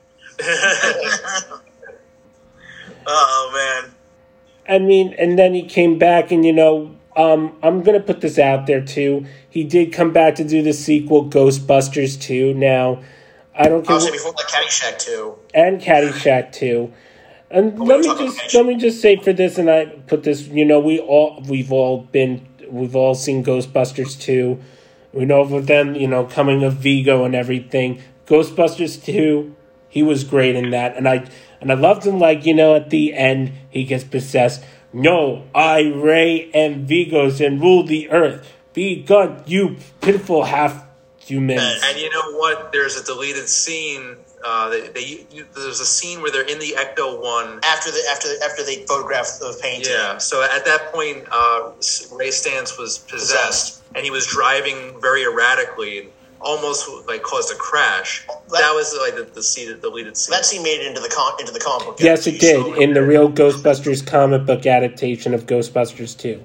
oh 3.07 3.83
man. 3.85 3.95
I 4.68 4.79
mean, 4.79 5.14
and 5.18 5.39
then 5.39 5.55
he 5.55 5.62
came 5.64 5.99
back, 5.99 6.31
and 6.31 6.45
you 6.45 6.53
know, 6.53 6.95
um, 7.16 7.56
I'm 7.62 7.82
gonna 7.82 8.00
put 8.00 8.20
this 8.20 8.38
out 8.38 8.66
there 8.66 8.80
too. 8.84 9.26
He 9.48 9.64
did 9.64 9.92
come 9.92 10.12
back 10.12 10.36
to 10.36 10.44
do 10.44 10.62
the 10.62 10.72
sequel, 10.72 11.28
Ghostbusters 11.28 12.20
2. 12.20 12.54
Now, 12.54 13.02
I 13.54 13.68
don't 13.68 13.82
I 13.82 13.86
care, 13.86 13.96
would 13.96 14.02
say 14.02 14.11
before 14.12 14.32
that 14.32 14.46
Caddyshack 14.48 14.98
too. 14.98 15.34
and 15.52 15.80
Caddyshack 15.80 16.52
2. 16.52 16.92
And 17.50 17.78
let 17.80 18.00
me 18.00 18.06
just 18.06 18.54
let 18.54 18.64
me 18.66 18.76
just 18.76 19.00
say 19.00 19.16
for 19.16 19.32
this, 19.32 19.58
and 19.58 19.68
I 19.68 19.86
put 19.86 20.22
this. 20.22 20.46
You 20.46 20.64
know, 20.64 20.78
we 20.78 21.00
all 21.00 21.42
we've 21.48 21.72
all 21.72 22.02
been 22.12 22.46
we've 22.68 22.94
all 22.94 23.14
seen 23.14 23.44
Ghostbusters 23.44 24.20
2. 24.20 24.61
We 25.12 25.24
know 25.24 25.40
of 25.40 25.66
them, 25.66 25.96
you 25.96 26.06
know, 26.06 26.24
coming 26.24 26.62
of 26.62 26.74
Vigo 26.74 27.24
and 27.24 27.34
everything. 27.34 28.00
Ghostbusters 28.26 29.04
2, 29.04 29.56
he 29.88 30.04
was 30.04 30.22
great 30.22 30.54
in 30.54 30.70
that. 30.70 30.96
And 30.96 31.08
I 31.08 31.26
and 31.61 31.72
I 31.72 31.74
loved 31.74 32.06
him 32.06 32.20
like, 32.20 32.46
you 32.46 32.54
know, 32.54 32.76
at 32.76 32.90
the 32.90 33.14
end 33.14 33.52
he 33.68 33.82
gets 33.82 34.04
possessed. 34.04 34.62
No, 34.93 35.45
I, 35.55 35.82
Ray, 35.82 36.51
and 36.53 36.88
Vigos 36.88 37.45
and 37.45 37.61
rule 37.61 37.84
the 37.84 38.11
earth. 38.11 38.53
Be 38.72 39.03
gone, 39.03 39.43
you 39.47 39.76
pitiful 40.01 40.45
half 40.45 40.84
humans. 41.18 41.80
And 41.84 41.99
you 41.99 42.11
know 42.11 42.32
what? 42.38 42.72
There's 42.72 42.97
a 42.97 43.05
deleted 43.05 43.49
scene. 43.49 44.16
Uh, 44.43 44.70
they, 44.70 44.88
they 44.88 45.26
there's 45.55 45.80
a 45.80 45.86
scene 45.86 46.22
where 46.22 46.30
they're 46.30 46.43
in 46.43 46.59
the 46.59 46.74
Ecto 46.78 47.20
one. 47.22 47.61
After 47.62 47.91
the 47.91 48.03
after 48.11 48.28
the, 48.28 48.45
after 48.45 48.64
they 48.64 48.86
photographed 48.86 49.38
the 49.38 49.57
painting. 49.61 49.93
Yeah. 49.93 50.18
So 50.18 50.43
at 50.43 50.64
that 50.64 50.93
point, 50.93 51.24
uh, 51.30 51.72
Ray 52.12 52.30
Stantz 52.30 52.78
was 52.78 52.99
possessed, 52.99 53.82
and 53.95 54.05
he 54.05 54.11
was 54.11 54.26
driving 54.26 54.99
very 55.01 55.24
erratically, 55.24 55.99
and 55.99 56.09
almost 56.41 56.88
like 57.07 57.22
caused 57.22 57.53
a 57.53 57.57
crash. 57.57 58.26
That, 58.26 58.72
was 58.74 58.97
like 59.01 59.14
the, 59.14 59.32
the 59.32 59.43
scene, 59.43 59.68
the 59.68 59.74
deleted 59.76 60.16
scene. 60.16 60.32
That 60.32 60.45
scene 60.45 60.62
made 60.62 60.80
it 60.80 60.86
into 60.86 61.01
the 61.01 61.09
con- 61.09 61.34
into 61.41 61.53
the 61.53 61.61
comic 61.61 61.86
book. 61.86 61.97
Yes, 62.01 62.26
it 62.26 62.36
adaptation. 62.36 62.72
did 62.72 62.82
in 62.82 62.95
the 62.95 63.03
real 63.05 63.30
Ghostbusters 63.30 64.07
comic 64.07 64.47
book 64.47 64.64
adaptation 64.66 65.34
of 65.34 65.47
Ghostbusters 65.47 66.16
2. 66.18 66.45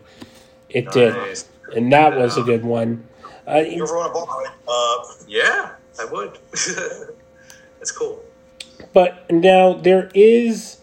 It 0.70 0.92
did. 0.92 1.16
And 1.76 1.92
that 1.94 2.18
was 2.18 2.38
a 2.38 2.44
good 2.44 2.64
one. 2.66 3.06
Uh, 3.48 3.60
You 3.60 3.84
ever 3.84 3.96
want 3.98 4.14
to 4.14 4.20
borrow 4.20 4.44
it? 4.44 4.52
Uh, 4.68 5.26
Yeah, 5.28 5.72
I 6.00 6.06
would. 6.06 6.38
That's 7.80 7.92
cool. 7.92 8.24
but 8.94 9.30
now 9.32 9.74
there 9.74 10.10
is 10.14 10.78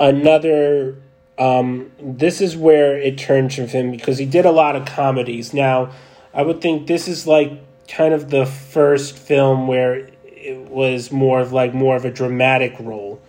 another. 0.00 0.96
Um, 1.38 1.92
this 2.00 2.40
is 2.40 2.56
where 2.56 2.96
it 2.98 3.18
turns 3.18 3.54
from 3.54 3.68
him 3.68 3.90
because 3.90 4.16
he 4.16 4.24
did 4.24 4.46
a 4.46 4.50
lot 4.50 4.74
of 4.74 4.86
comedies. 4.86 5.52
Now, 5.52 5.90
I 6.32 6.40
would 6.42 6.62
think 6.62 6.86
this 6.86 7.06
is 7.08 7.26
like 7.26 7.52
kind 7.88 8.14
of 8.14 8.30
the 8.30 8.46
first 8.46 9.16
film 9.16 9.66
where 9.66 10.10
it 10.24 10.58
was 10.68 11.10
more 11.10 11.40
of 11.40 11.52
like 11.52 11.74
more 11.74 11.96
of 11.96 12.04
a 12.04 12.10
dramatic 12.10 12.74
role 12.78 13.20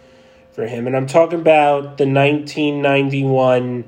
for 0.51 0.65
him, 0.65 0.87
and 0.87 0.95
I'm 0.95 1.07
talking 1.07 1.39
about 1.39 1.97
the 1.97 2.05
1991 2.05 3.85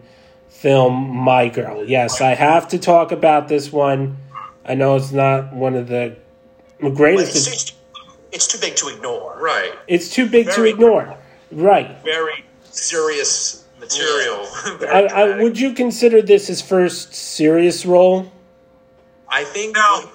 film 0.50 1.10
My 1.16 1.50
Girl. 1.50 1.86
Yes, 1.86 2.22
I 2.22 2.36
have 2.36 2.68
to 2.70 2.80
talk 2.80 3.12
about 3.12 3.48
this 3.48 3.72
one. 3.72 4.18
I 4.66 4.76
know 4.76 4.96
it's 4.96 5.12
not 5.12 5.54
one 5.54 5.76
of 5.76 5.88
the 5.88 6.18
but 6.80 6.96
greatest. 6.96 7.36
it's, 7.36 7.48
it's, 7.48 7.74
it's 8.32 8.48
too 8.48 8.60
big 8.60 8.76
to 8.78 8.88
ignore. 8.90 9.38
Right. 9.40 9.74
It's 9.88 10.10
too 10.10 10.30
big 10.30 10.50
to 10.52 10.66
ignore. 10.66 11.18
Right. 11.52 11.98
Very 12.04 12.46
serious 12.64 13.66
material. 13.80 14.46
I, 14.88 15.10
I, 15.12 15.44
would 15.44 15.60
you 15.60 15.74
consider 15.74 16.22
this 16.22 16.48
his 16.48 16.62
first 16.62 17.14
serious 17.14 17.86
role? 17.86 18.32
I 19.28 19.44
think 19.44 19.76
No. 19.76 20.10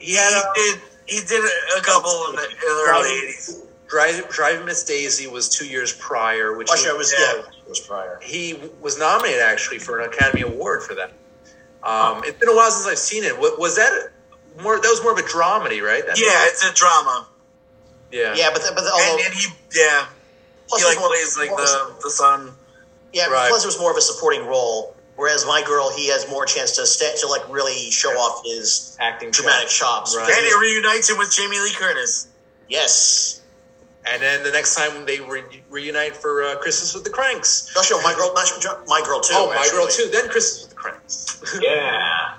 He 0.00 0.14
had 0.16 0.32
a 0.32 0.42
He 0.56 0.70
did. 0.72 0.80
He 1.06 1.20
did 1.26 1.44
a 1.76 1.80
couple 1.82 2.10
in 2.30 2.36
the, 2.36 2.42
in 2.42 2.58
the 2.58 2.84
early 2.88 3.08
'80s. 3.32 3.64
Drive, 3.88 4.28
Driving 4.28 4.66
Miss 4.66 4.84
Daisy 4.84 5.26
was 5.26 5.48
two 5.48 5.66
years 5.66 5.92
prior, 5.92 6.56
which 6.56 6.70
Actually, 6.70 6.84
he, 6.84 6.90
I 6.90 6.96
was 6.98 7.12
Yeah. 7.12 7.34
yeah. 7.36 7.42
was 7.68 7.80
prior. 7.80 8.20
he 8.22 8.54
was 8.80 8.98
nominated 8.98 9.40
actually 9.42 9.78
for 9.78 9.98
an 9.98 10.08
Academy 10.08 10.42
Award 10.42 10.82
for 10.84 10.94
that. 10.94 11.10
Um, 11.82 12.22
it's 12.24 12.38
been 12.38 12.48
a 12.48 12.54
while 12.54 12.70
since 12.70 12.86
I've 12.86 12.98
seen 12.98 13.24
it. 13.24 13.36
Was 13.38 13.74
that 13.76 14.10
more? 14.62 14.76
That 14.76 14.88
was 14.88 15.02
more 15.02 15.12
of 15.12 15.18
a 15.18 15.22
dramedy, 15.22 15.82
right? 15.82 16.06
That 16.06 16.18
Yeah, 16.20 16.46
it's 16.46 16.62
a 16.64 16.72
drama, 16.72 17.26
yeah, 18.12 18.34
Yeah, 18.36 18.50
but 18.52 18.62
the, 18.62 18.70
but 18.74 18.82
the, 18.82 18.90
although 18.92 19.16
and, 19.16 19.26
and 19.26 19.34
he 19.34 19.46
yeah 19.74 20.06
plus 20.68 20.82
he 20.82 20.86
like 20.88 20.98
more- 20.98 21.08
plays 21.08 21.36
like 21.38 21.50
more 21.50 21.60
of 21.60 21.66
a- 21.66 21.94
the 21.96 22.00
the 22.04 22.10
son. 22.10 22.52
yeah 23.12 23.26
Right. 23.26 23.48
plus 23.48 23.64
it 23.64 23.66
was 23.66 23.78
more 23.80 23.90
of 23.90 23.96
a 23.96 24.00
supporting 24.02 24.46
role. 24.46 24.94
Whereas 25.20 25.44
my 25.44 25.62
girl, 25.66 25.92
he 25.94 26.08
has 26.08 26.26
more 26.30 26.46
chance 26.46 26.76
to 26.76 26.86
sta 26.86 27.14
to 27.20 27.26
like 27.26 27.46
really 27.52 27.90
show 27.90 28.08
off 28.08 28.42
his 28.42 28.96
acting 28.98 29.30
dramatic 29.30 29.68
chops. 29.68 30.16
Right. 30.16 30.24
And 30.24 30.46
it 30.46 30.58
reunites 30.58 31.10
him 31.10 31.18
with 31.18 31.30
Jamie 31.30 31.60
Lee 31.60 31.74
Curtis. 31.74 32.26
Yes. 32.70 33.42
And 34.10 34.22
then 34.22 34.42
the 34.42 34.50
next 34.50 34.74
time 34.76 35.04
they 35.04 35.20
re- 35.20 35.42
reunite 35.68 36.16
for 36.16 36.42
uh, 36.42 36.56
Christmas 36.56 36.94
with 36.94 37.04
the 37.04 37.10
Cranks. 37.10 37.70
No, 37.76 37.82
show 37.82 38.00
my 38.00 38.14
girl, 38.14 38.32
not, 38.32 38.88
my 38.88 39.02
girl 39.04 39.20
too. 39.20 39.34
oh, 39.36 39.48
my 39.54 39.68
girl 39.70 39.86
too. 39.88 40.08
Then 40.10 40.26
Christmas 40.30 40.62
with 40.62 40.70
the 40.70 40.76
Cranks. 40.76 41.60
Yeah. 41.60 42.36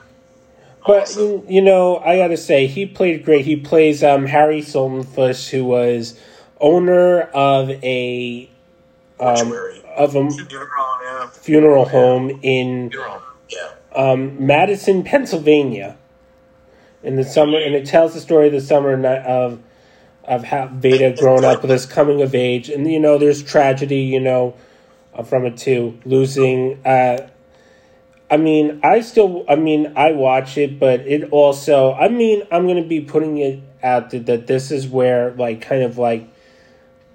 But 0.88 1.16
you, 1.16 1.46
you 1.48 1.62
know, 1.62 2.00
I 2.00 2.18
gotta 2.18 2.36
say, 2.36 2.66
he 2.66 2.88
played 2.88 3.24
great. 3.24 3.46
He 3.46 3.58
plays 3.58 4.04
um, 4.04 4.26
Harry 4.26 4.62
Sultenfuss, 4.62 5.50
who 5.50 5.66
was 5.66 6.20
owner 6.60 7.22
of 7.22 7.70
a 7.70 8.50
um, 9.20 9.50
Mortuary. 9.50 9.81
Of 9.96 10.16
a 10.16 10.20
You're 10.50 10.70
yeah. 11.04 11.30
funeral 11.30 11.86
home 11.86 12.40
in. 12.42 12.92
Yeah. 13.50 13.70
um, 13.96 14.46
Madison, 14.46 15.04
Pennsylvania, 15.04 15.98
in 17.04 17.16
the 17.16 17.24
summer, 17.24 17.58
and 17.58 17.76
it 17.76 17.86
tells 17.86 18.14
the 18.14 18.22
story 18.22 18.48
of 18.48 18.54
the 18.54 18.62
summer 18.62 18.94
of 19.06 19.60
of 20.24 20.44
how 20.44 20.68
Veda 20.68 21.16
growing 21.20 21.44
up 21.44 21.62
with 21.62 21.72
his 21.72 21.86
coming 21.86 22.22
of 22.22 22.36
age, 22.36 22.70
and 22.70 22.90
you 22.90 23.00
know, 23.00 23.18
there's 23.18 23.44
tragedy, 23.44 24.02
you 24.02 24.20
know, 24.20 24.54
uh, 25.14 25.24
from 25.24 25.46
it 25.46 25.58
too, 25.58 26.00
losing. 26.06 26.80
Uh, 26.86 27.28
I 28.30 28.38
mean, 28.38 28.80
I 28.82 29.02
still, 29.02 29.44
I 29.50 29.56
mean, 29.56 29.92
I 29.98 30.14
watch 30.14 30.58
it, 30.58 30.80
but 30.80 31.02
it 31.02 31.30
also, 31.32 31.94
I 31.94 32.08
mean, 32.08 32.44
I'm 32.52 32.66
gonna 32.68 32.84
be 32.84 33.02
putting 33.02 33.38
it 33.40 33.60
out 33.84 34.12
there 34.12 34.22
that 34.22 34.48
this 34.48 34.72
is 34.72 34.88
where, 34.88 35.32
like, 35.32 35.60
kind 35.60 35.84
of 35.84 35.98
like, 35.98 36.30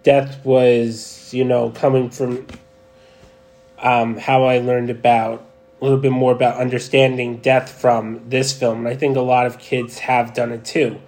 death 0.03 0.45
was, 0.45 1.33
you 1.33 1.45
know, 1.45 1.71
coming 1.71 2.11
from 2.11 2.47
um, 3.79 4.17
how 4.17 4.45
I 4.45 4.59
learned 4.59 4.91
about 4.91 5.45
a 5.81 5.85
little 5.85 5.99
bit 6.01 6.13
more 6.13 6.33
about 6.33 6.57
understanding 6.57 7.37
death 7.39 7.71
from 7.71 8.23
this 8.29 8.53
film. 8.53 8.79
And 8.81 8.89
I 8.89 8.95
think 8.97 9.17
a 9.17 9.21
lot 9.21 9.47
of 9.47 9.59
kids 9.59 9.99
have 10.01 10.33
done 10.35 10.53
it 10.53 10.65
too. 10.65 10.99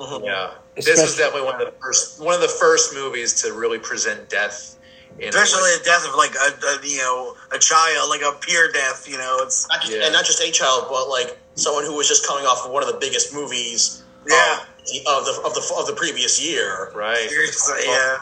Yeah, 0.00 0.50
this 0.74 0.86
was 0.88 0.98
Especially- 0.98 1.16
definitely 1.18 1.46
one 1.52 1.60
of 1.60 1.66
the 1.66 1.74
first 1.80 2.20
one 2.20 2.34
of 2.34 2.40
the 2.40 2.48
first 2.48 2.94
movies 2.94 3.40
to 3.42 3.52
really 3.52 3.78
present 3.78 4.28
death. 4.28 4.76
In 5.20 5.28
Especially 5.28 5.70
the 5.78 5.84
death 5.84 6.08
of 6.08 6.14
like 6.16 6.34
a, 6.34 6.66
a 6.66 6.86
you 6.86 6.98
know 6.98 7.36
a 7.52 7.58
child, 7.58 8.08
like 8.08 8.22
a 8.22 8.32
peer 8.40 8.72
death. 8.72 9.06
You 9.08 9.18
know, 9.18 9.40
it's 9.42 9.68
Not 9.68 9.82
just, 9.82 9.92
Yeah. 9.92 10.04
And 10.04 10.12
not 10.12 10.24
just 10.24 10.40
a 10.42 10.50
child, 10.50 10.86
but 10.88 11.08
like 11.08 11.38
someone 11.54 11.84
who 11.84 11.94
was 11.96 12.08
just 12.08 12.26
coming 12.26 12.46
off 12.46 12.64
of 12.64 12.72
one 12.72 12.82
of 12.82 12.88
the 12.90 12.98
biggest 12.98 13.34
movies 13.34 14.02
Yeah. 14.26 14.60
of, 14.60 14.66
the, 14.86 15.00
of 15.06 15.24
the 15.26 15.42
of 15.46 15.54
the 15.54 15.74
of 15.78 15.86
the 15.86 15.92
previous 15.94 16.40
year. 16.42 16.90
right. 16.94 17.28
seriously, 17.28 17.80
yeah. 17.84 18.16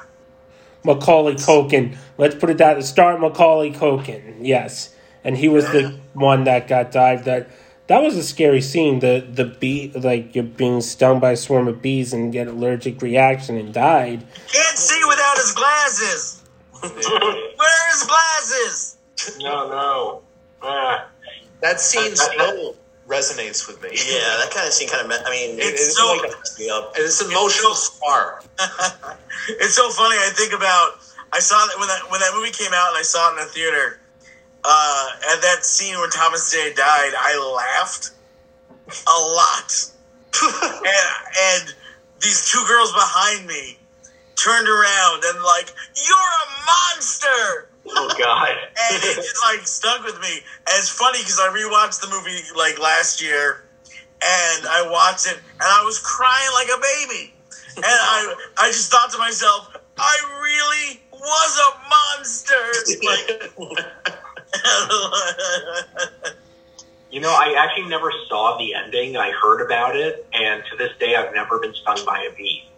Macaulay 0.85 1.35
Culkin. 1.35 1.97
Let's 2.19 2.35
put 2.35 2.51
it 2.51 2.59
that 2.59 2.83
start 2.85 3.21
Macaulay 3.21 3.73
Culkin. 3.73 4.39
Yes, 4.41 4.95
and 5.25 5.37
he 5.37 5.49
was 5.49 5.65
the 5.67 5.99
one 6.15 6.45
that 6.45 6.69
got 6.69 6.91
died. 6.93 7.25
That 7.25 7.49
that 7.87 8.03
was 8.03 8.17
a 8.17 8.23
scary 8.23 8.61
scene. 8.61 9.01
The 9.01 9.27
the 9.29 9.45
bee 9.45 9.93
like 9.95 10.35
you're 10.35 10.45
being 10.45 10.81
stung 10.81 11.21
by 11.21 11.33
a 11.33 11.37
swarm 11.37 11.69
of 11.69 11.83
bees 11.83 12.13
and 12.13 12.33
get 12.33 12.47
allergic 12.49 13.03
reaction 13.03 13.57
and 13.57 13.73
died. 13.75 14.27
Can't 14.53 14.79
see 14.79 15.01
without 15.09 15.37
his 15.37 15.53
glasses. 15.53 16.43
Where 16.81 16.91
are 16.91 17.91
his 17.91 18.05
glasses? 18.05 18.97
No, 19.41 19.69
no. 19.69 20.23
Ah. 20.63 21.09
That 21.61 21.81
scene's 21.81 22.19
That- 22.19 22.39
that- 22.39 22.57
so 22.57 22.75
resonates 23.11 23.67
with 23.67 23.83
me. 23.83 23.91
Yeah, 23.93 24.39
that 24.39 24.51
kind 24.55 24.67
of 24.67 24.73
scene 24.73 24.89
kind 24.89 25.05
of. 25.05 25.11
I 25.11 25.31
mean, 25.31 25.59
it's 25.59 25.91
it's 25.91 25.97
so 25.99 26.07
like- 26.07 26.31
me 26.59 26.71
up. 26.71 26.95
And 26.95 27.05
it's 27.05 27.21
an 27.21 27.31
emotional 27.31 27.75
scar. 27.75 28.43
it's 29.49 29.75
so 29.75 29.91
funny. 29.91 30.17
I 30.17 30.31
think 30.33 30.55
about 30.55 31.03
I 31.33 31.41
saw 31.41 31.59
that 31.67 31.79
when 31.79 31.89
that 31.89 32.11
when 32.11 32.21
that 32.21 32.33
movie 32.35 32.53
came 32.53 32.73
out 32.73 32.89
and 32.89 32.99
I 32.99 33.03
saw 33.03 33.29
it 33.29 33.39
in 33.41 33.47
the 33.47 33.51
theater. 33.51 33.99
Uh, 34.63 35.07
at 35.33 35.41
that 35.41 35.65
scene 35.65 35.99
when 35.99 36.11
Thomas 36.11 36.53
J 36.53 36.75
died, 36.75 37.13
I 37.17 37.33
laughed 37.57 38.11
a 39.09 39.21
lot, 39.33 39.73
and 40.85 41.65
and 41.65 41.75
these 42.21 42.51
two 42.53 42.63
girls 42.69 42.93
behind 42.93 43.47
me 43.47 43.79
turned 44.37 44.69
around 44.69 45.25
and 45.25 45.43
like, 45.43 45.73
"You're 45.97 46.17
a 46.19 46.47
monster." 46.69 47.70
Oh 47.97 48.15
God. 48.19 48.49
and 48.93 49.03
it 49.03 49.17
just 49.17 49.37
like 49.45 49.67
stuck 49.67 50.05
with 50.05 50.21
me. 50.21 50.33
And 50.33 50.79
it's 50.79 50.89
funny 50.89 51.19
because 51.19 51.41
I 51.41 51.49
rewatched 51.49 52.01
the 52.01 52.09
movie 52.09 52.43
like 52.57 52.79
last 52.79 53.21
year, 53.23 53.65
and 54.23 54.67
I 54.67 54.89
watched 54.91 55.27
it, 55.27 55.37
and 55.37 55.63
I 55.63 55.83
was 55.85 55.99
crying 55.99 56.51
like 56.55 56.69
a 56.69 56.81
baby, 56.81 57.35
and 57.77 57.85
I 57.87 58.35
I 58.59 58.69
just 58.69 58.91
thought 58.91 59.11
to 59.13 59.19
myself, 59.19 59.77
I 59.99 60.17
really 60.43 61.01
was 61.13 61.59
a 61.59 61.73
monster. 61.89 62.73
Like, 63.03 63.27
You 67.11 67.21
know, 67.21 67.31
I 67.31 67.57
actually 67.59 67.89
never 67.89 68.13
saw 68.29 68.57
the 68.57 68.73
ending. 68.73 69.17
I 69.17 69.33
heard 69.33 69.61
about 69.61 69.97
it, 69.97 70.25
and 70.33 70.63
to 70.71 70.77
this 70.77 70.91
day, 71.01 71.17
I've 71.17 71.35
never 71.35 71.59
been 71.59 71.75
stung 71.75 72.05
by 72.07 72.23
a 72.23 72.31
bee. 72.37 72.70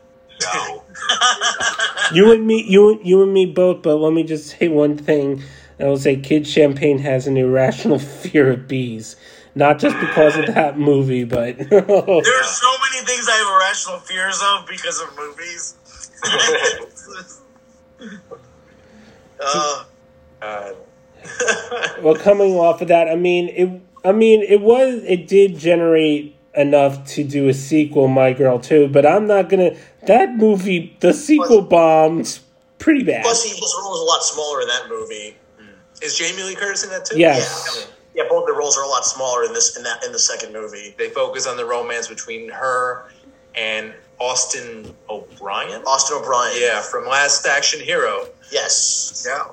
You 2.13 2.33
and 2.33 2.47
me, 2.47 2.63
you 2.69 3.01
you 3.03 3.23
and 3.23 3.33
me 3.33 3.47
both. 3.47 3.83
But 3.83 3.97
let 3.97 4.13
me 4.13 4.23
just 4.23 4.59
say 4.59 4.69
one 4.69 4.99
thing. 4.99 5.43
I 5.81 5.85
will 5.85 5.97
say, 5.97 6.17
Kid 6.17 6.47
Champagne 6.47 6.99
has 6.99 7.27
an 7.27 7.37
irrational 7.37 7.99
fear 8.23 8.51
of 8.53 8.69
bees, 8.69 9.17
not 9.55 9.79
just 9.79 9.99
because 9.99 10.37
of 10.37 10.47
that 10.55 10.79
movie, 10.79 11.25
but 11.25 11.57
there 11.71 11.79
are 11.89 12.45
so 12.45 12.71
many 12.83 13.07
things 13.07 13.29
I 13.29 13.37
have 13.37 13.49
irrational 13.63 13.99
fears 14.01 14.41
of 14.45 14.67
because 14.67 15.01
of 15.01 15.17
movies. 15.17 15.75
uh, 19.41 19.85
Uh, 20.43 20.73
well, 22.03 22.17
coming 22.17 22.55
off 22.57 22.83
of 22.83 22.89
that, 22.89 23.09
I 23.09 23.15
mean, 23.17 23.49
it. 23.49 23.81
I 24.05 24.11
mean, 24.13 24.43
it 24.43 24.61
was. 24.61 25.03
It 25.05 25.29
did 25.29 25.57
generate 25.57 26.35
enough 26.55 27.07
to 27.07 27.25
do 27.25 27.49
a 27.49 27.55
sequel, 27.55 28.09
My 28.09 28.33
Girl 28.33 28.59
Too. 28.59 28.89
But 28.89 29.07
I'm 29.07 29.27
not 29.27 29.49
gonna. 29.49 29.77
That 30.07 30.37
movie, 30.37 30.97
the 31.01 31.13
sequel 31.13 31.63
bombed 31.63 32.39
pretty 32.79 33.05
bad. 33.05 33.23
Plus, 33.23 33.45
he 33.45 33.51
his 33.51 33.75
role 33.81 33.91
was 33.91 34.01
a 34.01 34.05
lot 34.05 34.23
smaller 34.23 34.61
in 34.61 34.69
that 34.69 34.89
movie. 34.89 35.37
Hmm. 35.59 36.05
is 36.05 36.17
Jamie 36.17 36.43
Lee 36.43 36.55
Curtis 36.55 36.85
in 36.85 36.91
that 36.91 37.05
too? 37.05 37.19
Yes. 37.19 37.89
Yeah, 38.15 38.25
both 38.29 38.47
the 38.47 38.53
roles 38.53 38.77
are 38.77 38.85
a 38.85 38.89
lot 38.89 39.07
smaller 39.07 39.45
in 39.45 39.55
this 39.55 39.77
in 39.77 39.83
that 39.85 40.05
in 40.05 40.13
the 40.13 40.19
second 40.19 40.53
movie. 40.53 40.95
They 40.99 41.09
focus 41.09 41.47
on 41.47 41.57
the 41.57 41.65
romance 41.65 42.09
between 42.09 42.51
her 42.51 43.11
and 43.55 43.95
Austin 44.19 44.95
O'Brien. 45.09 45.83
Austin 45.85 46.19
O'Brien. 46.19 46.55
Yeah, 46.59 46.83
from 46.83 47.07
Last 47.07 47.47
Action 47.47 47.81
Hero. 47.81 48.27
Yes. 48.51 49.27
yeah. 49.27 49.51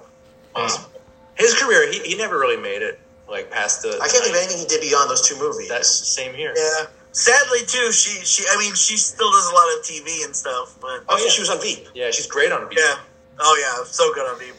His 1.38 1.54
career, 1.58 1.90
he, 1.90 2.00
he 2.00 2.18
never 2.18 2.38
really 2.38 2.62
made 2.62 2.82
it 2.82 3.00
like 3.30 3.52
past 3.52 3.82
the. 3.82 4.00
I 4.02 4.08
can't 4.08 4.24
think 4.24 4.36
of 4.36 4.42
anything 4.42 4.60
he 4.60 4.66
did 4.66 4.82
beyond 4.82 5.10
those 5.10 5.28
two 5.28 5.38
movies. 5.38 5.70
That's 5.70 6.00
the 6.00 6.06
same 6.06 6.34
here. 6.34 6.54
Yeah. 6.56 6.88
Sadly, 7.12 7.60
too, 7.66 7.92
she 7.92 8.24
she. 8.26 8.44
I 8.50 8.58
mean, 8.58 8.74
she 8.76 8.98
still 8.98 9.32
does 9.32 9.50
a 9.50 9.54
lot 9.54 9.66
of 9.78 9.84
TV 9.84 10.24
and 10.26 10.36
stuff, 10.36 10.78
but 10.80 11.04
oh, 11.10 11.18
yeah, 11.18 11.30
she 11.30 11.42
was 11.42 11.50
on 11.50 11.62
Veep. 11.62 11.88
Yeah, 11.94 12.12
she's 12.12 12.28
great 12.28 12.52
on. 12.52 12.70
Veep. 12.70 12.78
Yeah. 12.78 12.98
Oh 13.40 13.58
yeah, 13.60 13.84
so 13.86 14.14
good 14.14 14.30
on 14.30 14.40
Veep. 14.40 14.56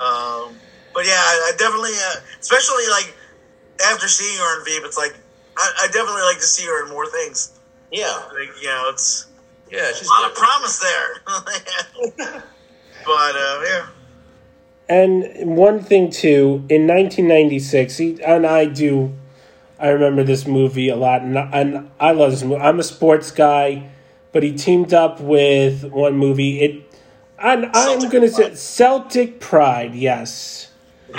Um, 0.00 0.56
but 0.92 1.06
yeah, 1.06 1.16
I, 1.16 1.52
I 1.52 1.56
definitely, 1.56 1.92
uh, 1.94 2.20
especially 2.40 2.88
like 2.90 3.14
after 3.84 4.08
seeing 4.08 4.36
her 4.38 4.58
on 4.58 4.64
Veep, 4.64 4.82
it's 4.84 4.96
like 4.98 5.14
I, 5.56 5.84
I 5.84 5.86
definitely 5.86 6.22
like 6.22 6.38
to 6.38 6.46
see 6.46 6.66
her 6.66 6.84
in 6.84 6.90
more 6.90 7.06
things. 7.06 7.58
Yeah. 7.92 8.22
Like 8.32 8.50
you 8.60 8.68
know, 8.68 8.90
it's 8.92 9.26
Yeah, 9.70 9.92
she's 9.92 10.08
a 10.08 10.10
lot 10.10 10.30
of 10.30 10.36
promise 10.36 10.78
there. 10.78 11.08
but 13.04 13.36
uh, 13.36 13.60
yeah, 13.64 13.86
And 14.88 15.56
one 15.56 15.82
thing 15.82 16.10
too, 16.10 16.64
in 16.68 16.86
1996, 16.86 17.96
he, 17.96 18.22
and 18.22 18.46
I 18.46 18.66
do, 18.66 19.12
I 19.80 19.88
remember 19.88 20.22
this 20.22 20.46
movie 20.46 20.88
a 20.88 20.96
lot, 20.96 21.22
and, 21.22 21.36
and 21.36 21.90
I 21.98 22.12
love 22.12 22.30
this 22.30 22.44
movie. 22.44 22.60
I'm 22.60 22.78
a 22.78 22.84
sports 22.84 23.32
guy, 23.32 23.90
but 24.32 24.42
he 24.42 24.52
teamed 24.52 24.94
up 24.94 25.20
with 25.20 25.84
one 25.84 26.16
movie. 26.16 26.60
It, 26.60 26.82
and 27.38 27.66
I'm 27.74 28.08
gonna 28.08 28.28
say 28.28 28.44
Pride. 28.44 28.58
Celtic 28.58 29.40
Pride. 29.40 29.94
Yes, 29.94 30.70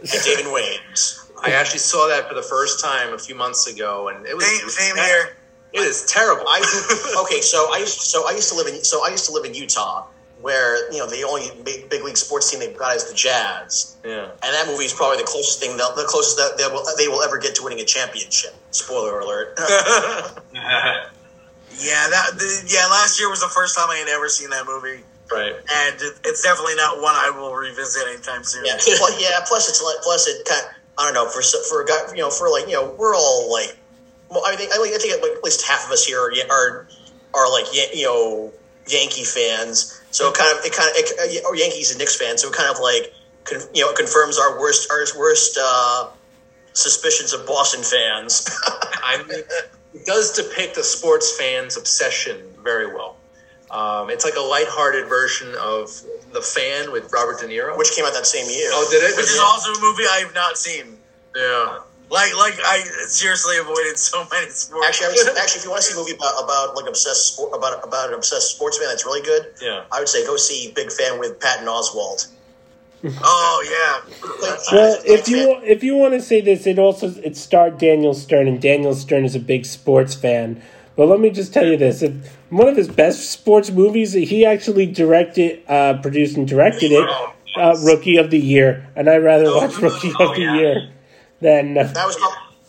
And 0.00 0.10
Damon 0.24 0.52
Wayans. 0.52 1.30
I 1.42 1.50
actually 1.50 1.80
saw 1.80 2.06
that 2.08 2.28
for 2.28 2.34
the 2.34 2.42
first 2.42 2.82
time 2.82 3.12
a 3.12 3.18
few 3.18 3.34
months 3.34 3.66
ago, 3.66 4.08
and 4.08 4.26
it 4.26 4.36
was 4.36 4.44
same, 4.46 4.68
same 4.68 4.96
here. 4.96 5.36
It 5.72 5.80
is 5.80 6.04
terrible. 6.06 6.44
I 6.48 6.58
okay, 7.24 7.40
so 7.40 7.72
I 7.72 7.78
used 7.78 8.00
so 8.00 8.28
I 8.28 8.32
used 8.32 8.48
to 8.50 8.54
live 8.54 8.66
in 8.68 8.82
so 8.82 9.04
I 9.04 9.10
used 9.10 9.26
to 9.26 9.32
live 9.32 9.44
in 9.44 9.54
Utah, 9.54 10.06
where 10.40 10.90
you 10.92 10.98
know 10.98 11.06
the 11.06 11.24
only 11.24 11.50
big, 11.64 11.88
big 11.90 12.02
league 12.04 12.16
sports 12.16 12.50
team 12.50 12.60
they've 12.60 12.76
got 12.76 12.94
is 12.96 13.04
the 13.08 13.14
Jazz, 13.14 13.96
yeah. 14.04 14.24
and 14.42 14.54
that 14.54 14.66
movie 14.68 14.84
is 14.84 14.92
probably 14.92 15.18
the 15.18 15.24
closest 15.24 15.60
thing 15.60 15.76
they'll- 15.76 15.94
the 15.96 16.04
closest 16.04 16.36
that 16.36 16.56
they 16.58 16.66
will 16.72 16.84
they 16.96 17.08
will 17.08 17.22
ever 17.22 17.38
get 17.38 17.54
to 17.56 17.62
winning 17.64 17.80
a 17.80 17.84
championship. 17.84 18.54
Spoiler 18.70 19.18
alert. 19.20 19.58
Yeah, 21.80 22.08
that 22.10 22.34
the, 22.38 22.64
yeah. 22.66 22.86
Last 22.90 23.20
year 23.20 23.30
was 23.30 23.40
the 23.40 23.46
first 23.54 23.76
time 23.76 23.88
I 23.90 23.96
had 23.96 24.08
ever 24.08 24.28
seen 24.28 24.50
that 24.50 24.66
movie, 24.66 25.04
Right. 25.30 25.52
and 25.54 25.94
it, 26.00 26.14
it's 26.24 26.42
definitely 26.42 26.74
not 26.74 27.00
one 27.00 27.14
I 27.14 27.30
will 27.30 27.54
revisit 27.54 28.02
anytime 28.08 28.42
soon. 28.42 28.64
yeah, 28.64 28.74
plus, 28.78 29.20
yeah. 29.22 29.40
Plus, 29.46 29.68
it's 29.68 29.82
like 29.82 29.96
plus 30.02 30.26
it 30.26 30.44
kind. 30.44 30.62
Of, 30.66 30.70
I 30.98 31.04
don't 31.04 31.14
know 31.14 31.28
for 31.30 31.42
so- 31.42 31.62
for 31.70 31.82
a 31.82 31.86
guy 31.86 31.94
you 32.10 32.22
know 32.22 32.30
for 32.30 32.50
like 32.50 32.66
you 32.66 32.72
know 32.72 32.90
we're 32.98 33.14
all 33.14 33.52
like 33.52 33.76
well 34.28 34.42
I 34.44 34.56
think 34.56 34.72
I 34.72 34.78
think 34.98 35.12
at 35.22 35.44
least 35.44 35.64
half 35.66 35.86
of 35.86 35.92
us 35.92 36.04
here 36.04 36.18
are 36.20 36.32
are, 36.50 36.88
are 37.34 37.52
like 37.52 37.66
you 37.94 38.02
know 38.04 38.52
Yankee 38.88 39.24
fans. 39.24 39.97
So 40.10 40.28
it 40.28 40.34
kind 40.34 40.58
of 40.58 40.64
it 40.64 40.72
kind 40.72 40.88
of 40.90 40.96
it, 40.96 41.44
or 41.44 41.54
Yankees 41.56 41.90
and 41.90 41.98
Knicks 41.98 42.16
fans. 42.16 42.42
So 42.42 42.48
it 42.48 42.54
kind 42.54 42.70
of 42.74 42.80
like 42.80 43.12
con, 43.44 43.60
you 43.74 43.84
know 43.84 43.92
confirms 43.92 44.38
our 44.38 44.58
worst 44.58 44.90
our 44.90 45.04
worst 45.18 45.58
uh, 45.60 46.08
suspicions 46.72 47.32
of 47.32 47.46
Boston 47.46 47.82
fans. 47.82 48.48
I 49.02 49.18
mean, 49.28 49.38
it 49.94 50.06
does 50.06 50.32
depict 50.32 50.76
a 50.76 50.82
sports 50.82 51.36
fan's 51.36 51.76
obsession 51.76 52.42
very 52.62 52.86
well. 52.86 53.16
Um, 53.70 54.08
it's 54.08 54.24
like 54.24 54.34
a 54.36 54.40
lighthearted 54.40 55.08
version 55.08 55.54
of 55.60 55.90
The 56.32 56.40
Fan 56.40 56.90
with 56.90 57.12
Robert 57.12 57.38
De 57.40 57.46
Niro. 57.48 57.76
which 57.76 57.90
came 57.94 58.06
out 58.06 58.14
that 58.14 58.24
same 58.26 58.48
year. 58.48 58.70
oh, 58.72 58.88
did 58.90 59.02
it? 59.02 59.14
Which 59.14 59.26
is 59.26 59.36
Yeah. 59.36 59.42
also 59.42 59.72
a 59.72 59.80
movie 59.80 60.04
I 60.04 60.20
have 60.24 60.34
not 60.34 60.56
seen. 60.56 60.96
Yeah. 61.36 61.80
Like, 62.10 62.34
like 62.36 62.54
I 62.64 62.80
seriously 63.06 63.58
avoided 63.58 63.98
so 63.98 64.26
many 64.30 64.48
sports. 64.50 64.86
Actually, 64.86 65.06
I 65.06 65.10
would, 65.10 65.38
actually, 65.42 65.58
if 65.58 65.64
you 65.64 65.70
want 65.70 65.82
to 65.82 65.88
see 65.88 65.94
a 65.94 66.00
movie 66.00 66.14
about, 66.14 66.42
about 66.42 66.76
like 66.76 66.86
obsessed 66.88 67.34
sport, 67.34 67.52
about 67.54 67.86
about 67.86 68.08
an 68.08 68.14
obsessed 68.14 68.54
sportsman 68.54 68.88
that's 68.88 69.04
really 69.04 69.22
good, 69.22 69.52
Yeah. 69.60 69.84
I 69.92 69.98
would 69.98 70.08
say 70.08 70.24
go 70.24 70.36
see 70.36 70.72
Big 70.74 70.90
Fan 70.90 71.18
with 71.18 71.38
Patton 71.38 71.66
Oswalt. 71.66 72.28
oh 73.04 73.62
yeah, 73.68 74.14
Well, 74.72 74.98
if 75.04 75.28
you 75.28 75.60
if 75.62 75.84
you 75.84 75.96
want 75.96 76.14
to 76.14 76.22
say 76.22 76.40
this, 76.40 76.66
it 76.66 76.78
also 76.78 77.10
it 77.10 77.36
starred 77.36 77.78
Daniel 77.78 78.14
Stern, 78.14 78.48
and 78.48 78.60
Daniel 78.60 78.94
Stern 78.94 79.24
is 79.24 79.34
a 79.34 79.40
big 79.40 79.66
sports 79.66 80.14
fan. 80.14 80.62
But 80.96 81.06
let 81.06 81.20
me 81.20 81.30
just 81.30 81.52
tell 81.52 81.66
you 81.66 81.76
this: 81.76 82.02
if 82.02 82.12
one 82.48 82.68
of 82.68 82.76
his 82.76 82.88
best 82.88 83.30
sports 83.30 83.70
movies, 83.70 84.14
he 84.14 84.46
actually 84.46 84.86
directed, 84.86 85.62
uh, 85.68 85.98
produced, 86.00 86.36
and 86.38 86.48
directed 86.48 86.90
it. 86.90 87.08
Uh, 87.56 87.76
Rookie 87.82 88.18
of 88.18 88.30
the 88.30 88.38
Year, 88.38 88.86
and 88.94 89.08
I 89.08 89.16
rather 89.16 89.54
watch 89.54 89.76
Rookie 89.82 90.12
oh, 90.18 90.30
of 90.30 90.36
the. 90.36 90.42
Year 90.42 90.90
than 91.40 91.78
uh, 91.78 91.84
that 91.84 92.06
was 92.06 92.16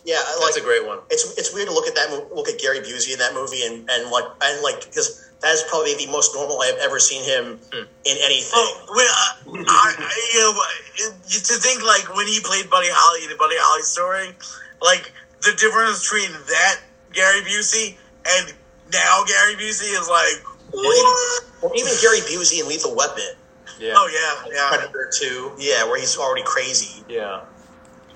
yeah, 0.04 0.16
I 0.16 0.36
like 0.40 0.54
That's 0.54 0.56
a 0.56 0.62
great 0.64 0.86
one. 0.86 0.98
it's 1.10 1.36
it's 1.36 1.52
weird 1.52 1.68
to 1.68 1.74
look 1.74 1.86
at 1.86 1.94
that 1.94 2.08
mo- 2.10 2.26
look 2.34 2.48
at 2.48 2.58
Gary 2.58 2.80
Busey 2.80 3.12
in 3.12 3.18
that 3.18 3.34
movie 3.34 3.62
and 3.66 3.88
and 3.90 4.10
like 4.10 4.24
and 4.42 4.62
like 4.62 4.80
because 4.86 5.28
that 5.40 5.52
is 5.52 5.62
probably 5.68 5.94
the 5.94 6.06
most 6.10 6.34
normal 6.34 6.60
I've 6.60 6.78
ever 6.78 6.98
seen 6.98 7.22
him 7.24 7.58
in 7.72 8.16
anything. 8.20 8.52
Oh, 8.52 8.84
when, 8.92 9.06
uh, 9.06 9.64
I, 9.70 9.94
I, 9.96 10.12
you 10.34 10.40
know, 10.40 11.12
to 11.28 11.54
think 11.60 11.82
like 11.82 12.14
when 12.14 12.26
he 12.26 12.40
played 12.40 12.68
Buddy 12.68 12.88
Holly 12.90 13.24
in 13.24 13.30
the 13.30 13.36
Buddy 13.36 13.56
Holly 13.58 13.82
story, 13.82 14.36
like 14.82 15.12
the 15.40 15.52
difference 15.56 16.04
between 16.04 16.32
that 16.32 16.80
Gary 17.12 17.40
Busey 17.40 17.96
and 18.28 18.52
now 18.92 19.24
Gary 19.24 19.54
Busey 19.56 19.96
is 19.96 20.08
like, 20.08 20.44
what? 20.72 21.42
Or 21.62 21.72
even 21.76 21.92
Gary 22.00 22.20
Busey 22.20 22.60
in 22.60 22.68
Lethal 22.68 22.94
Weapon. 22.94 23.32
Yeah. 23.78 23.94
Oh 23.96 24.08
yeah, 24.12 24.52
yeah. 24.52 24.68
Predator 24.68 25.10
2. 25.12 25.56
Yeah, 25.58 25.84
where 25.84 25.98
he's 25.98 26.16
already 26.18 26.42
crazy. 26.44 27.02
Yeah. 27.08 27.44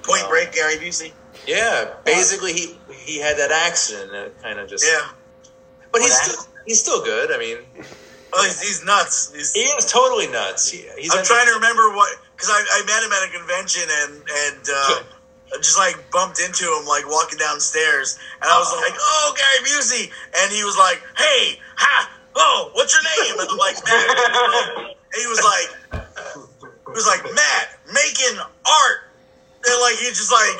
Point 0.04 0.28
Break, 0.28 0.52
Gary 0.52 0.76
Busey. 0.76 1.12
Yeah. 1.46 1.94
Basically, 2.04 2.52
he 2.52 2.76
he 2.92 3.18
had 3.20 3.36
that 3.38 3.50
accident 3.50 4.12
that 4.12 4.42
kind 4.42 4.58
of 4.58 4.68
just. 4.68 4.84
Yeah. 4.86 5.08
But 5.92 6.02
he's 6.02 6.14
still, 6.20 6.44
he's 6.66 6.80
still 6.80 7.02
good. 7.04 7.30
I 7.32 7.38
mean, 7.38 7.58
Oh, 8.36 8.42
he's, 8.42 8.60
he's 8.60 8.84
nuts. 8.84 9.32
He's, 9.32 9.52
he 9.52 9.60
is 9.78 9.86
totally 9.86 10.26
nuts. 10.26 10.68
He, 10.68 10.82
he's 10.98 11.14
I'm 11.14 11.24
trying 11.24 11.46
to 11.46 11.52
remember 11.54 11.94
what 11.94 12.10
because 12.34 12.50
I, 12.50 12.58
I 12.58 12.82
met 12.84 13.00
him 13.06 13.12
at 13.14 13.22
a 13.22 13.30
convention 13.38 13.82
and 13.86 14.12
and 14.18 14.64
uh, 14.74 15.02
just 15.62 15.78
like 15.78 15.94
bumped 16.10 16.40
into 16.40 16.64
him 16.66 16.84
like 16.84 17.06
walking 17.08 17.38
downstairs 17.38 18.18
and 18.42 18.50
I 18.50 18.58
was 18.58 18.66
Oh. 18.74 18.82
like, 18.82 18.98
oh 18.98 19.34
Gary 19.38 19.60
Busey, 19.70 20.10
and 20.42 20.50
he 20.52 20.64
was 20.64 20.76
like, 20.76 20.98
hey, 21.16 21.60
ha, 21.76 22.10
oh, 22.34 22.70
what's 22.74 22.90
your 22.92 23.02
name? 23.24 23.38
And 23.38 23.48
I'm 23.48 23.56
like, 23.56 23.76
Matt. 23.86 24.96
And 25.14 25.20
he 25.22 25.26
was 25.30 25.38
like, 25.38 25.68
he 26.58 26.90
was 26.92 27.06
like 27.06 27.22
Matt 27.22 27.66
making 27.94 28.34
art, 28.66 29.13
and 29.66 29.80
like 29.80 29.96
he 29.96 30.08
just 30.08 30.32
like 30.32 30.58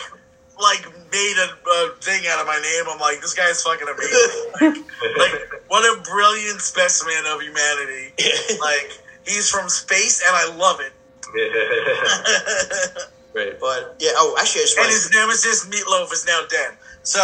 like 0.60 0.84
made 1.10 1.36
a, 1.38 1.48
a 1.68 1.94
thing 2.00 2.26
out 2.28 2.40
of 2.40 2.46
my 2.46 2.58
name. 2.58 2.84
I'm 2.88 2.98
like, 3.00 3.20
this 3.20 3.34
guy's 3.34 3.62
fucking 3.62 3.88
amazing. 3.88 4.84
like, 5.18 5.34
what 5.68 5.82
a 5.82 6.00
brilliant 6.02 6.60
specimen 6.60 7.24
of 7.26 7.40
humanity. 7.42 8.12
like, 8.60 8.98
he's 9.26 9.50
from 9.50 9.68
space, 9.68 10.22
and 10.26 10.34
I 10.34 10.54
love 10.54 10.80
it. 10.80 10.92
Right. 13.34 13.58
But 13.58 13.96
yeah, 13.98 14.12
oh, 14.14 14.36
actually, 14.38 14.60
I 14.60 14.64
just 14.64 14.78
And 14.78 14.86
his 14.86 15.10
nemesis, 15.10 15.66
Meatloaf, 15.66 16.12
is 16.12 16.24
now 16.24 16.46
dead. 16.48 16.76
So, 17.02 17.18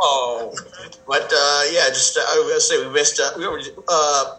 Oh, 0.00 0.54
but 1.06 1.30
uh, 1.32 1.62
yeah, 1.70 1.88
just 1.88 2.16
uh, 2.16 2.20
I 2.20 2.38
was 2.38 2.48
gonna 2.48 2.60
say 2.60 2.86
we 2.86 2.92
missed 2.92 3.20
uh, 3.20 3.32
we 3.36 3.46
were, 3.46 3.60
uh, 3.88 4.36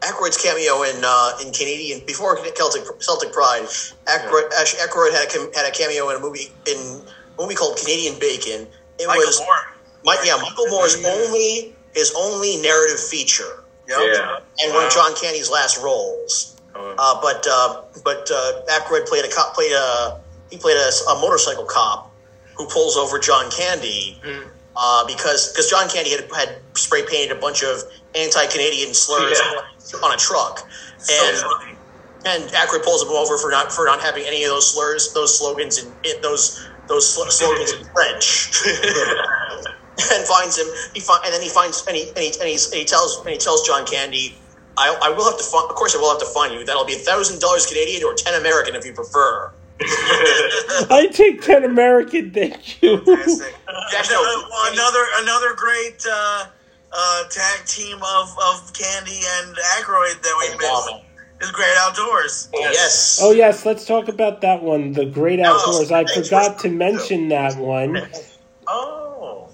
Aykroyd's 0.00 0.36
cameo 0.36 0.82
in 0.82 1.02
uh, 1.04 1.38
in 1.44 1.52
Canadian 1.52 2.00
before 2.06 2.36
Celtic 2.54 2.82
Celtic 3.00 3.32
Pride. 3.32 3.62
Aykroyd, 4.06 4.50
actually, 4.58 4.80
Aykroyd 4.80 5.12
had 5.12 5.26
a 5.26 5.30
cam- 5.30 5.52
had 5.54 5.66
a 5.66 5.70
cameo 5.72 6.10
in 6.10 6.16
a 6.16 6.20
movie 6.20 6.52
in 6.66 6.76
a 6.76 7.42
movie 7.42 7.54
called 7.54 7.76
Canadian 7.78 8.18
Bacon. 8.20 8.66
It 8.98 9.06
Michael 9.06 9.24
was 9.26 9.40
Moore. 9.40 9.56
Mike, 10.04 10.18
yeah, 10.24 10.36
Michael 10.40 10.68
Moore's 10.68 10.96
only 11.04 11.74
his 11.94 12.12
only 12.16 12.58
narrative 12.58 13.00
feature, 13.00 13.64
Yep. 13.88 13.98
Yeah. 14.00 14.38
and 14.62 14.74
one 14.74 14.84
of 14.86 14.92
John 14.92 15.14
Candy's 15.16 15.50
last 15.50 15.82
roles. 15.82 16.56
Oh, 16.74 16.94
Uh, 16.98 17.20
but 17.22 17.46
uh, 17.50 17.82
but 18.04 18.30
uh, 18.30 18.62
Aykroyd 18.78 19.06
played 19.06 19.24
a 19.24 19.28
cop 19.34 19.54
played 19.54 19.72
a 19.72 20.20
he 20.50 20.58
played 20.58 20.76
a, 20.76 21.10
a 21.10 21.14
motorcycle 21.20 21.64
cop 21.64 22.12
who 22.54 22.66
pulls 22.66 22.96
over 22.96 23.18
John 23.18 23.50
Candy 23.50 24.20
uh, 24.76 25.06
because 25.06 25.52
because 25.52 25.70
John 25.70 25.88
Candy 25.88 26.10
had 26.10 26.28
had 26.34 26.62
spray 26.76 27.02
painted 27.08 27.36
a 27.36 27.40
bunch 27.40 27.62
of 27.62 27.82
anti 28.14 28.46
Canadian 28.46 28.94
slurs 28.94 29.40
on 30.02 30.12
a 30.14 30.16
truck, 30.16 30.60
and 31.10 31.36
So 31.36 31.48
funny. 31.48 31.78
and 32.26 32.44
Aykroyd 32.50 32.84
pulls 32.84 33.02
him 33.02 33.08
over 33.10 33.38
for 33.38 33.50
not 33.50 33.72
for 33.72 33.86
not 33.86 34.00
having 34.00 34.24
any 34.26 34.44
of 34.44 34.50
those 34.50 34.72
slurs 34.72 35.12
those 35.14 35.38
slogans 35.38 35.78
in, 35.78 35.94
in 36.04 36.14
those 36.22 36.58
those 36.88 37.14
sl- 37.14 37.30
slogans 37.30 37.72
in 37.72 37.84
French. 37.94 38.52
and 40.12 40.26
finds 40.26 40.58
him. 40.58 40.66
He 40.94 41.00
find, 41.00 41.20
and 41.24 41.32
then 41.32 41.42
he 41.42 41.48
finds 41.48 41.84
and 41.86 41.96
he 41.96 42.10
and 42.10 42.18
he, 42.18 42.28
and, 42.28 42.48
and 42.48 42.74
he 42.74 42.84
tells 42.84 43.18
and 43.24 43.30
he 43.30 43.38
tells 43.38 43.66
John 43.66 43.86
Candy, 43.86 44.38
I, 44.76 44.94
I 45.02 45.10
will 45.10 45.24
have 45.24 45.38
to 45.38 45.44
find. 45.44 45.68
Of 45.70 45.76
course, 45.76 45.94
I 45.96 45.98
will 45.98 46.10
have 46.10 46.20
to 46.20 46.26
find 46.34 46.52
you. 46.52 46.64
That'll 46.64 46.84
be 46.84 46.94
a 46.94 46.98
thousand 46.98 47.40
dollars 47.40 47.66
Canadian 47.66 48.04
or 48.04 48.14
ten 48.14 48.38
American 48.38 48.74
if 48.74 48.84
you 48.84 48.92
prefer. 48.92 49.52
I 49.80 51.08
take 51.12 51.42
ten 51.42 51.64
American, 51.64 52.30
thank 52.32 52.82
you. 52.82 52.98
Fantastic. 52.98 53.54
Yeah, 53.92 54.00
Another, 54.00 54.14
no, 54.14 54.72
another 54.72 55.04
another 55.18 55.54
great 55.54 56.04
uh, 56.10 56.46
uh, 56.92 57.24
tag 57.28 57.64
team 57.66 57.98
of, 57.98 58.36
of 58.42 58.72
Candy 58.72 59.20
and 59.38 59.54
Aykroyd 59.78 60.20
that 60.22 60.36
we 60.40 60.56
missed 60.58 61.04
is 61.40 61.50
Great 61.52 61.74
Outdoors. 61.78 62.48
Yes. 62.54 63.20
Oh 63.22 63.30
yes, 63.32 63.64
let's 63.66 63.84
talk 63.86 64.08
about 64.08 64.40
that 64.40 64.62
one, 64.62 64.92
the 64.92 65.04
Great 65.06 65.38
Outdoors. 65.40 65.92
I 65.92 66.04
forgot 66.06 66.58
to 66.60 66.68
mention 66.70 67.28
that 67.28 67.56
one. 67.58 68.08
Oh. 68.68 69.48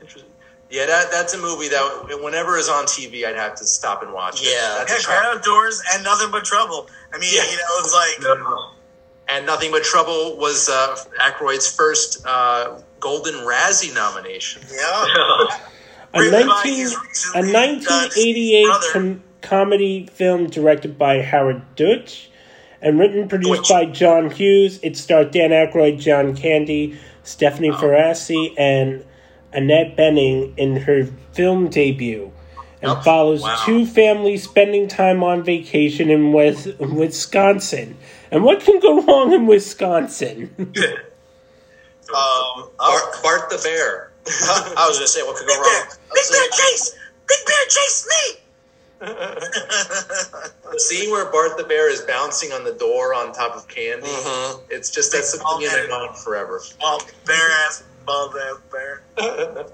Interesting. 0.00 0.30
Yeah, 0.68 0.84
that 0.86 1.10
that's 1.10 1.32
a 1.32 1.38
movie 1.38 1.68
that 1.68 2.18
whenever 2.22 2.58
it's 2.58 2.68
on 2.68 2.84
TV, 2.84 3.24
I'd 3.24 3.36
have 3.36 3.54
to 3.56 3.64
stop 3.64 4.02
and 4.02 4.12
watch 4.12 4.42
it. 4.42 4.48
Yeah. 4.52 4.84
That's 4.86 5.08
Yeah, 5.08 5.14
a 5.16 5.20
Great 5.22 5.36
Outdoors 5.36 5.82
and 5.94 6.04
Nothing 6.04 6.30
But 6.30 6.44
Trouble. 6.44 6.88
I 7.14 7.18
mean, 7.18 7.30
Yeah. 7.32 7.44
you 7.44 7.56
know, 7.56 7.78
it's 7.78 7.94
like 7.94 8.38
and 9.28 9.46
Nothing 9.46 9.70
But 9.70 9.82
Trouble 9.84 10.36
was 10.36 10.68
uh, 10.68 10.96
Aykroyd's 11.20 11.70
first 11.74 12.24
uh, 12.26 12.80
Golden 13.00 13.34
Razzie 13.34 13.94
nomination. 13.94 14.62
yeah. 14.72 15.58
A, 16.14 16.20
19, 16.30 16.40
a 16.44 16.48
uh, 16.48 17.42
1988 17.42 18.66
com- 18.94 19.22
comedy 19.42 20.06
film 20.10 20.48
directed 20.48 20.96
by 20.98 21.20
Howard 21.20 21.60
Deutch 21.76 22.30
and 22.80 22.98
written 22.98 23.20
and 23.20 23.30
produced 23.30 23.64
Deutch. 23.64 23.68
by 23.68 23.84
John 23.84 24.30
Hughes. 24.30 24.80
It 24.82 24.96
starred 24.96 25.32
Dan 25.32 25.50
Aykroyd, 25.50 26.00
John 26.00 26.34
Candy, 26.34 26.98
Stephanie 27.24 27.70
Faracy, 27.72 28.54
and 28.56 29.04
Annette 29.52 29.98
Bening 29.98 30.54
in 30.56 30.76
her 30.76 31.04
film 31.32 31.68
debut. 31.68 32.32
And 32.80 32.92
Yep. 32.92 33.04
follows 33.04 33.42
Wow. 33.42 33.62
two 33.66 33.84
families 33.84 34.44
spending 34.44 34.88
time 34.88 35.22
on 35.22 35.42
vacation 35.42 36.08
in 36.10 36.32
West, 36.32 36.68
Wisconsin. 36.78 37.98
And 38.30 38.44
what 38.44 38.60
can 38.60 38.78
go 38.80 39.00
wrong 39.02 39.32
in 39.32 39.46
Wisconsin? 39.46 40.54
Um, 42.08 42.70
Bart, 42.78 43.02
Bart 43.22 43.50
the 43.50 43.58
Bear. 43.62 44.12
I 44.26 44.86
was 44.88 44.96
gonna 44.96 45.06
say 45.06 45.20
what 45.24 45.36
could 45.36 45.46
go 45.46 45.52
Big 45.52 45.60
wrong. 45.60 45.88
Bear, 45.88 45.98
Big 46.14 46.24
Bear 46.32 46.48
chase, 46.52 46.96
Big 47.28 47.38
Bear 47.46 47.66
chase 47.68 48.06
me. 48.08 48.40
The 50.72 50.78
scene 50.80 51.10
where 51.10 51.26
Bart 51.30 51.58
the 51.58 51.64
Bear 51.64 51.90
is 51.90 52.00
bouncing 52.00 52.50
on 52.52 52.64
the 52.64 52.72
door 52.72 53.12
on 53.12 53.32
top 53.34 53.54
of 53.54 53.68
Candy. 53.68 54.08
Mhm. 54.08 54.60
It's 54.70 54.88
just 54.88 55.12
that's 55.12 55.38
something 55.38 55.66
in 55.66 55.70
their 55.72 55.86
mind 55.90 56.16
forever. 56.16 56.62
Bald 56.80 57.04
bear 57.26 57.50
ass, 57.66 57.82
bald 58.06 58.34
ass 58.36 58.56
bear. 58.72 59.02
Yeah, 59.18 59.64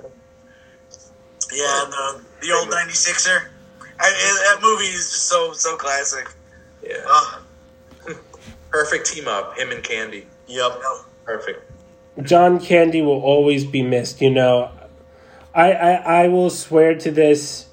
the 1.52 2.20
the 2.40 2.50
old 2.52 2.68
'96er. 2.68 3.46
I, 4.00 4.10
that 4.50 4.58
movie 4.60 4.86
is 4.86 5.08
just 5.10 5.26
so 5.26 5.52
so 5.52 5.76
classic. 5.76 6.28
Yeah. 6.82 6.96
Oh, 7.06 7.43
Perfect 8.74 9.06
team 9.06 9.28
up, 9.28 9.56
him 9.56 9.70
and 9.70 9.84
Candy. 9.84 10.26
Yep. 10.48 10.82
Perfect. 11.24 11.70
John 12.22 12.58
Candy 12.58 13.02
will 13.02 13.22
always 13.22 13.64
be 13.64 13.84
missed. 13.84 14.20
You 14.20 14.30
know, 14.30 14.72
I, 15.54 15.72
I 15.72 15.92
I 16.24 16.28
will 16.28 16.50
swear 16.50 16.96
to 16.96 17.12
this 17.12 17.68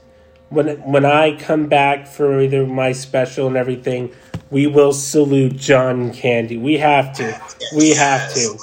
when 0.49 0.67
when 0.83 1.03
I 1.03 1.35
come 1.37 1.65
back 1.65 2.05
for 2.05 2.39
either 2.39 2.67
my 2.67 2.91
special 2.91 3.47
and 3.47 3.57
everything. 3.57 4.13
We 4.51 4.67
will 4.67 4.93
salute 4.93 5.55
John 5.55 6.13
Candy. 6.13 6.57
We 6.57 6.77
have 6.77 7.13
to. 7.13 7.41
We 7.75 7.95
have 7.95 8.31
to. 8.35 8.59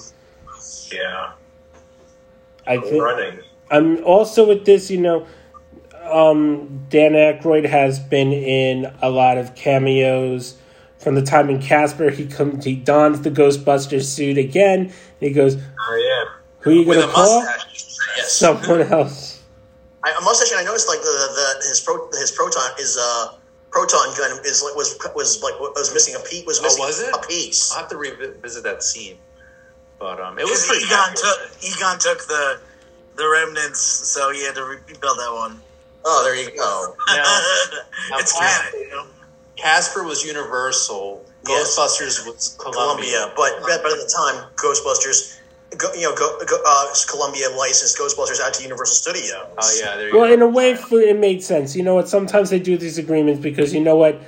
Yeah. 0.92 1.32
I 2.68 2.78
think. 2.78 3.02
Running. 3.02 3.40
I'm 3.68 4.04
also 4.04 4.46
with 4.46 4.64
this. 4.64 4.92
You 4.92 5.00
know, 5.00 5.26
um, 6.04 6.86
Dan 6.88 7.14
Aykroyd 7.14 7.68
has 7.68 7.98
been 7.98 8.32
in 8.32 8.92
a 9.02 9.10
lot 9.10 9.38
of 9.38 9.56
cameos. 9.56 10.56
From 11.08 11.14
the 11.14 11.22
time 11.22 11.48
in 11.48 11.58
Casper, 11.58 12.10
he 12.10 12.26
comes, 12.26 12.66
he 12.66 12.76
dons 12.76 13.22
the 13.22 13.30
Ghostbuster 13.30 14.02
suit 14.04 14.36
again. 14.36 14.80
And 14.80 14.92
he 15.20 15.30
goes, 15.30 15.56
Oh 15.56 15.96
yeah. 15.96 16.34
"Who 16.58 16.70
are 16.70 16.74
you 16.74 16.86
With 16.86 16.98
gonna 17.00 17.10
call? 17.10 17.40
mustache. 17.40 17.96
Yes. 18.18 18.32
Someone 18.34 18.82
else." 18.92 19.42
I, 20.04 20.10
a 20.10 20.20
mustache, 20.22 20.50
and 20.52 20.60
I 20.60 20.64
noticed 20.64 20.86
like 20.86 21.00
the, 21.00 21.06
the 21.64 21.66
his 21.66 21.80
pro, 21.80 22.10
his 22.10 22.30
proton 22.32 22.72
is 22.78 22.98
uh 23.00 23.32
proton 23.70 24.14
gun 24.18 24.38
is 24.44 24.62
like 24.62 24.74
was 24.76 24.98
was 25.16 25.42
like 25.42 25.58
was 25.58 25.94
missing 25.94 26.14
a 26.14 26.18
piece 26.28 26.44
was 26.44 26.58
Oh, 26.60 26.64
missing 26.64 26.84
was 26.84 27.00
it? 27.00 27.14
a 27.14 27.26
piece. 27.26 27.72
I'll 27.72 27.78
have 27.80 27.88
to 27.88 27.96
revisit 27.96 28.62
that 28.64 28.82
scene. 28.82 29.16
But 29.98 30.20
um, 30.20 30.38
it 30.38 30.42
was 30.44 30.60
Because 30.60 30.66
pretty 30.68 30.84
Egon 30.84 31.08
accurate. 31.08 31.52
took 31.62 31.64
Egon 31.72 31.98
took 32.00 32.28
the 32.28 32.60
the 33.16 33.26
remnants, 33.26 33.80
so 33.80 34.30
he 34.30 34.44
had 34.44 34.56
to 34.56 34.62
rebuild 34.64 35.16
that 35.16 35.32
one. 35.32 35.58
Oh, 36.04 36.20
there 36.22 36.36
you 36.36 36.54
go. 36.54 36.94
Now- 37.08 37.40
it's 38.20 38.38
canon, 38.38 38.78
you 38.78 38.88
know. 38.90 39.06
Casper 39.58 40.04
was 40.04 40.24
Universal. 40.24 41.24
Yes. 41.46 41.76
Ghostbusters 41.78 42.26
was 42.26 42.56
Columbia. 42.58 43.06
Columbia, 43.06 43.32
but 43.36 43.52
but 43.62 43.92
at 43.92 43.98
the 43.98 44.12
time, 44.14 44.44
Ghostbusters, 44.56 45.38
go, 45.76 45.92
you 45.94 46.02
know, 46.02 46.14
go, 46.14 46.38
go, 46.46 46.56
uh, 46.66 46.94
Columbia 47.08 47.48
licensed 47.50 47.98
Ghostbusters 47.98 48.40
out 48.40 48.54
to 48.54 48.62
Universal 48.62 48.96
Studios. 48.96 49.46
Oh 49.56 49.78
yeah, 49.80 49.96
there 49.96 50.08
you 50.08 50.16
Well, 50.16 50.26
go. 50.28 50.32
in 50.34 50.42
a 50.42 50.48
way, 50.48 50.72
it 50.72 51.18
made 51.18 51.42
sense. 51.42 51.74
You 51.74 51.82
know 51.82 51.94
what? 51.94 52.08
Sometimes 52.08 52.50
they 52.50 52.58
do 52.58 52.76
these 52.76 52.98
agreements 52.98 53.40
because 53.40 53.72
you 53.72 53.80
know 53.80 53.96
what? 53.96 54.20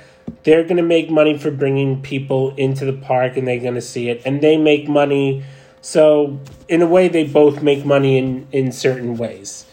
They're 0.43 0.63
going 0.63 0.77
to 0.77 0.83
make 0.83 1.09
money 1.11 1.37
for 1.37 1.51
bringing 1.51 2.01
people 2.01 2.55
into 2.55 2.85
the 2.85 2.93
park 2.93 3.37
and 3.37 3.47
they're 3.47 3.59
going 3.59 3.75
to 3.75 3.81
see 3.81 4.09
it. 4.09 4.21
And 4.25 4.41
they 4.41 4.57
make 4.57 4.87
money. 4.87 5.43
So, 5.81 6.39
in 6.67 6.81
a 6.81 6.87
way, 6.87 7.07
they 7.09 7.25
both 7.25 7.61
make 7.61 7.85
money 7.85 8.17
in, 8.17 8.47
in 8.51 8.71
certain 8.71 9.17
ways. 9.17 9.65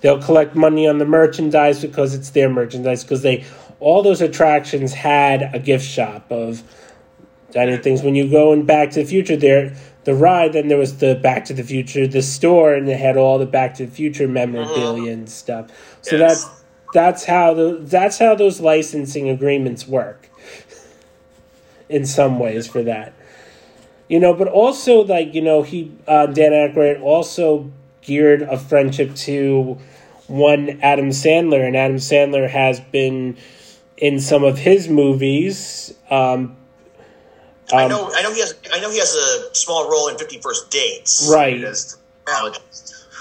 They'll 0.00 0.22
collect 0.22 0.54
money 0.54 0.88
on 0.88 0.98
the 0.98 1.04
merchandise 1.04 1.80
because 1.80 2.14
it's 2.14 2.30
their 2.30 2.48
merchandise 2.48 3.02
because 3.02 3.22
they 3.22 3.44
all 3.80 4.02
those 4.02 4.20
attractions 4.20 4.92
had 4.92 5.50
a 5.54 5.58
gift 5.58 5.84
shop 5.84 6.30
of 6.30 6.62
dining 7.52 7.80
things. 7.80 8.02
When 8.02 8.14
you 8.14 8.28
go 8.30 8.52
in 8.52 8.64
Back 8.64 8.90
to 8.90 9.02
the 9.02 9.06
Future, 9.08 9.36
there 9.36 9.74
the 10.04 10.14
ride, 10.14 10.52
then 10.52 10.68
there 10.68 10.78
was 10.78 10.98
the 10.98 11.16
Back 11.16 11.44
to 11.46 11.54
the 11.54 11.64
Future, 11.64 12.06
the 12.06 12.22
store, 12.22 12.74
and 12.74 12.88
it 12.88 12.98
had 12.98 13.16
all 13.16 13.38
the 13.38 13.46
Back 13.46 13.74
to 13.74 13.86
the 13.86 13.92
Future 13.92 14.28
memorabilia 14.28 15.12
and 15.12 15.28
stuff. 15.28 15.68
So 16.02 16.16
Yes. 16.16 16.44
that's 16.44 16.62
that's 16.92 17.24
how 17.24 17.54
the 17.54 17.78
that's 17.82 18.18
how 18.18 18.34
those 18.34 18.60
licensing 18.60 19.28
agreements 19.28 19.86
work. 19.86 20.28
In 21.88 22.04
some 22.04 22.40
ways, 22.40 22.66
for 22.66 22.82
that, 22.82 23.12
you 24.08 24.18
know, 24.18 24.34
but 24.34 24.48
also 24.48 25.04
like 25.04 25.34
you 25.34 25.42
know, 25.42 25.62
he 25.62 25.92
uh, 26.08 26.26
Dan 26.26 26.50
Aykroyd 26.52 27.00
also 27.00 27.70
geared 28.02 28.42
a 28.42 28.58
friendship 28.58 29.14
to 29.14 29.78
one 30.26 30.80
Adam 30.82 31.10
Sandler, 31.10 31.64
and 31.64 31.76
Adam 31.76 31.96
Sandler 31.96 32.48
has 32.48 32.80
been 32.80 33.36
in 33.98 34.20
some 34.20 34.44
of 34.44 34.58
his 34.58 34.88
movies. 34.88 35.94
Um, 36.10 36.56
I 37.72 37.84
um, 37.84 37.90
know, 37.90 38.10
I 38.14 38.22
know 38.22 38.32
he 38.32 38.40
has, 38.40 38.54
I 38.72 38.80
know 38.80 38.90
he 38.90 38.98
has 38.98 39.14
a 39.14 39.54
small 39.54 39.90
role 39.90 40.08
in 40.08 40.18
Fifty 40.18 40.38
First 40.38 40.70
Dates. 40.70 41.28
right. 41.32 41.58
Yeah. 41.58 41.68
It's 41.68 41.98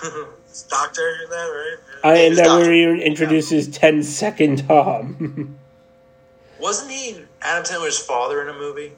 Doctor, 0.69 1.17
that 1.29 1.35
right? 1.35 1.77
I, 2.03 2.09
and 2.17 2.27
His 2.29 2.37
then 2.37 2.45
doctor. 2.47 2.65
where 2.69 2.95
he 2.95 3.03
introduces 3.03 3.67
10 3.69 4.03
second 4.03 4.67
Tom. 4.67 5.57
Wasn't 6.59 6.89
he 6.91 7.17
Adam 7.41 7.63
Sandler's 7.65 7.99
father 7.99 8.41
in 8.41 8.47
a 8.49 8.53
movie? 8.53 8.91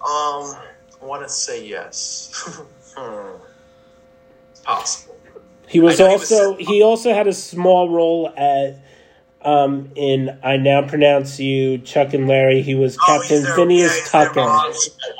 Um, 0.00 0.56
I 0.56 0.62
want 1.02 1.22
to 1.22 1.28
say 1.28 1.66
yes. 1.66 2.32
Hmm. 2.96 3.36
It's 4.50 4.60
possible. 4.62 5.16
He 5.68 5.78
was 5.78 6.00
I 6.00 6.04
know 6.04 6.10
he 6.10 6.16
was- 6.18 6.32
also 6.32 6.56
he 6.56 6.82
also 6.82 7.14
had 7.14 7.28
a 7.28 7.32
small 7.32 7.88
role 7.88 8.28
at 8.36 8.78
um, 9.42 9.90
in 9.96 10.38
I 10.42 10.56
now 10.56 10.86
pronounce 10.86 11.40
you 11.40 11.78
Chuck 11.78 12.12
and 12.14 12.28
Larry. 12.28 12.62
He 12.62 12.74
was 12.74 12.96
Oh, 12.98 13.04
Captain 13.06 13.36
he's 13.38 13.44
their- 13.46 13.54
Phineas 13.56 13.98
yeah, 13.98 14.04
Tucker. 14.24 14.34
boss. 14.34 14.88
That 14.88 15.14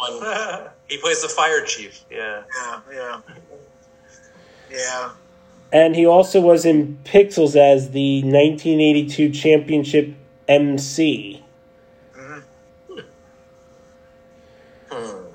one. 0.63 0.71
he 0.89 0.99
plays 0.99 1.23
the 1.23 1.29
fire 1.29 1.65
chief. 1.65 2.05
Yeah. 2.11 2.43
Yeah, 2.57 2.81
yeah, 2.93 3.21
yeah. 4.71 5.11
And 5.73 5.95
he 5.95 6.05
also 6.05 6.41
was 6.41 6.65
in 6.65 6.99
Pixels 7.05 7.55
as 7.57 7.93
the 7.93 8.23
1982 8.23 9.31
championship 9.31 10.15
MC. 10.49 11.43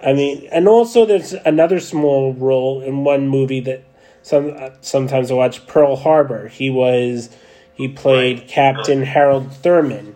I 0.04 0.14
mean, 0.14 0.48
and 0.52 0.68
also 0.68 1.06
there's 1.06 1.34
another 1.34 1.80
small 1.80 2.34
role 2.34 2.82
in 2.82 3.04
one 3.04 3.28
movie 3.28 3.62
that 3.62 3.84
some 4.22 4.54
uh, 4.56 4.70
sometimes 4.82 5.32
I 5.32 5.34
watch 5.34 5.66
Pearl 5.66 5.96
Harbor. 5.96 6.48
He 6.48 6.70
was 6.70 7.30
he 7.76 7.90
played 7.90 8.48
Captain 8.48 9.04
Harold 9.04 9.54
Thurman. 9.58 10.16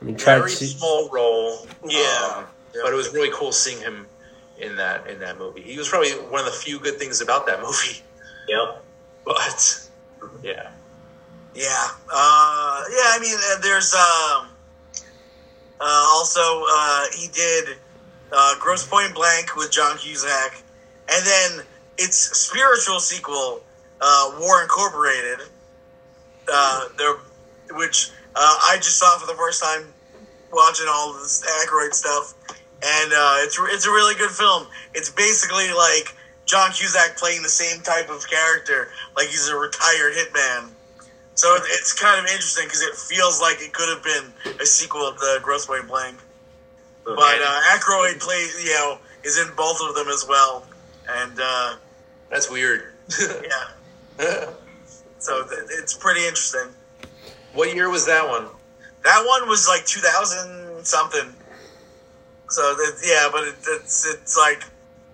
I 0.00 0.04
mean, 0.04 0.16
tried 0.16 0.38
Very 0.38 0.50
to 0.50 0.66
small 0.66 1.08
role. 1.10 1.66
Yeah. 1.86 2.34
um, 2.36 2.44
but 2.82 2.92
it 2.92 2.96
was 2.96 3.12
really 3.12 3.30
cool 3.32 3.52
seeing 3.52 3.80
him 3.80 4.06
in 4.58 4.76
that 4.76 5.06
in 5.06 5.18
that 5.20 5.38
movie. 5.38 5.62
He 5.62 5.76
was 5.76 5.88
probably 5.88 6.10
one 6.10 6.40
of 6.40 6.46
the 6.46 6.52
few 6.52 6.78
good 6.78 6.98
things 6.98 7.20
about 7.20 7.46
that 7.46 7.60
movie. 7.60 8.00
Yep. 8.48 8.84
But 9.24 9.88
yeah, 10.42 10.70
Yeah, 11.54 11.88
uh, 12.12 12.82
yeah. 12.90 13.08
I 13.14 13.18
mean, 13.22 13.36
uh, 13.36 13.60
there's 13.62 13.94
um, 13.94 14.48
uh, 15.80 16.08
also 16.10 16.40
uh, 16.68 17.04
he 17.16 17.28
did 17.28 17.76
uh, 18.32 18.56
Grosse 18.58 18.84
Pointe 18.84 19.14
Blank 19.14 19.54
with 19.54 19.70
John 19.70 19.96
Cusack, 19.96 20.60
and 21.08 21.24
then 21.24 21.66
its 21.98 22.16
spiritual 22.16 22.98
sequel, 22.98 23.62
uh, 24.00 24.36
War 24.40 24.62
Incorporated, 24.62 25.46
uh, 26.52 26.88
there, 26.98 27.14
which 27.72 28.10
uh, 28.34 28.58
I 28.70 28.76
just 28.76 28.98
saw 28.98 29.18
for 29.18 29.26
the 29.26 29.34
first 29.34 29.62
time 29.62 29.92
watching 30.52 30.86
all 30.88 31.12
this 31.14 31.42
Aykroyd 31.42 31.94
stuff, 31.94 32.34
and 32.82 33.12
uh, 33.12 33.36
it's 33.40 33.58
it's 33.60 33.86
a 33.86 33.90
really 33.90 34.14
good 34.14 34.30
film. 34.30 34.66
It's 34.94 35.10
basically 35.10 35.72
like 35.72 36.14
John 36.46 36.70
Cusack 36.72 37.16
playing 37.16 37.42
the 37.42 37.48
same 37.48 37.80
type 37.82 38.10
of 38.10 38.28
character, 38.28 38.90
like 39.16 39.28
he's 39.28 39.48
a 39.48 39.56
retired 39.56 40.14
hitman. 40.14 40.70
So 41.34 41.54
it- 41.56 41.62
it's 41.66 41.92
kind 41.94 42.18
of 42.20 42.26
interesting 42.26 42.66
because 42.66 42.82
it 42.82 42.94
feels 42.94 43.40
like 43.40 43.60
it 43.62 43.72
could 43.72 43.88
have 43.88 44.02
been 44.02 44.32
a 44.60 44.66
sequel 44.66 45.12
to 45.12 45.38
Grosse 45.42 45.66
Pointe 45.66 45.88
Blank. 45.88 46.18
But 47.04 47.16
uh, 47.42 47.60
Aykroyd 47.72 48.20
plays, 48.20 48.62
you 48.64 48.70
know, 48.74 48.98
is 49.24 49.38
in 49.38 49.52
both 49.56 49.80
of 49.80 49.94
them 49.94 50.08
as 50.08 50.24
well, 50.28 50.66
and 51.08 51.38
uh, 51.40 51.76
that's 52.30 52.48
weird. 52.50 52.92
yeah, 53.20 54.46
so 55.22 55.46
th- 55.46 55.70
it's 55.78 55.94
pretty 55.94 56.20
interesting. 56.26 56.74
what 57.54 57.74
year 57.74 57.88
was 57.88 58.06
that 58.06 58.26
one? 58.28 58.46
That 59.04 59.24
one 59.26 59.48
was 59.48 59.68
like 59.68 59.86
2000 59.86 60.84
something. 60.84 61.32
So 62.50 62.60
that, 62.74 63.00
yeah, 63.04 63.28
but 63.32 63.44
it, 63.44 63.54
it's 63.80 64.04
it's 64.04 64.36
like 64.36 64.64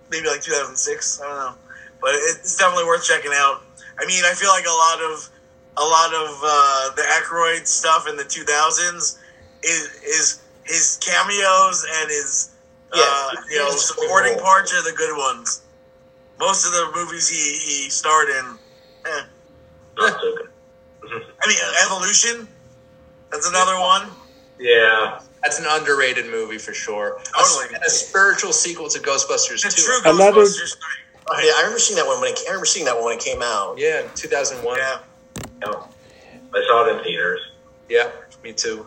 maybe 0.09 0.27
like 0.27 0.41
2006. 0.41 1.21
I 1.21 1.27
don't 1.27 1.37
know, 1.37 1.53
but 2.01 2.11
it's 2.15 2.57
definitely 2.57 2.85
worth 2.85 3.05
checking 3.05 3.31
out. 3.33 3.61
I 3.99 4.05
mean, 4.05 4.23
I 4.25 4.33
feel 4.33 4.49
like 4.49 4.65
a 4.65 4.69
lot 4.69 4.99
of 5.13 5.29
a 5.77 5.85
lot 5.85 6.13
of 6.13 6.41
uh, 6.43 6.95
the 6.95 7.03
Aykroyd 7.03 7.67
stuff 7.67 8.07
in 8.09 8.17
the 8.17 8.23
2000s 8.23 9.17
is 9.63 9.81
is 10.03 10.41
his 10.65 10.97
cameos 11.01 11.85
and 12.01 12.09
his 12.09 12.49
uh, 12.91 13.31
you 13.49 13.57
know 13.57 13.69
supporting 13.71 14.37
parts 14.39 14.73
are 14.73 14.83
the 14.83 14.95
good 14.97 15.15
ones. 15.15 15.61
Most 16.39 16.65
of 16.65 16.71
the 16.71 16.91
movies 16.95 17.29
he 17.29 17.37
he 17.37 17.89
starred 17.89 18.29
in, 18.29 18.57
eh. 19.05 19.23
Not 19.99 20.19
so 20.21 20.35
good. 20.35 20.49
I 21.41 21.47
mean, 21.47 21.57
Evolution. 21.85 22.47
That's 23.31 23.47
another 23.47 23.79
one. 23.79 24.09
Yeah. 24.59 25.21
That's 25.43 25.59
an 25.59 25.65
underrated 25.69 26.25
movie 26.27 26.57
for 26.57 26.73
sure. 26.73 27.17
A- 27.17 27.23
Totally. 27.43 27.75
and 27.75 27.83
a 27.83 27.89
spiritual 27.89 28.51
sequel 28.53 28.89
to 28.89 28.99
Ghostbusters 28.99 29.63
The 29.63 29.69
too. 29.69 29.81
true 29.83 30.11
Another- 30.11 30.41
Ghostbusters. 30.41 30.77
Oh, 31.31 31.39
yeah, 31.43 31.51
I 31.57 31.59
remember 31.61 31.79
seeing 31.79 31.97
that 31.97 32.07
one 32.07 32.19
when 32.21 32.31
it, 32.33 32.39
I 32.45 32.49
remember 32.49 32.65
seeing 32.65 32.85
that 32.85 32.95
one 32.95 33.05
when 33.05 33.17
it 33.17 33.23
came 33.23 33.41
out. 33.43 33.77
Yeah, 33.77 34.01
two 34.15 34.27
thousand 34.27 34.63
one. 34.63 34.79
Yeah. 34.79 34.97
yeah. 35.61 35.71
I 36.55 36.65
saw 36.67 36.85
it 36.87 36.97
in 36.97 37.03
theaters. 37.03 37.39
yeah, 37.87 38.09
me 38.43 38.51
too. 38.51 38.83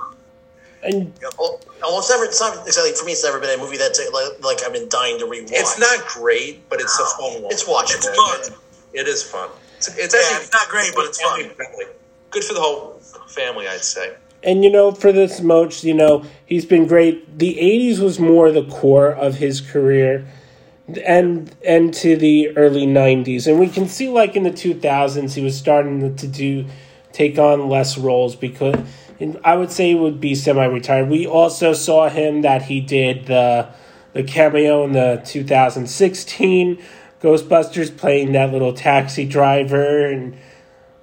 and 0.82 1.12
Yeah, 1.22 1.28
Well, 1.38 1.60
well, 1.80 1.98
it's 2.00 2.10
never. 2.10 2.24
It's 2.24 2.40
not 2.40 2.66
exactly 2.66 2.92
for 2.94 3.04
me. 3.04 3.12
It's 3.12 3.22
never 3.22 3.38
been 3.38 3.56
a 3.56 3.62
movie 3.62 3.76
that's 3.76 4.00
like, 4.12 4.42
like 4.44 4.64
I've 4.66 4.72
been 4.72 4.88
dying 4.88 5.20
to 5.20 5.26
rewatch. 5.26 5.50
It's 5.52 5.78
not 5.78 6.04
great, 6.08 6.68
but 6.68 6.80
it's 6.80 6.98
a 6.98 7.04
fun 7.16 7.42
one. 7.42 7.52
It's 7.52 7.62
watchable. 7.62 8.10
It's 8.10 8.48
fun. 8.48 8.58
It 8.92 9.06
is 9.06 9.22
fun. 9.22 9.48
It's, 9.88 9.96
it's 9.98 10.14
Yeah, 10.14 10.20
actually 10.20 10.44
it's 10.44 10.52
not 10.52 10.68
great, 10.68 10.92
but 10.94 11.06
it's 11.06 11.20
fun. 11.20 11.40
family. 11.50 11.84
Good 12.30 12.44
for 12.44 12.54
the 12.54 12.60
whole 12.60 13.00
family, 13.26 13.66
I'd 13.66 13.80
say. 13.80 14.14
And 14.44 14.64
you 14.64 14.70
know, 14.70 14.92
for 14.92 15.12
this 15.12 15.40
Moch, 15.40 15.82
you 15.84 15.94
know, 15.94 16.24
he's 16.46 16.64
been 16.66 16.86
great. 16.86 17.38
The 17.38 17.56
'80s 17.56 17.98
was 18.00 18.18
more 18.18 18.50
the 18.50 18.64
core 18.64 19.10
of 19.12 19.36
his 19.36 19.60
career, 19.60 20.26
and 21.04 21.54
and 21.66 21.94
to 21.94 22.16
the 22.16 22.56
early 22.56 22.86
'90s, 22.86 23.46
and 23.46 23.58
we 23.58 23.68
can 23.68 23.88
see 23.88 24.08
like 24.08 24.34
in 24.36 24.42
the 24.42 24.50
2000s, 24.50 25.34
he 25.34 25.42
was 25.42 25.56
starting 25.56 26.14
to 26.16 26.26
do 26.26 26.66
take 27.12 27.38
on 27.38 27.68
less 27.68 27.98
roles 27.98 28.34
because 28.34 28.74
and 29.20 29.38
I 29.44 29.56
would 29.56 29.70
say 29.70 29.88
he 29.90 29.94
would 29.94 30.20
be 30.20 30.34
semi-retired. 30.34 31.08
We 31.08 31.26
also 31.26 31.72
saw 31.74 32.08
him 32.08 32.42
that 32.42 32.62
he 32.62 32.80
did 32.80 33.26
the 33.26 33.68
the 34.12 34.22
cameo 34.22 34.84
in 34.84 34.92
the 34.92 35.22
2016 35.24 36.82
Ghostbusters, 37.22 37.96
playing 37.96 38.32
that 38.32 38.52
little 38.52 38.72
taxi 38.72 39.24
driver 39.24 40.06
and 40.06 40.36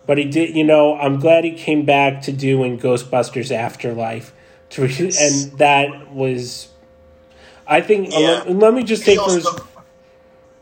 but 0.05 0.17
he 0.17 0.25
did 0.25 0.55
you 0.55 0.63
know 0.63 0.95
i'm 0.97 1.19
glad 1.19 1.43
he 1.43 1.51
came 1.51 1.85
back 1.85 2.23
to 2.23 2.31
do 2.31 2.63
in 2.63 2.79
ghostbusters 2.79 3.51
afterlife 3.51 4.33
to 4.71 4.83
and 4.83 5.57
that 5.59 6.11
was 6.11 6.69
i 7.67 7.79
think 7.79 8.09
Yeah. 8.11 8.17
let, 8.47 8.49
let 8.49 8.73
me 8.73 8.83
just 8.83 9.05
take 9.05 9.19
say 9.19 9.41
for 9.41 9.61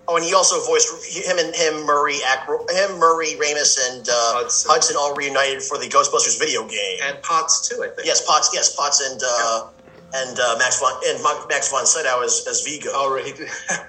Oh, 0.10 0.16
and 0.16 0.24
he 0.24 0.34
also 0.34 0.56
voiced 0.66 0.88
him 1.28 1.38
and 1.38 1.54
him 1.54 1.86
Murray, 1.86 2.16
Ackro, 2.24 2.60
him 2.72 2.98
Murray, 2.98 3.36
Ramis, 3.36 3.78
and 3.92 4.08
uh, 4.08 4.14
Hudson. 4.40 4.72
Hudson. 4.72 4.96
all 4.98 5.14
reunited 5.16 5.62
for 5.62 5.78
the 5.78 5.88
Ghostbusters 5.88 6.40
video 6.40 6.66
game. 6.66 7.00
And 7.04 7.22
Potts 7.22 7.68
too, 7.68 7.84
I 7.84 7.88
think. 7.90 8.06
yes, 8.08 8.26
Potts. 8.26 8.50
Yes, 8.54 8.74
Potts 8.74 9.02
and 9.02 9.20
uh, 9.22 9.68
and 10.14 10.40
uh, 10.40 10.56
Max 10.58 10.80
von 10.80 10.94
and 11.08 11.22
Max 11.50 11.70
von 11.70 11.86
Sydow 11.86 12.22
as, 12.24 12.46
as 12.50 12.62
Vigo. 12.64 12.90
Oh, 12.94 13.14
right. 13.14 13.38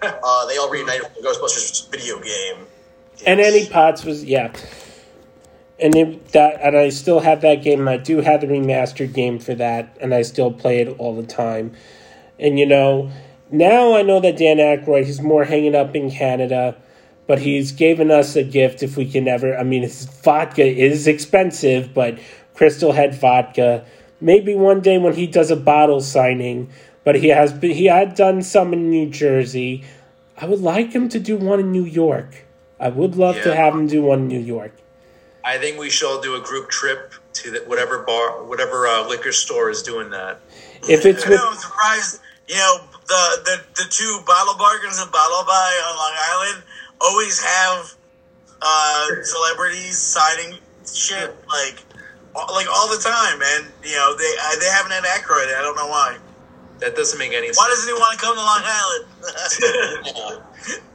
Uh, 0.22 0.46
they 0.46 0.56
all 0.56 0.70
reunited 0.70 1.06
for 1.06 1.22
the 1.22 1.28
Ghostbusters 1.28 1.90
video 1.90 2.18
game. 2.20 2.66
and 3.26 3.40
Annie 3.40 3.66
Potts 3.66 4.04
was 4.04 4.24
yeah 4.24 4.52
and 5.80 5.94
it, 5.94 6.28
that 6.32 6.60
and 6.60 6.76
i 6.76 6.88
still 6.88 7.20
have 7.20 7.40
that 7.40 7.62
game 7.62 7.80
and 7.80 7.88
i 7.88 7.96
do 7.96 8.20
have 8.20 8.40
the 8.40 8.46
remastered 8.46 9.12
game 9.12 9.38
for 9.38 9.54
that 9.54 9.96
and 10.00 10.14
i 10.14 10.22
still 10.22 10.52
play 10.52 10.80
it 10.80 10.88
all 10.98 11.14
the 11.14 11.26
time 11.26 11.72
and 12.38 12.58
you 12.58 12.66
know 12.66 13.10
now 13.50 13.94
i 13.94 14.02
know 14.02 14.20
that 14.20 14.36
dan 14.36 14.58
Aykroyd, 14.58 15.04
he's 15.04 15.20
more 15.20 15.44
hanging 15.44 15.74
up 15.74 15.94
in 15.94 16.10
canada 16.10 16.76
but 17.26 17.40
he's 17.40 17.72
given 17.72 18.10
us 18.10 18.36
a 18.36 18.42
gift 18.42 18.82
if 18.82 18.96
we 18.96 19.08
can 19.08 19.28
ever 19.28 19.56
i 19.56 19.62
mean 19.62 19.82
his 19.82 20.04
vodka 20.04 20.64
is 20.64 21.06
expensive 21.06 21.94
but 21.94 22.18
crystal 22.54 22.92
head 22.92 23.14
vodka 23.14 23.84
maybe 24.20 24.54
one 24.54 24.80
day 24.80 24.98
when 24.98 25.14
he 25.14 25.26
does 25.26 25.50
a 25.50 25.56
bottle 25.56 26.00
signing 26.00 26.70
but 27.04 27.14
he 27.16 27.28
has 27.28 27.52
been, 27.52 27.70
he 27.70 27.86
had 27.86 28.14
done 28.14 28.42
some 28.42 28.72
in 28.72 28.90
new 28.90 29.08
jersey 29.08 29.84
i 30.36 30.46
would 30.46 30.60
like 30.60 30.92
him 30.92 31.08
to 31.08 31.18
do 31.18 31.36
one 31.36 31.60
in 31.60 31.70
new 31.72 31.84
york 31.84 32.44
i 32.80 32.88
would 32.88 33.16
love 33.16 33.36
to 33.42 33.54
have 33.54 33.74
him 33.74 33.86
do 33.86 34.02
one 34.02 34.20
in 34.20 34.28
new 34.28 34.40
york 34.40 34.72
I 35.44 35.56
think 35.56 35.78
we 35.78 35.88
should 35.88 36.06
all 36.06 36.20
do 36.20 36.34
a 36.34 36.40
group 36.40 36.68
trip 36.68 37.14
to 37.32 37.50
the, 37.50 37.60
whatever 37.60 38.02
bar, 38.02 38.44
whatever 38.44 38.86
uh, 38.86 39.08
liquor 39.08 39.32
store 39.32 39.70
is 39.70 39.82
doing 39.82 40.10
that. 40.10 40.40
if 40.88 41.06
it's 41.06 41.24
I 41.24 41.28
with 41.30 41.38
know, 41.38 41.48
I'm 41.48 41.56
surprised. 41.56 42.20
You 42.48 42.56
know, 42.56 42.80
the, 43.06 43.42
the 43.44 43.82
the 43.82 43.88
two 43.88 44.20
bottle 44.26 44.56
bargains 44.58 44.98
and 44.98 45.10
bottle 45.10 45.44
buy 45.46 45.80
on 45.88 45.96
Long 45.96 46.16
Island 46.32 46.64
always 47.00 47.42
have 47.42 47.94
uh, 48.60 49.06
celebrities 49.22 49.96
signing 49.96 50.58
shit 50.92 51.34
like 51.48 51.76
all- 51.80 51.87
like 52.52 52.68
all 52.70 52.88
the 52.88 53.02
time, 53.02 53.40
and 53.42 53.66
you 53.82 53.96
know 53.96 54.16
they 54.16 54.32
I, 54.40 54.56
they 54.60 54.66
haven't 54.66 54.92
had 54.92 55.04
Aykroyd. 55.04 55.54
I 55.56 55.62
don't 55.62 55.76
know 55.76 55.88
why. 55.88 56.18
That 56.80 56.94
doesn't 56.94 57.18
make 57.18 57.32
any 57.32 57.48
sense. 57.48 57.58
Why 57.58 57.68
doesn't 57.68 57.88
he 57.88 57.94
want 57.98 58.18
to 58.18 58.24
come 58.24 58.36
to 58.36 58.40
Long 58.40 58.62
Island? 58.64 60.42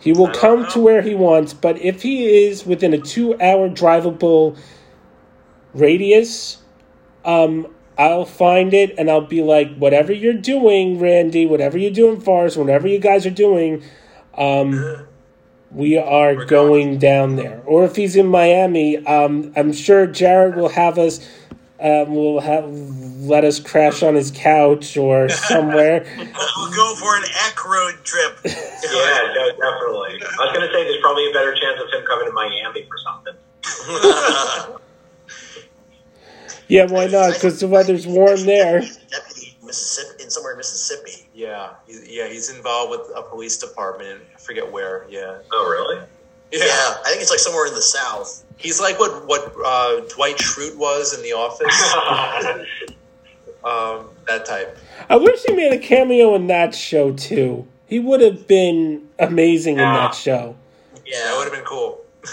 He 0.00 0.12
will 0.12 0.30
come 0.30 0.62
know. 0.62 0.68
to 0.70 0.80
where 0.80 1.02
he 1.02 1.14
wants, 1.14 1.52
but 1.52 1.78
if 1.78 2.02
he 2.02 2.46
is 2.46 2.64
within 2.64 2.94
a 2.94 2.98
two-hour 2.98 3.68
drivable 3.68 4.58
radius, 5.74 6.56
um, 7.24 7.66
I'll 7.98 8.24
find 8.24 8.72
it 8.72 8.94
and 8.96 9.10
I'll 9.10 9.20
be 9.20 9.42
like, 9.42 9.76
whatever 9.76 10.10
you're 10.10 10.32
doing, 10.32 10.98
Randy, 10.98 11.44
whatever 11.44 11.76
you're 11.76 11.90
doing, 11.90 12.18
Forrest, 12.18 12.56
whatever 12.56 12.88
you 12.88 12.98
guys 12.98 13.26
are 13.26 13.30
doing, 13.30 13.82
um, 14.38 15.06
we 15.70 15.96
are 15.98 16.34
We're 16.34 16.44
going 16.46 16.98
down 16.98 17.36
there. 17.36 17.62
Or 17.64 17.84
if 17.84 17.96
he's 17.96 18.16
in 18.16 18.26
Miami, 18.26 19.04
um, 19.06 19.52
I'm 19.56 19.72
sure 19.72 20.06
Jared 20.06 20.56
will 20.56 20.68
have 20.70 20.98
us. 20.98 21.20
Um, 21.80 22.14
will 22.14 22.40
have 22.40 22.68
let 23.20 23.42
us 23.42 23.58
crash 23.58 24.02
on 24.02 24.14
his 24.14 24.30
couch 24.30 24.98
or 24.98 25.28
somewhere. 25.48 26.04
I'll 26.34 26.70
go 26.72 26.94
for 26.96 27.16
an 27.16 27.24
Eck 27.46 27.64
road 27.64 27.94
trip. 28.04 28.38
Yeah, 28.82 29.32
no, 29.34 29.50
definitely. 29.50 30.20
I 30.22 30.44
was 30.44 30.56
going 30.56 30.66
to 30.66 30.72
say 30.74 30.84
there's 30.84 31.00
probably 31.00 31.30
a 31.30 31.32
better 31.32 31.54
chance 31.54 31.80
of 31.80 31.88
him 31.92 32.04
coming 32.06 32.26
to 32.26 32.32
Miami 32.32 32.86
for 32.88 32.98
something. 33.04 34.76
Yeah, 36.70 36.86
why 36.86 37.06
not? 37.06 37.34
Because 37.34 37.58
the 37.58 37.66
weather's 37.66 38.06
warm 38.06 38.46
there. 38.46 38.82
Mississippi, 39.64 40.22
in 40.22 40.30
somewhere 40.30 40.52
in 40.52 40.58
Mississippi. 40.58 41.19
Yeah, 41.40 41.70
he's, 41.86 42.06
yeah, 42.06 42.28
he's 42.28 42.54
involved 42.54 42.90
with 42.90 43.16
a 43.16 43.22
police 43.22 43.56
department. 43.56 44.20
I 44.34 44.38
forget 44.38 44.70
where. 44.70 45.06
Yeah, 45.08 45.38
Oh, 45.50 45.70
really? 45.70 46.04
Yeah. 46.52 46.66
I 46.66 47.08
think 47.08 47.22
it's 47.22 47.30
like 47.30 47.38
somewhere 47.38 47.66
in 47.66 47.72
the 47.72 47.80
South. 47.80 48.44
he's 48.58 48.78
like 48.78 48.98
what 49.00 49.26
what 49.26 49.54
uh, 49.64 50.00
Dwight 50.14 50.36
Schrute 50.36 50.76
was 50.76 51.16
in 51.16 51.22
The 51.22 51.32
Office. 51.32 51.94
um, 53.64 54.10
that 54.26 54.44
type. 54.44 54.76
I 55.08 55.16
wish 55.16 55.42
he 55.44 55.54
made 55.54 55.72
a 55.72 55.78
cameo 55.78 56.34
in 56.34 56.46
that 56.48 56.74
show 56.74 57.14
too. 57.14 57.66
He 57.86 57.98
would 58.00 58.20
have 58.20 58.46
been 58.46 59.08
amazing 59.18 59.74
in 59.78 59.78
that 59.78 60.14
show. 60.14 60.56
Yeah, 61.06 61.22
that 61.24 61.34
would 61.38 61.44
have 61.44 61.54
been 61.54 61.64
cool. 61.64 62.02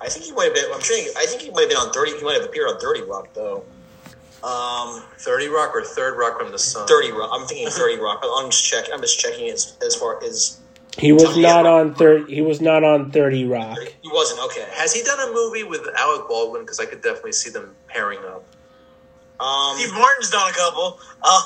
I 0.00 0.08
think 0.08 0.26
he 0.26 0.32
might 0.32 0.44
have 0.44 0.54
been. 0.54 0.66
I'm 0.72 0.80
sure. 0.80 0.96
He, 0.96 1.08
I 1.16 1.26
think 1.26 1.40
he 1.42 1.50
might 1.50 1.62
have 1.62 1.70
been 1.70 1.78
on 1.78 1.92
thirty. 1.92 2.16
He 2.16 2.22
might 2.22 2.34
have 2.34 2.44
appeared 2.44 2.68
on 2.68 2.78
Thirty 2.78 3.02
Rock 3.02 3.30
though. 3.34 3.64
Um, 4.46 5.02
Thirty 5.18 5.48
Rock 5.48 5.74
or 5.74 5.82
Third 5.82 6.16
Rock 6.16 6.38
from 6.38 6.52
the 6.52 6.58
Sun. 6.58 6.86
Thirty 6.86 7.10
Rock. 7.10 7.30
I'm 7.32 7.46
thinking 7.46 7.68
Thirty 7.68 7.98
Rock. 8.00 8.22
I'm 8.22 8.48
just 8.50 8.64
checking. 8.64 8.92
I'm 8.94 9.00
just 9.00 9.18
checking 9.18 9.48
as 9.50 9.76
as 9.84 9.96
far 9.96 10.22
as 10.22 10.60
He 10.98 11.10
was 11.12 11.36
not 11.36 11.66
on 11.66 11.94
thirty. 11.96 12.32
He 12.32 12.42
was 12.42 12.60
not 12.60 12.84
on 12.84 13.10
Thirty 13.10 13.44
Rock. 13.44 13.76
he 14.02 14.08
wasn't 14.08 14.40
okay. 14.46 14.66
Has 14.74 14.94
he 14.94 15.02
done 15.02 15.18
a 15.28 15.32
movie 15.32 15.64
with 15.64 15.80
Alec 15.98 16.28
Baldwin? 16.28 16.62
Because 16.62 16.78
I 16.78 16.86
could 16.86 17.02
definitely 17.02 17.32
see 17.32 17.50
them 17.50 17.74
pairing 17.88 18.20
up. 18.20 18.44
Um, 19.40 19.76
Steve 19.76 19.92
Martin's 19.92 20.30
done 20.30 20.48
a 20.48 20.54
couple. 20.54 21.00
Uh, 21.28 21.40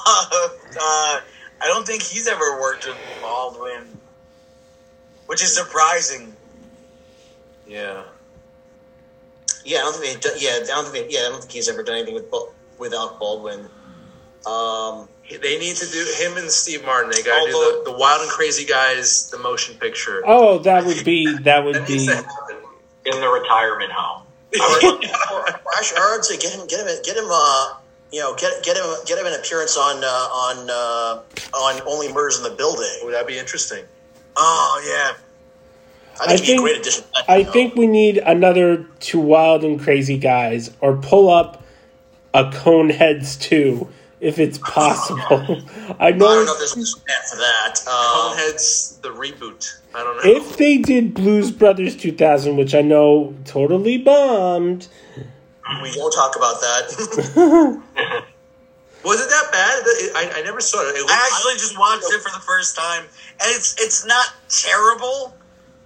uh, 0.79 1.21
I 1.63 1.67
don't 1.67 1.87
think 1.87 2.03
he's 2.03 2.29
ever 2.29 2.61
worked 2.61 2.87
with 2.87 2.97
Baldwin, 3.23 3.85
which 5.25 5.43
is 5.43 5.55
surprising. 5.57 6.35
Yeah. 7.67 8.03
yeah, 9.65 9.79
I 9.79 9.81
don't 9.83 9.97
think 9.97 10.21
they. 10.21 10.31
Yeah, 10.39 10.59
I 10.63 10.67
don't 10.67 10.89
think 10.89 11.09
they, 11.09 11.15
Yeah, 11.15 11.27
I 11.27 11.29
don't 11.31 11.41
think 11.41 11.53
he's 11.53 11.69
ever 11.71 11.83
done 11.83 11.97
anything 11.97 12.15
with 12.15 12.31
Bal- 12.31 12.53
without 12.81 13.21
Baldwin. 13.21 13.69
Um, 14.47 15.09
They 15.31 15.59
need 15.59 15.77
to 15.77 15.87
do 15.87 16.05
him 16.19 16.37
and 16.39 16.51
Steve 16.51 16.85
Martin. 16.85 17.13
They 17.15 17.23
got 17.23 17.45
to 17.45 17.53
do 17.53 17.83
the, 17.85 17.93
the 17.93 17.97
Wild 17.97 18.23
and 18.23 18.31
Crazy 18.31 18.65
Guys, 18.65 19.31
the 19.31 19.39
motion 19.39 19.77
picture. 19.77 20.23
Oh, 20.27 20.59
that 20.61 20.85
would 20.85 21.05
be 21.05 21.33
that 21.45 21.63
would 21.65 21.77
that 21.77 21.87
be. 21.87 22.09
In 23.07 23.19
the 23.21 23.29
retirement 23.29 23.93
home. 23.93 24.27
or, 24.53 25.47
actually, 25.79 25.99
I'd 25.99 26.19
say 26.23 26.37
get 26.39 26.53
him, 26.53 26.67
get 26.67 26.81
him, 26.81 26.97
get 27.05 27.17
him. 27.17 27.27
Uh, 27.31 27.75
you 28.13 28.19
know, 28.21 28.35
get 28.35 28.65
get 28.65 28.77
him, 28.77 28.85
get 29.07 29.19
him 29.19 29.27
an 29.27 29.39
appearance 29.39 29.77
on 29.77 30.03
uh, 30.03 30.07
on 30.09 30.69
uh, 30.69 31.57
on 31.57 31.81
Only 31.87 32.13
Murders 32.13 32.39
in 32.39 32.43
the 32.43 32.51
Building. 32.51 32.91
Would 33.05 33.15
that 33.15 33.27
be 33.29 33.39
interesting? 33.39 33.85
Oh 34.37 34.83
yeah, 34.85 35.23
I 36.21 36.27
think 36.27 36.29
I 36.29 36.33
he'd 36.33 36.39
be 36.41 36.43
a 36.43 36.47
think- 36.47 36.61
great 36.63 36.77
addition. 36.81 37.05
to 37.15 37.31
I 37.31 37.45
think 37.45 37.77
we 37.77 37.87
need 37.87 38.19
another 38.19 38.85
two 38.99 39.21
wild 39.21 39.63
and 39.63 39.79
crazy 39.81 40.19
guys, 40.19 40.73
or 40.81 40.97
pull 40.97 41.31
up 41.31 41.60
a 42.35 42.45
Coneheads 42.45 43.41
too, 43.41 43.89
if 44.21 44.39
it's 44.39 44.59
possible. 44.59 45.21
I 45.31 45.41
know. 45.41 45.59
I 45.99 46.11
don't 46.11 46.19
know 46.19 46.45
know 46.45 46.53
if 46.53 46.59
there's 46.75 46.95
a 46.95 47.01
plan 47.01 47.19
for 47.31 47.37
that. 47.37 47.81
Um, 47.87 48.37
Coneheads, 48.37 49.01
the 49.03 49.09
reboot. 49.11 49.79
I 49.95 50.05
don't 50.05 50.17
know. 50.17 50.23
if 50.37 50.57
they 50.57 50.79
did 50.79 51.15
Blues 51.15 51.51
Brothers 51.51 51.97
2000, 51.97 52.57
which 52.57 52.75
I 52.75 52.81
know 52.83 53.35
totally 53.45 53.99
bombed. 53.99 54.87
we 55.83 55.93
won't 55.97 56.15
talk 56.15 56.37
about 56.37 56.61
that. 56.61 57.83
Was 59.03 59.19
it 59.21 59.31
that 59.31 59.49
bad? 59.51 59.83
It- 59.87 60.13
I, 60.15 60.41
I 60.41 60.43
never 60.43 60.61
saw 60.61 60.81
it. 60.83 60.95
it 60.95 60.99
looked, 61.01 61.11
I 61.11 61.31
actually 61.33 61.55
just 61.55 61.79
watched 61.79 62.05
it 62.05 62.21
for 62.21 62.31
the 62.31 62.45
first 62.45 62.77
time, 62.77 63.03
and 63.03 63.49
it's 63.57 63.75
it's 63.81 64.05
not 64.07 64.27
terrible. 64.49 65.35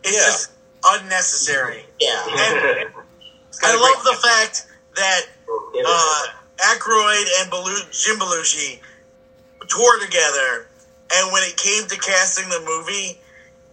It's 0.03 0.17
Yeah. 0.17 0.25
just 0.27 0.51
unnecessary. 0.85 1.87
yeah, 2.01 2.25
And 2.27 2.91
got 3.61 3.71
I 3.71 3.75
a 3.75 3.79
love 3.81 4.05
the 4.05 4.19
fact 4.21 4.67
that 4.97 5.23
uh, 5.49 6.23
Aykroyd 6.59 7.27
and 7.41 7.51
Belu- 7.51 7.91
Jim 7.91 8.19
Belushi 8.19 8.79
toured 9.69 10.03
together, 10.03 10.67
and 11.13 11.33
when 11.33 11.43
it 11.43 11.57
came 11.57 11.87
to 11.89 11.99
casting 11.99 12.49
the 12.49 12.61
movie, 12.61 13.19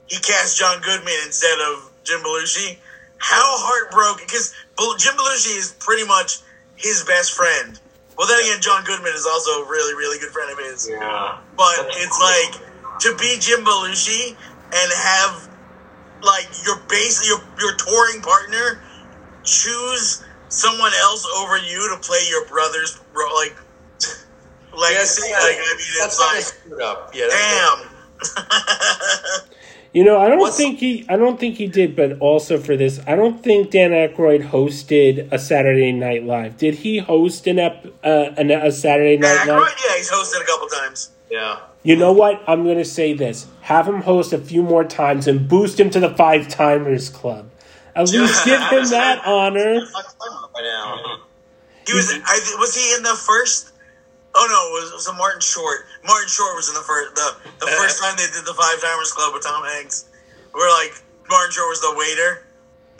he 0.07 0.17
cast 0.17 0.57
John 0.57 0.81
Goodman 0.81 1.13
instead 1.25 1.59
of 1.59 1.91
Jim 2.03 2.21
Belushi. 2.21 2.77
How 3.17 3.43
heartbroken! 3.43 4.25
Because 4.25 4.53
Jim 4.97 5.13
Belushi 5.15 5.57
is 5.57 5.75
pretty 5.79 6.05
much 6.07 6.39
his 6.75 7.03
best 7.03 7.33
friend. 7.33 7.79
Well, 8.17 8.27
then 8.27 8.39
again, 8.39 8.61
John 8.61 8.83
Goodman 8.83 9.13
is 9.13 9.25
also 9.25 9.63
a 9.63 9.69
really, 9.69 9.93
really 9.93 10.19
good 10.19 10.31
friend 10.31 10.51
of 10.51 10.57
his. 10.57 10.89
Yeah. 10.89 11.37
But 11.55 11.87
it's 11.91 12.19
like 12.19 12.99
to 13.01 13.15
be 13.17 13.37
Jim 13.39 13.63
Belushi 13.63 14.35
and 14.73 14.91
have 14.93 15.49
like 16.21 16.47
your 16.65 16.77
base 16.87 17.27
your 17.27 17.39
your 17.59 17.75
touring 17.75 18.21
partner 18.21 18.81
choose 19.43 20.23
someone 20.51 20.91
else 21.01 21.25
over 21.37 21.57
you 21.57 21.89
to 21.95 22.01
play 22.01 22.19
your 22.29 22.45
brother's 22.45 22.99
ro- 23.13 23.33
like 23.35 23.55
legacy. 24.77 25.29
yeah, 25.29 25.39
like 25.39 25.55
I 25.57 25.75
mean, 25.77 25.87
that's 25.99 26.19
it's 26.19 26.19
like 26.19 26.41
screwed 26.41 26.81
up. 26.81 27.11
Yeah. 27.13 27.25
that- 27.27 27.77
damn. 29.41 29.47
You 29.93 30.05
know, 30.05 30.17
I 30.21 30.29
don't 30.29 30.39
What's- 30.39 30.55
think 30.55 30.79
he. 30.79 31.05
I 31.09 31.17
don't 31.17 31.37
think 31.37 31.55
he 31.57 31.67
did. 31.67 31.97
But 31.97 32.17
also 32.19 32.57
for 32.57 32.77
this, 32.77 33.01
I 33.05 33.15
don't 33.17 33.43
think 33.43 33.71
Dan 33.71 33.91
Aykroyd 33.91 34.47
hosted 34.49 35.29
a 35.33 35.37
Saturday 35.37 35.91
Night 35.91 36.23
Live. 36.23 36.55
Did 36.57 36.75
he 36.75 36.99
host 36.99 37.45
an 37.45 37.59
ep, 37.59 37.85
uh, 38.01 38.07
an, 38.37 38.51
a 38.51 38.71
Saturday 38.71 39.17
Night 39.17 39.45
Yeah, 39.45 39.57
Live? 39.57 39.75
Yeah, 39.85 39.97
he's 39.97 40.09
hosted 40.09 40.41
a 40.41 40.45
couple 40.45 40.67
times. 40.69 41.09
yeah. 41.29 41.59
You 41.83 41.97
know 41.97 42.13
what? 42.13 42.41
I'm 42.47 42.63
going 42.63 42.77
to 42.77 42.85
say 42.85 43.11
this: 43.13 43.47
have 43.63 43.85
him 43.85 44.01
host 44.03 44.31
a 44.31 44.37
few 44.37 44.61
more 44.63 44.85
times 44.85 45.27
and 45.27 45.49
boost 45.49 45.77
him 45.77 45.89
to 45.89 45.99
the 45.99 46.15
Five 46.15 46.47
Timers 46.47 47.09
Club. 47.09 47.49
At 47.93 48.07
least 48.11 48.45
give 48.45 48.61
him 48.61 48.85
that 48.91 49.23
honor. 49.25 49.81
By 50.53 50.61
now. 50.61 51.21
He 51.87 51.93
was. 51.93 52.11
I 52.11 52.55
was 52.59 52.75
he 52.75 52.93
in 52.95 53.03
the 53.03 53.15
first? 53.15 53.71
Oh 54.33 54.47
no, 54.47 54.77
it 54.77 54.83
was, 54.83 54.91
it 54.91 54.95
was 54.95 55.07
a 55.07 55.13
Martin 55.13 55.41
Short. 55.41 55.85
Martin 56.05 56.29
Short 56.29 56.55
was 56.55 56.69
in 56.69 56.75
the 56.75 56.81
first. 56.81 57.15
The 57.15 57.35
the 57.59 57.71
first 57.71 58.01
time 58.01 58.15
they 58.17 58.27
did 58.27 58.45
the 58.45 58.53
Five 58.53 58.81
Timers 58.81 59.11
Club 59.11 59.33
with 59.33 59.43
Tom 59.43 59.63
Hanks, 59.65 60.05
where 60.51 60.69
like 60.71 60.93
Martin 61.29 61.51
Short 61.51 61.69
was 61.69 61.81
the 61.81 61.93
waiter. 61.95 62.45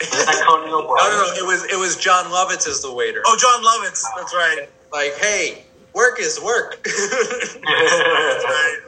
Is 0.00 0.10
that 0.10 0.44
Conan 0.46 0.68
No, 0.68 0.80
no, 0.80 0.96
no. 0.96 1.32
It 1.36 1.46
was 1.46 1.64
it 1.70 1.78
was 1.78 1.96
Jon 1.96 2.26
Lovitz 2.26 2.66
as 2.66 2.82
the 2.82 2.92
waiter. 2.92 3.22
Oh, 3.24 3.36
Jon 3.38 3.62
Lovitz. 3.62 4.02
That's 4.16 4.34
right. 4.34 4.68
Like, 4.92 5.14
hey, 5.18 5.64
work 5.94 6.18
is 6.20 6.40
work. 6.42 6.82
That's 6.84 7.54
right. 7.64 8.78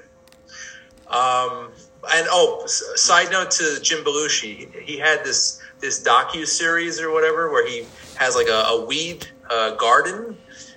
Um, 1.07 1.71
and 2.13 2.27
oh, 2.31 2.63
s- 2.65 2.83
side 2.97 3.31
note 3.31 3.53
to 3.53 3.79
Jim 3.81 4.05
Belushi, 4.05 4.83
he 4.83 4.99
had 4.99 5.25
this 5.25 5.61
this 5.81 6.03
docu 6.03 6.47
series 6.47 7.01
or 7.01 7.13
whatever 7.13 7.51
where 7.51 7.67
he 7.67 7.87
has 8.17 8.35
like 8.37 8.49
a, 8.49 8.65
a 8.69 8.85
weed 8.85 9.27
uh, 9.51 9.75
garden, 9.77 10.37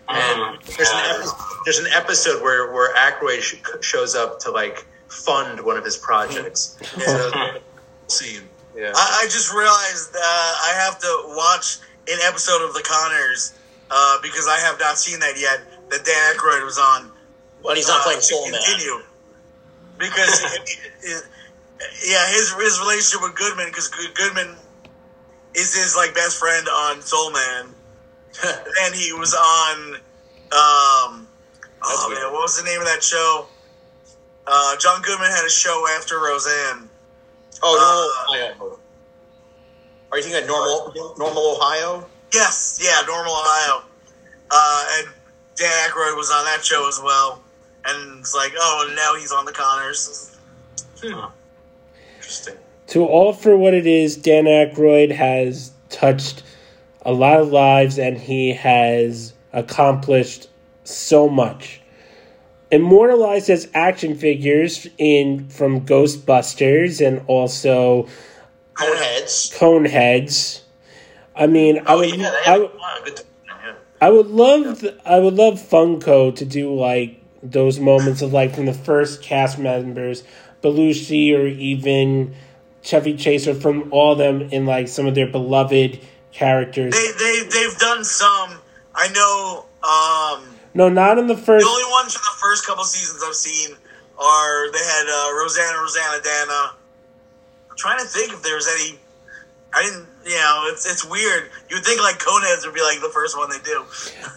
and 0.10 0.40
Mhm. 0.60 0.76
there's, 0.78 0.90
an 0.90 0.98
Yeah. 0.98 1.14
episode, 1.16 1.36
there's 1.66 1.80
an 1.80 1.88
episode 1.94 2.42
where 2.42 2.72
where 2.72 2.94
Aykroyd 2.96 3.42
sh- 3.42 3.56
shows 3.82 4.16
up 4.16 4.40
to 4.42 4.52
like 4.52 4.86
fund 5.08 5.62
one 5.62 5.78
of 5.78 5.86
his 5.86 5.98
projects. 5.98 6.78
So, 7.06 7.60
scene, 8.08 8.48
yeah. 8.76 8.94
I, 8.96 9.22
I 9.24 9.26
just 9.26 9.54
realized 9.54 10.16
uh, 10.16 10.20
I 10.20 10.74
have 10.78 10.98
to 11.00 11.24
watch 11.36 11.78
an 12.08 12.20
episode 12.24 12.62
of 12.66 12.74
The 12.74 12.82
Connors 12.84 13.54
uh, 13.92 14.18
because 14.22 14.48
I 14.48 14.58
have 14.60 14.80
not 14.80 14.98
seen 14.98 15.20
that 15.20 15.38
yet. 15.40 15.60
That 15.90 16.04
Dan 16.06 16.36
Aykroyd 16.36 16.64
was 16.66 16.78
on. 16.78 17.12
But 17.64 17.76
he's 17.78 17.88
not 17.88 18.00
uh, 18.02 18.04
playing 18.04 18.20
to 18.20 18.26
Soul 18.26 18.50
Man. 18.52 18.62
Continue 18.64 19.02
because 19.98 20.42
it- 20.56 20.80
it- 21.04 21.24
yeah, 22.08 22.28
his 22.32 22.54
his 22.54 22.80
relationship 22.80 23.22
with 23.22 23.36
Goodman 23.36 23.68
because 23.68 23.88
Goodman 24.16 24.56
is 25.58 25.74
his 25.74 25.96
like 25.96 26.14
best 26.14 26.38
friend 26.38 26.68
on 26.68 27.02
Soul 27.02 27.32
Man, 27.32 27.66
and 28.84 28.96
he 28.96 29.14
was 29.14 29.34
on. 29.34 29.96
Um, 30.50 31.28
oh 31.84 32.06
weird. 32.08 32.22
man, 32.22 32.32
what 32.32 32.44
was 32.44 32.58
the 32.58 32.64
name 32.64 32.80
of 32.80 32.88
that 32.88 33.04
show? 33.04 33.48
Uh, 34.46 34.78
John 34.78 35.02
Goodman 35.02 35.30
had 35.30 35.46
a 35.46 35.50
show 35.50 35.86
after 35.98 36.20
Roseanne. 36.20 36.90
Oh, 37.62 37.76
normal 38.32 38.56
Ohio. 38.56 38.80
Are 40.12 40.18
you 40.18 40.24
thinking 40.24 40.44
of 40.44 40.48
normal, 40.48 41.16
normal 41.18 41.58
Ohio? 41.58 42.08
Yes, 42.34 42.80
yeah, 42.82 43.06
Normal 43.06 43.34
Ohio. 43.34 43.84
Uh, 44.50 44.86
and 45.00 45.08
Dan 45.56 45.70
Aykroyd 45.90 46.16
was 46.16 46.32
on 46.32 46.46
that 46.46 46.64
show 46.64 46.88
as 46.88 47.00
well. 47.04 47.42
And 47.86 48.20
it's 48.20 48.34
like, 48.34 48.54
oh, 48.58 48.94
now 48.96 49.20
he's 49.20 49.32
on 49.32 49.46
the 49.46 49.52
Connors. 49.52 50.38
Interesting. 52.18 52.56
To 52.88 53.06
all 53.06 53.34
for 53.34 53.58
what 53.58 53.74
it 53.74 53.86
is, 53.86 54.16
Dan 54.18 54.46
Aykroyd 54.46 55.12
has 55.12 55.72
touched 55.90 56.44
a 57.02 57.12
lot 57.12 57.40
of 57.40 57.50
lives 57.50 57.98
and 58.00 58.18
he 58.18 58.54
has 58.54 59.34
accomplished 59.54 60.48
so 60.84 61.28
much. 61.28 61.82
Immortalized 62.72 63.50
as 63.50 63.70
action 63.74 64.16
figures 64.16 64.88
in 64.98 65.48
from 65.50 65.86
Ghostbusters 65.86 67.06
and 67.06 67.22
also 67.28 68.08
Coneheads. 68.74 69.58
Coneheads. 69.58 70.62
I 71.36 71.48
mean, 71.48 71.80
I 71.80 71.94
Oh 71.94 71.98
would, 72.00 72.16
yeah, 72.16 72.42
I, 72.46 72.58
would- 72.60 72.72
Yeah. 73.46 73.74
I 74.02 74.10
would 74.10 74.28
love, 74.28 74.86
I 75.06 75.20
would 75.20 75.36
love 75.36 75.56
Funko 75.56 76.36
to 76.36 76.46
do 76.46 76.74
like 76.74 77.22
those 77.44 77.80
moments 77.80 78.22
of 78.22 78.34
like 78.34 78.54
from 78.56 78.66
the 78.66 78.74
first 78.74 79.22
cast 79.22 79.60
members, 79.60 80.24
Belushi 80.64 81.34
or 81.38 81.48
even 81.48 82.36
Chevy 82.88 83.18
Chase 83.18 83.48
or 83.50 83.54
from 83.54 83.92
all 83.92 84.14
of 84.14 84.18
them 84.18 84.42
in 84.50 84.66
like 84.66 84.88
some 84.88 85.06
of 85.08 85.14
their 85.14 85.28
beloved 85.28 86.00
characters. 86.32 86.94
They 86.94 87.12
they 87.20 87.44
they've 87.52 87.78
done 87.78 88.06
some. 88.06 88.60
I 88.96 89.10
know. 89.10 89.66
Um, 89.84 90.56
no, 90.74 90.88
not 90.88 91.18
in 91.18 91.28
the 91.28 91.36
first. 91.36 91.66
the 91.66 91.70
only 91.70 91.92
ones 91.92 92.14
from 92.14 92.22
the 92.24 92.40
first 92.40 92.66
couple 92.66 92.86
seasons 92.86 93.22
I've 93.26 93.36
seen 93.36 93.76
are 94.18 94.72
they 94.72 94.80
had 94.80 95.06
uh, 95.06 95.36
Rosanna 95.36 95.78
Rosanna 95.82 96.24
Dana. 96.24 96.72
I'm 97.70 97.78
trying 97.78 98.00
to 98.00 98.06
think 98.06 98.32
if 98.32 98.42
there's 98.42 98.68
any. 98.68 98.98
I 99.74 99.84
didn't. 99.84 100.08
You 100.24 100.36
know, 100.36 100.64
it's 100.72 100.90
it's 100.90 101.06
weird. 101.06 101.52
You 101.70 101.76
would 101.76 101.86
think 101.86 102.02
like 102.02 102.20
Coneheads 102.20 102.66
would 102.66 102.74
be 102.74 102.82
like 102.82 103.02
the 103.02 103.12
first 103.14 103.38
one 103.38 103.50
they 103.50 103.60
do. 103.66 103.84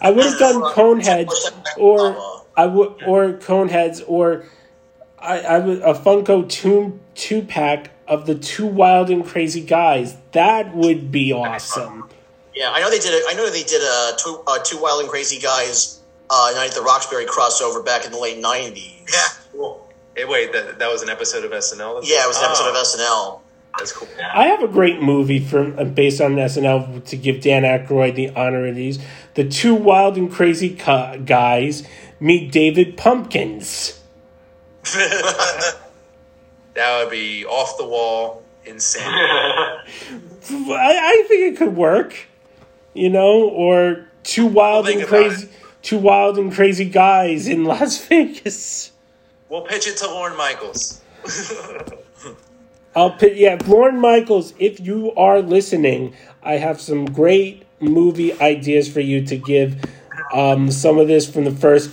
I 0.01 0.11
would 0.11 0.25
have 0.25 0.39
done 0.39 0.61
Coneheads 0.73 1.77
or 1.77 2.43
I 2.57 2.65
would 2.65 3.01
or 3.07 3.31
Coneheads 3.31 4.03
or 4.07 4.45
I 5.17 5.39
I 5.39 5.59
would 5.59 5.79
a 5.79 5.93
Funko 5.93 6.49
two 6.49 6.99
two 7.15 7.43
pack 7.43 7.91
of 8.11 8.25
the 8.27 8.35
two 8.35 8.67
wild 8.67 9.09
and 9.09 9.25
crazy 9.25 9.61
guys. 9.61 10.15
That 10.33 10.75
would 10.75 11.11
be 11.11 11.31
awesome. 11.33 12.09
Yeah, 12.53 12.69
I 12.71 12.81
know 12.81 12.89
they 12.89 12.99
did. 12.99 13.13
A, 13.13 13.29
I 13.29 13.33
know 13.33 13.49
they 13.49 13.63
did 13.63 13.81
a 13.81 14.15
two, 14.17 14.43
uh, 14.45 14.59
two 14.59 14.79
wild 14.81 15.01
and 15.01 15.09
crazy 15.09 15.39
guys 15.39 16.01
uh, 16.29 16.51
Night 16.53 16.69
at 16.69 16.75
the 16.75 16.81
Roxbury 16.81 17.25
crossover 17.25 17.83
back 17.83 18.05
in 18.05 18.11
the 18.11 18.19
late 18.19 18.43
'90s. 18.43 19.09
Yeah. 19.11 19.19
Cool. 19.53 19.87
Hey, 20.15 20.25
wait, 20.25 20.51
that, 20.51 20.77
that 20.79 20.89
was 20.91 21.01
an 21.01 21.09
episode 21.09 21.45
of 21.45 21.51
SNL? 21.51 22.01
Yeah, 22.03 22.25
it 22.25 22.27
was 22.27 22.37
an 22.37 22.43
episode 22.45 22.65
Oh, 22.65 22.69
of 22.71 22.75
SNL. 22.85 23.39
That's 23.79 23.93
cool. 23.93 24.09
I 24.33 24.47
have 24.47 24.61
a 24.61 24.67
great 24.67 25.01
movie 25.01 25.39
from 25.39 25.79
uh, 25.79 25.85
based 25.85 26.19
on 26.19 26.35
SNL 26.35 27.05
to 27.05 27.15
give 27.15 27.41
Dan 27.41 27.63
Aykroyd 27.63 28.15
the 28.15 28.29
honor 28.31 28.67
of 28.67 28.75
these. 28.75 28.99
The 29.35 29.47
two 29.47 29.73
wild 29.73 30.17
and 30.17 30.29
crazy 30.29 30.75
cu- 30.75 31.19
guys 31.19 31.87
meet 32.19 32.51
David 32.51 32.97
Pumpkins. 32.97 33.97
That 36.73 37.03
would 37.03 37.11
be 37.11 37.45
off 37.45 37.77
the 37.77 37.85
wall, 37.85 38.43
insane. 38.65 39.03
I, 39.07 39.83
I 40.49 41.25
think 41.27 41.53
it 41.53 41.57
could 41.57 41.75
work, 41.75 42.15
you 42.93 43.09
know, 43.09 43.49
or 43.49 44.07
two 44.23 44.45
wild 44.45 44.85
We'll 44.85 44.99
and 44.99 45.07
crazy, 45.07 45.49
two 45.81 45.97
wild 45.97 46.37
and 46.37 46.51
crazy 46.51 46.85
guys 46.85 47.47
in 47.47 47.63
Las 47.65 48.05
Vegas. 48.05 48.91
we'll 49.49 49.63
pitch 49.63 49.87
it 49.87 49.97
to 49.97 50.07
Lorne 50.07 50.37
Michaels. 50.37 51.01
I'll 52.95 53.11
put 53.11 53.35
yeah, 53.35 53.57
Lorne 53.67 53.99
Michaels. 53.99 54.53
If 54.59 54.79
you 54.79 55.13
are 55.15 55.41
listening, 55.41 56.13
I 56.43 56.53
have 56.53 56.81
some 56.81 57.05
great 57.05 57.63
movie 57.79 58.39
ideas 58.41 58.91
for 58.91 58.99
you 58.99 59.25
to 59.25 59.37
give. 59.37 59.83
Um, 60.33 60.71
some 60.71 60.97
of 60.97 61.07
this 61.07 61.29
from 61.29 61.43
the 61.43 61.51
first 61.51 61.91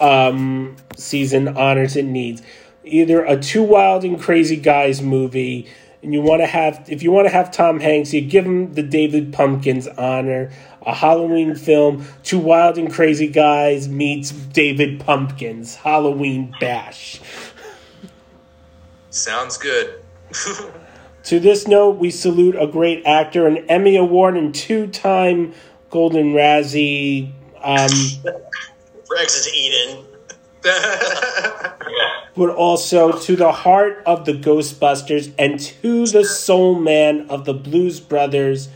um, 0.00 0.76
season 0.96 1.48
honors 1.56 1.96
it 1.96 2.04
needs. 2.04 2.42
Either 2.84 3.24
a 3.24 3.38
Two 3.38 3.62
Wild 3.62 4.04
and 4.04 4.20
Crazy 4.20 4.56
Guys 4.56 5.02
movie, 5.02 5.68
and 6.02 6.12
you 6.12 6.22
want 6.22 6.42
to 6.42 6.46
have 6.46 6.84
if 6.88 7.02
you 7.02 7.10
want 7.10 7.26
to 7.26 7.32
have 7.32 7.50
Tom 7.50 7.80
Hanks, 7.80 8.12
you 8.12 8.20
give 8.20 8.46
him 8.46 8.74
the 8.74 8.82
David 8.82 9.32
Pumpkins 9.32 9.88
honor. 9.88 10.50
A 10.86 10.94
Halloween 10.94 11.54
film, 11.54 12.06
Two 12.22 12.38
Wild 12.38 12.78
and 12.78 12.90
Crazy 12.90 13.28
Guys 13.28 13.88
meets 13.88 14.30
David 14.30 15.00
Pumpkins, 15.00 15.74
Halloween 15.74 16.54
Bash. 16.60 17.20
Sounds 19.10 19.58
good. 19.58 20.02
To 21.28 21.38
this 21.38 21.68
note, 21.68 21.98
we 21.98 22.10
salute 22.10 22.56
a 22.58 22.66
great 22.66 23.04
actor, 23.04 23.46
an 23.46 23.58
Emmy 23.68 23.96
Award 23.96 24.38
and 24.38 24.54
two-time 24.54 25.52
Golden 25.90 26.32
Razzie. 26.32 27.32
Um, 27.62 27.90
For 29.06 29.18
Exit 29.18 29.52
to 29.52 29.58
Eden. 29.58 30.06
But 32.36 32.50
also 32.50 33.18
to 33.18 33.34
the 33.34 33.50
heart 33.50 34.00
of 34.06 34.24
the 34.24 34.32
Ghostbusters 34.32 35.32
and 35.36 35.58
to 35.58 36.06
the 36.06 36.24
soul 36.24 36.78
man 36.78 37.28
of 37.28 37.44
the 37.44 37.52
Blues 37.52 37.98
Brothers, 37.98 38.68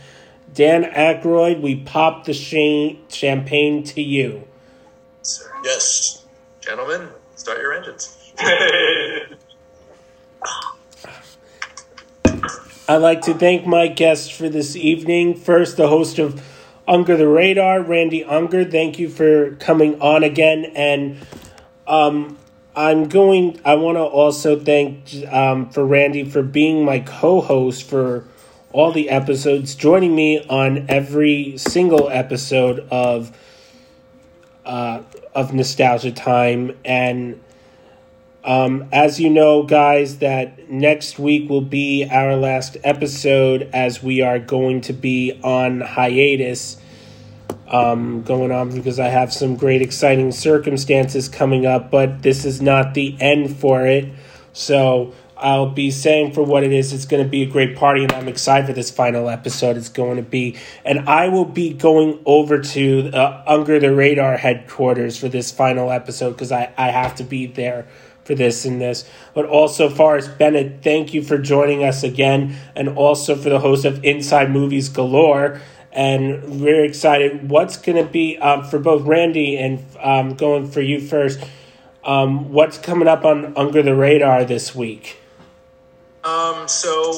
Dan 0.53 0.83
Aykroyd. 0.83 1.61
We 1.61 1.77
pop 1.77 2.25
the 2.25 2.33
cha- 2.33 2.99
champagne 3.07 3.85
to 3.85 4.01
you. 4.01 4.45
Yes. 5.63 6.25
Gentlemen, 6.59 7.07
start 7.35 7.59
your 7.59 7.71
engines. 7.71 8.17
I'd 12.85 12.97
like 12.97 13.21
to 13.21 13.33
thank 13.33 13.65
my 13.65 13.87
guests 13.87 14.29
for 14.29 14.49
this 14.49 14.75
evening. 14.75 15.35
First, 15.35 15.77
the 15.77 15.87
host 15.87 16.19
of 16.19 16.43
Unger 16.85 17.15
the 17.15 17.29
Radar, 17.29 17.81
Randy 17.81 18.25
Unger. 18.25 18.65
Thank 18.65 18.99
you 18.99 19.07
for 19.07 19.55
coming 19.55 20.01
on 20.01 20.23
again. 20.23 20.65
And 20.75 21.17
um, 21.87 22.37
I'm 22.75 23.07
going, 23.07 23.59
I 23.65 23.75
want 23.75 23.97
to 23.97 24.03
also 24.03 24.59
thank 24.59 25.13
um, 25.31 25.69
for 25.69 25.85
Randy 25.85 26.23
for 26.23 26.43
being 26.43 26.85
my 26.85 26.99
co 26.99 27.41
host 27.41 27.83
for 27.83 28.25
all 28.71 28.91
the 28.91 29.09
episodes, 29.09 29.75
joining 29.75 30.15
me 30.15 30.45
on 30.47 30.85
every 30.89 31.57
single 31.57 32.09
episode 32.09 32.79
of. 32.91 33.37
Uh, 34.65 35.03
of 35.35 35.53
nostalgia 35.53 36.11
time 36.11 36.71
and 36.85 37.37
um, 38.45 38.89
as 38.91 39.19
you 39.19 39.29
know, 39.29 39.63
guys, 39.63 40.17
that 40.17 40.69
next 40.69 41.17
week 41.17 41.49
will 41.49 41.61
be 41.61 42.05
our 42.09 42.35
last 42.35 42.75
episode 42.83 43.69
as 43.73 44.03
we 44.03 44.21
are 44.21 44.37
going 44.37 44.81
to 44.81 44.93
be 44.93 45.39
on 45.43 45.79
hiatus. 45.79 46.77
Um, 47.73 48.21
going 48.21 48.51
on 48.51 48.69
because 48.69 48.99
I 48.99 49.07
have 49.07 49.33
some 49.33 49.55
great, 49.55 49.81
exciting 49.81 50.31
circumstances 50.31 51.27
coming 51.27 51.65
up, 51.65 51.89
but 51.89 52.21
this 52.21 52.45
is 52.45 52.61
not 52.61 52.93
the 52.93 53.17
end 53.19 53.57
for 53.57 53.87
it. 53.87 54.09
So 54.53 55.15
I'll 55.43 55.69
be 55.69 55.91
saying 55.91 56.31
for 56.33 56.43
what 56.43 56.63
it 56.63 56.71
is, 56.71 56.93
it's 56.93 57.05
going 57.05 57.21
to 57.21 57.29
be 57.29 57.41
a 57.41 57.45
great 57.45 57.75
party, 57.75 58.03
and 58.03 58.11
I'm 58.13 58.29
excited 58.29 58.67
for 58.67 58.73
this 58.73 58.91
final 58.91 59.29
episode. 59.29 59.75
It's 59.75 59.89
going 59.89 60.15
to 60.15 60.23
be, 60.23 60.55
and 60.85 61.09
I 61.09 61.27
will 61.27 61.45
be 61.45 61.73
going 61.73 62.19
over 62.25 62.61
to 62.61 63.09
uh, 63.11 63.43
Unger 63.45 63.79
the 63.79 63.93
Radar 63.93 64.37
headquarters 64.37 65.17
for 65.17 65.27
this 65.27 65.51
final 65.51 65.91
episode 65.91 66.31
because 66.31 66.51
I, 66.51 66.71
I 66.77 66.91
have 66.91 67.15
to 67.15 67.23
be 67.23 67.47
there 67.47 67.87
for 68.23 68.35
this 68.35 68.63
and 68.63 68.79
this. 68.79 69.09
But 69.33 69.45
also, 69.45 69.89
Forrest 69.89 70.37
Bennett, 70.37 70.81
thank 70.81 71.13
you 71.13 71.21
for 71.21 71.37
joining 71.37 71.83
us 71.83 72.03
again, 72.03 72.55
and 72.73 72.89
also 72.89 73.35
for 73.35 73.49
the 73.49 73.59
host 73.59 73.83
of 73.83 74.03
Inside 74.05 74.49
Movies 74.49 74.87
Galore. 74.87 75.59
And 75.93 76.59
we're 76.59 76.83
excited. 76.83 77.49
What's 77.49 77.77
going 77.77 78.03
to 78.03 78.11
be 78.11 78.37
um, 78.39 78.63
for 78.63 78.79
both 78.79 79.03
Randy 79.03 79.57
and 79.57 79.85
um, 80.01 80.33
going 80.33 80.69
for 80.69 80.81
you 80.81 80.99
first? 80.99 81.39
Um, 82.03 82.51
what's 82.51 82.77
coming 82.77 83.07
up 83.07 83.23
on 83.23 83.55
Under 83.55 83.81
the 83.81 83.95
Radar 83.95 84.43
this 84.43 84.75
week? 84.75 85.17
Um, 86.23 86.67
so 86.67 87.13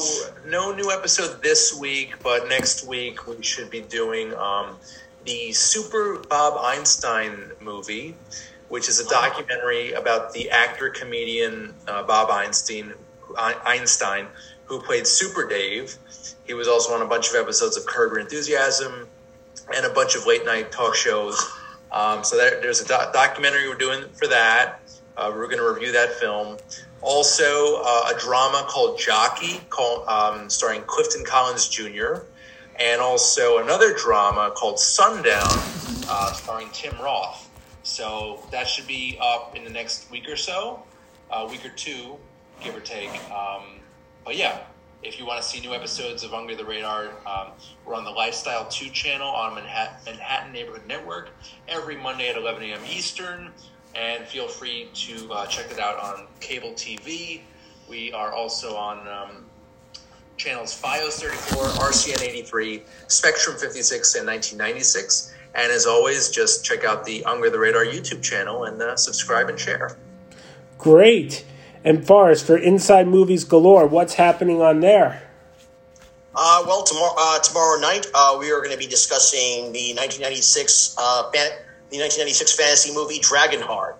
no 0.46 0.74
new 0.74 0.90
episode 0.90 1.42
this 1.42 1.76
week, 1.78 2.14
but 2.22 2.48
next 2.48 2.86
week 2.86 3.26
we 3.26 3.40
should 3.42 3.70
be 3.70 3.80
doing 3.80 4.34
um, 4.34 4.76
the 5.24 5.52
Super 5.52 6.18
Bob 6.28 6.58
Einstein 6.60 7.52
movie, 7.60 8.16
which 8.68 8.88
is 8.88 8.98
a 8.98 9.08
documentary 9.08 9.92
about 9.92 10.32
the 10.32 10.50
actor 10.50 10.90
comedian 10.90 11.72
uh, 11.86 12.02
Bob 12.02 12.30
Einstein, 12.30 12.94
Einstein, 13.38 14.26
who 14.64 14.80
played 14.80 15.06
Super 15.06 15.48
Dave. 15.48 15.96
He 16.46 16.54
was 16.54 16.68
also 16.68 16.94
on 16.94 17.02
a 17.02 17.06
bunch 17.06 17.28
of 17.30 17.36
episodes 17.36 17.76
of 17.76 17.86
Curb 17.86 18.12
Your 18.12 18.20
Enthusiasm 18.20 19.08
and 19.74 19.84
a 19.84 19.90
bunch 19.90 20.14
of 20.14 20.26
late 20.26 20.44
night 20.44 20.70
talk 20.70 20.94
shows. 20.94 21.40
Um, 21.90 22.22
so 22.22 22.36
there, 22.36 22.60
there's 22.60 22.80
a 22.80 22.86
doc- 22.86 23.12
documentary 23.12 23.68
we're 23.68 23.74
doing 23.74 24.04
for 24.12 24.28
that. 24.28 24.80
Uh, 25.16 25.32
we're 25.34 25.46
going 25.46 25.58
to 25.58 25.68
review 25.68 25.92
that 25.92 26.12
film. 26.14 26.56
Also, 27.02 27.82
uh, 27.84 28.12
a 28.14 28.18
drama 28.18 28.64
called 28.68 28.98
Jockey, 28.98 29.60
called, 29.70 30.06
um, 30.08 30.48
starring 30.50 30.82
Clifton 30.82 31.24
Collins 31.24 31.68
Jr., 31.68 32.22
and 32.78 33.00
also 33.00 33.58
another 33.58 33.94
drama 33.94 34.52
called 34.54 34.78
Sundown, 34.78 35.46
uh, 36.08 36.32
starring 36.32 36.68
Tim 36.72 36.94
Roth. 37.00 37.48
So 37.82 38.46
that 38.50 38.68
should 38.68 38.86
be 38.86 39.18
up 39.20 39.56
in 39.56 39.64
the 39.64 39.70
next 39.70 40.10
week 40.10 40.28
or 40.28 40.36
so, 40.36 40.82
a 41.30 41.46
week 41.46 41.64
or 41.64 41.70
two, 41.70 42.16
give 42.60 42.76
or 42.76 42.80
take. 42.80 43.10
Um, 43.30 43.80
but 44.24 44.36
yeah, 44.36 44.58
if 45.02 45.18
you 45.18 45.26
want 45.26 45.40
to 45.40 45.46
see 45.46 45.60
new 45.60 45.74
episodes 45.74 46.24
of 46.24 46.34
Under 46.34 46.56
the 46.56 46.64
Radar, 46.64 47.10
um, 47.26 47.48
we're 47.84 47.94
on 47.94 48.04
the 48.04 48.10
Lifestyle 48.10 48.66
2 48.68 48.90
channel 48.90 49.28
on 49.28 49.54
Manhattan, 49.54 49.96
Manhattan 50.04 50.52
Neighborhood 50.52 50.86
Network 50.86 51.30
every 51.68 51.96
Monday 51.96 52.28
at 52.28 52.36
11 52.36 52.62
a.m. 52.64 52.80
Eastern. 52.90 53.50
And 53.94 54.24
feel 54.24 54.48
free 54.48 54.88
to 54.92 55.32
uh, 55.32 55.46
check 55.46 55.70
it 55.70 55.78
out 55.78 55.98
on 55.98 56.26
cable 56.40 56.72
TV. 56.72 57.40
We 57.88 58.12
are 58.12 58.32
also 58.32 58.76
on 58.76 59.06
um, 59.08 59.44
channels 60.36 60.78
FiOS 60.80 61.20
34, 61.20 61.64
RCN 61.64 62.22
83, 62.22 62.82
Spectrum 63.06 63.56
56, 63.56 64.14
and 64.16 64.26
1996. 64.26 65.34
And 65.54 65.72
as 65.72 65.86
always, 65.86 66.30
just 66.30 66.64
check 66.64 66.84
out 66.84 67.04
the 67.04 67.24
Under 67.24 67.48
the 67.48 67.58
Radar 67.58 67.84
YouTube 67.84 68.22
channel 68.22 68.64
and 68.64 68.80
uh, 68.82 68.96
subscribe 68.96 69.48
and 69.48 69.58
share. 69.58 69.96
Great. 70.76 71.46
And 71.86 72.04
Forrest, 72.04 72.44
for 72.44 72.58
Inside 72.58 73.06
Movies 73.06 73.44
Galore, 73.44 73.86
what's 73.86 74.14
happening 74.14 74.60
on 74.60 74.80
there? 74.80 75.22
Uh, 76.34 76.64
well, 76.66 76.82
tomorrow 76.82 77.14
uh, 77.16 77.38
tomorrow 77.38 77.80
night 77.80 78.06
uh, 78.12 78.36
we 78.38 78.50
are 78.50 78.58
going 78.58 78.72
to 78.72 78.76
be 78.76 78.86
discussing 78.86 79.72
the 79.72 79.94
1996 79.94 80.96
uh, 80.98 81.30
fan- 81.30 81.56
the 81.90 81.98
1996 81.98 82.56
fantasy 82.56 82.92
movie 82.92 83.20
Dragonheart. 83.20 83.94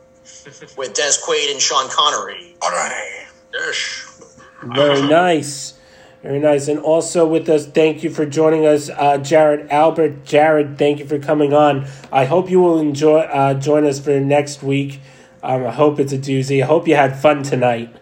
with 0.76 0.94
Dennis 0.94 1.24
Quaid 1.24 1.50
and 1.50 1.60
Sean 1.60 1.88
Connery. 1.88 2.56
All 2.60 2.70
right. 2.70 3.26
Yes. 3.52 4.32
Very 4.62 5.02
nice. 5.08 5.74
Very 6.22 6.40
nice. 6.40 6.68
And 6.68 6.80
also 6.80 7.26
with 7.26 7.48
us, 7.48 7.66
thank 7.66 8.02
you 8.02 8.10
for 8.10 8.26
joining 8.26 8.66
us, 8.66 8.90
uh, 8.90 9.18
Jared 9.18 9.70
Albert. 9.70 10.24
Jared, 10.24 10.76
thank 10.78 10.98
you 10.98 11.06
for 11.06 11.18
coming 11.18 11.52
on. 11.52 11.86
I 12.10 12.24
hope 12.24 12.50
you 12.50 12.60
will 12.60 12.80
enjoy 12.80 13.20
uh, 13.20 13.54
join 13.54 13.84
us 13.84 14.00
for 14.00 14.18
next 14.18 14.62
week. 14.62 15.00
Um, 15.42 15.66
I 15.66 15.72
hope 15.72 16.00
it's 16.00 16.12
a 16.12 16.18
doozy. 16.18 16.62
I 16.62 16.66
hope 16.66 16.88
you 16.88 16.96
had 16.96 17.16
fun 17.16 17.42
tonight. 17.42 17.94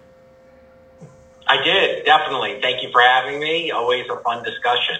I 1.47 1.63
did, 1.63 2.05
definitely. 2.05 2.59
Thank 2.63 2.83
you 2.83 2.91
for 2.91 3.01
having 3.01 3.39
me. 3.41 3.71
Always 3.71 4.07
a 4.09 4.21
fun 4.21 4.43
discussion. 4.43 4.97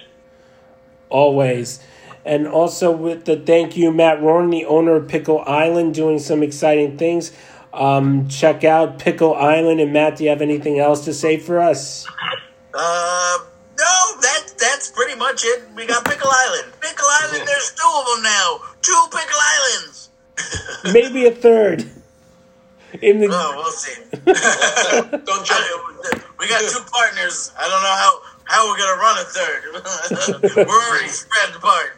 Always. 1.09 1.79
And 2.23 2.47
also 2.47 2.91
with 2.91 3.25
the 3.25 3.37
thank 3.37 3.77
you, 3.77 3.91
Matt 3.91 4.19
Roran, 4.19 4.51
the 4.51 4.65
owner 4.65 4.95
of 4.95 5.07
Pickle 5.07 5.41
Island, 5.41 5.93
doing 5.93 6.19
some 6.19 6.43
exciting 6.43 6.97
things. 6.97 7.31
Um, 7.73 8.27
check 8.29 8.63
out 8.63 8.99
Pickle 8.99 9.35
Island. 9.35 9.79
And 9.79 9.93
Matt, 9.93 10.17
do 10.17 10.23
you 10.23 10.29
have 10.29 10.41
anything 10.41 10.79
else 10.79 11.05
to 11.05 11.13
say 11.13 11.37
for 11.37 11.59
us? 11.59 12.05
Uh, 12.73 13.37
no, 13.77 14.21
that 14.21 14.53
that's 14.57 14.91
pretty 14.91 15.15
much 15.15 15.43
it. 15.45 15.63
We 15.75 15.85
got 15.85 16.05
Pickle 16.05 16.31
Island. 16.31 16.73
Pickle 16.81 17.07
Island. 17.21 17.47
There's 17.47 17.71
two 17.71 17.91
of 17.95 18.05
them 18.15 18.23
now. 18.23 18.59
Two 18.81 19.01
Pickle 19.11 19.39
Islands. 19.39 20.09
Maybe 20.93 21.25
a 21.25 21.31
third. 21.31 21.85
In 23.01 23.19
the 23.19 23.27
Oh, 23.31 23.53
we'll 23.55 23.71
see. 23.71 24.01
Don't 24.11 25.45
jump. 25.45 25.51
I- 25.51 26.21
we 26.39 26.49
got 26.49 26.61
two 26.61 26.83
partners. 26.91 27.51
I 27.57 27.69
don't 27.69 27.81
know 27.81 27.95
how 27.95 28.21
how 28.43 28.69
we're 28.69 28.77
gonna 28.77 28.99
run 29.01 29.17
a 29.17 29.23
third. 29.23 30.55
we're 30.67 30.89
already 30.89 31.07
spread 31.07 31.55
apart. 31.55 31.97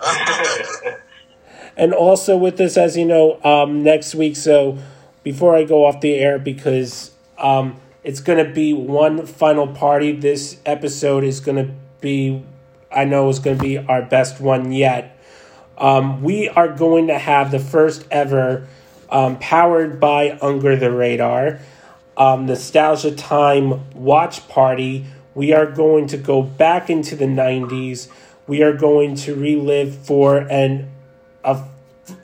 and 1.76 1.92
also 1.94 2.36
with 2.36 2.56
this, 2.56 2.76
as 2.76 2.96
you 2.96 3.04
know, 3.04 3.42
um, 3.42 3.82
next 3.82 4.14
week. 4.14 4.36
So 4.36 4.78
before 5.22 5.56
I 5.56 5.64
go 5.64 5.84
off 5.86 6.00
the 6.00 6.14
air, 6.14 6.38
because 6.38 7.10
um, 7.38 7.80
it's 8.04 8.20
going 8.20 8.44
to 8.44 8.50
be 8.52 8.72
one 8.72 9.26
final 9.26 9.66
party. 9.66 10.12
This 10.12 10.58
episode 10.66 11.24
is 11.24 11.40
going 11.40 11.66
to 11.66 11.74
be, 12.00 12.44
I 12.90 13.04
know, 13.04 13.28
is 13.28 13.38
going 13.38 13.58
to 13.58 13.62
be 13.62 13.78
our 13.78 14.02
best 14.02 14.40
one 14.40 14.72
yet. 14.72 15.16
Um, 15.76 16.22
we 16.22 16.48
are 16.48 16.68
going 16.68 17.06
to 17.08 17.18
have 17.18 17.50
the 17.50 17.58
first 17.60 18.06
ever, 18.10 18.66
um, 19.10 19.38
powered 19.38 20.00
by 20.00 20.38
Unger 20.42 20.76
the 20.76 20.90
Radar, 20.90 21.60
um, 22.16 22.46
Nostalgia 22.46 23.14
Time 23.14 23.90
watch 23.94 24.48
party. 24.48 25.06
We 25.34 25.52
are 25.52 25.66
going 25.66 26.08
to 26.08 26.16
go 26.16 26.42
back 26.42 26.90
into 26.90 27.14
the 27.14 27.26
90s. 27.26 28.08
We 28.46 28.62
are 28.62 28.72
going 28.72 29.14
to 29.16 29.34
relive 29.34 29.94
for 29.94 30.38
an 30.38 30.90
a, 31.44 31.64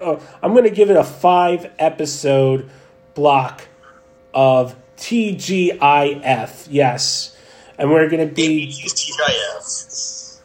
uh, 0.00 0.20
I'm 0.42 0.52
going 0.52 0.64
to 0.64 0.70
give 0.70 0.90
it 0.90 0.96
a 0.96 1.04
five 1.04 1.70
episode 1.78 2.68
block 3.14 3.68
of 4.32 4.74
TGIF. 4.96 6.68
Yes. 6.70 7.36
And 7.78 7.90
we're 7.90 8.08
going 8.08 8.28
to 8.28 8.34
be 8.34 8.68
TGIF. 8.68 10.40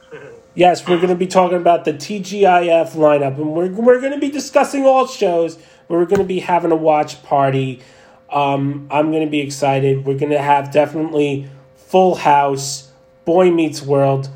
Yes, 0.55 0.85
we're 0.87 0.97
going 0.97 1.09
to 1.09 1.15
be 1.15 1.27
talking 1.27 1.57
about 1.57 1.85
the 1.85 1.93
TGIF 1.93 2.91
lineup, 2.91 3.37
and 3.37 3.53
we're 3.53 3.69
we're 3.69 4.01
going 4.01 4.11
to 4.13 4.19
be 4.19 4.29
discussing 4.29 4.85
all 4.85 5.07
shows. 5.07 5.57
We're 5.89 6.05
going 6.05 6.19
to 6.19 6.25
be 6.27 6.39
having 6.39 6.71
a 6.71 6.75
watch 6.75 7.21
party. 7.23 7.81
Um, 8.29 8.87
I'm 8.91 9.11
going 9.11 9.25
to 9.25 9.29
be 9.29 9.39
excited. 9.41 10.05
We're 10.05 10.17
going 10.17 10.31
to 10.31 10.41
have 10.41 10.71
definitely 10.71 11.49
Full 11.75 12.15
House, 12.15 12.91
Boy 13.25 13.49
Meets 13.51 13.81
World, 13.81 14.29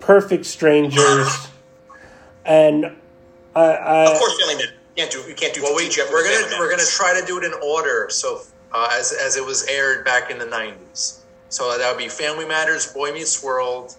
Perfect 0.00 0.44
Strangers, 0.44 1.48
and 2.44 2.84
uh, 3.54 3.58
uh, 3.58 4.10
Of 4.12 4.18
course, 4.18 4.38
Family 4.40 4.56
Man. 4.56 4.74
Can't 4.96 5.10
do. 5.10 5.22
we 5.26 5.34
can't 5.34 5.54
do. 5.54 5.62
Well, 5.62 5.76
we, 5.76 5.88
we're 5.88 6.24
gonna 6.24 6.36
Family 6.46 6.58
we're 6.58 6.68
Man. 6.68 6.78
gonna 6.78 6.88
try 6.88 7.18
to 7.18 7.24
do 7.26 7.38
it 7.38 7.44
in 7.44 7.52
order. 7.62 8.08
So 8.10 8.42
uh, 8.72 8.88
as 8.92 9.12
as 9.12 9.36
it 9.36 9.44
was 9.44 9.66
aired 9.68 10.04
back 10.04 10.30
in 10.30 10.38
the 10.38 10.46
'90s. 10.46 11.20
So 11.48 11.76
that 11.76 11.88
would 11.90 11.98
be 11.98 12.08
Family 12.08 12.46
Matters, 12.46 12.92
Boy 12.92 13.12
Meets 13.12 13.42
World. 13.42 13.94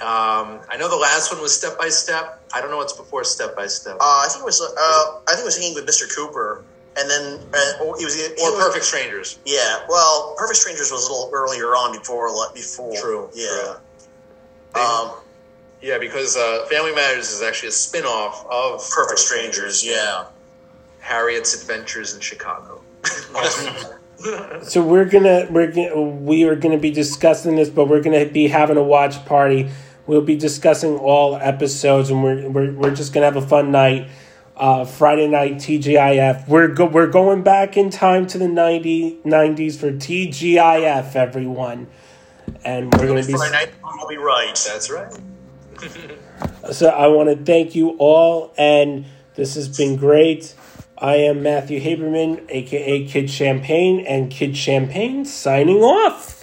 Um, 0.00 0.60
I 0.68 0.76
know 0.78 0.88
the 0.90 0.96
last 0.96 1.32
one 1.32 1.40
was 1.40 1.56
Step 1.56 1.78
by 1.78 1.88
Step. 1.88 2.42
I 2.54 2.60
don't 2.60 2.70
know 2.70 2.76
what's 2.76 2.92
before 2.92 3.24
Step 3.24 3.56
by 3.56 3.66
Step. 3.66 3.96
Uh, 4.00 4.22
I 4.24 4.26
think 4.28 4.42
it 4.42 4.44
was. 4.44 4.60
Uh, 4.60 5.20
I 5.26 5.30
think 5.32 5.40
it 5.40 5.44
was 5.44 5.56
hanging 5.56 5.74
with 5.74 5.86
Mr. 5.86 6.14
Cooper, 6.14 6.64
and 6.98 7.08
then 7.08 7.40
uh, 7.54 7.84
or 7.84 7.96
he 7.98 8.04
was 8.04 8.14
or 8.16 8.28
he 8.36 8.42
was- 8.42 8.64
Perfect 8.66 8.84
Strangers. 8.84 9.38
Yeah. 9.46 9.80
Well, 9.88 10.34
Perfect 10.36 10.58
Strangers 10.58 10.90
was 10.92 11.08
a 11.08 11.10
little 11.12 11.30
earlier 11.32 11.68
on 11.74 11.96
before. 11.98 12.28
Before. 12.54 12.94
True, 12.94 13.30
Yeah. 13.34 13.76
true. 14.74 14.82
Um, 14.82 15.12
Yeah, 15.80 15.98
because 15.98 16.36
uh, 16.36 16.66
Family 16.70 16.94
Matters 16.94 17.30
is 17.30 17.42
actually 17.42 17.68
a 17.68 17.72
spin-off 17.72 18.44
of 18.50 18.86
Perfect 18.90 19.18
Strangers. 19.20 19.84
Yeah. 19.84 20.26
Harriet's 21.00 21.54
Adventures 21.62 22.14
in 22.14 22.20
Chicago. 22.20 22.80
So 24.62 24.82
we're 24.82 25.04
gonna 25.04 25.46
we're 25.50 25.70
gonna, 25.70 26.00
we 26.00 26.44
are 26.44 26.56
gonna 26.56 26.78
be 26.78 26.90
discussing 26.90 27.56
this, 27.56 27.68
but 27.68 27.86
we're 27.86 28.00
gonna 28.00 28.24
be 28.24 28.48
having 28.48 28.78
a 28.78 28.82
watch 28.82 29.22
party. 29.26 29.68
We'll 30.06 30.22
be 30.22 30.36
discussing 30.36 30.96
all 30.98 31.36
episodes, 31.36 32.10
and 32.10 32.22
we're 32.22 32.48
we're, 32.48 32.72
we're 32.72 32.94
just 32.94 33.12
gonna 33.12 33.26
have 33.26 33.36
a 33.36 33.46
fun 33.46 33.70
night. 33.70 34.08
Uh, 34.56 34.86
Friday 34.86 35.28
night 35.28 35.56
TGIF. 35.56 36.48
We're 36.48 36.68
go, 36.68 36.86
we're 36.86 37.08
going 37.08 37.42
back 37.42 37.76
in 37.76 37.90
time 37.90 38.26
to 38.28 38.38
the 38.38 38.48
90, 38.48 39.18
90s 39.22 39.76
for 39.76 39.92
TGIF, 39.92 41.14
everyone, 41.14 41.88
and 42.64 42.90
we're 42.94 43.06
gonna 43.06 43.26
be. 43.26 43.34
Friday 43.34 43.52
night, 43.52 43.74
I'll 43.84 44.08
be 44.08 44.16
right. 44.16 44.54
That's 44.66 44.90
right. 44.90 45.12
So 46.72 46.88
I 46.88 47.06
want 47.06 47.28
to 47.30 47.36
thank 47.44 47.74
you 47.74 47.90
all, 47.98 48.52
and 48.58 49.06
this 49.34 49.54
has 49.54 49.74
been 49.74 49.96
great. 49.96 50.54
I 50.98 51.16
am 51.16 51.42
Matthew 51.42 51.80
Haberman, 51.80 52.46
aka 52.48 53.06
Kid 53.06 53.30
Champagne, 53.30 54.00
and 54.00 54.30
Kid 54.30 54.56
Champagne 54.56 55.24
signing 55.24 55.78
off. 55.78 56.35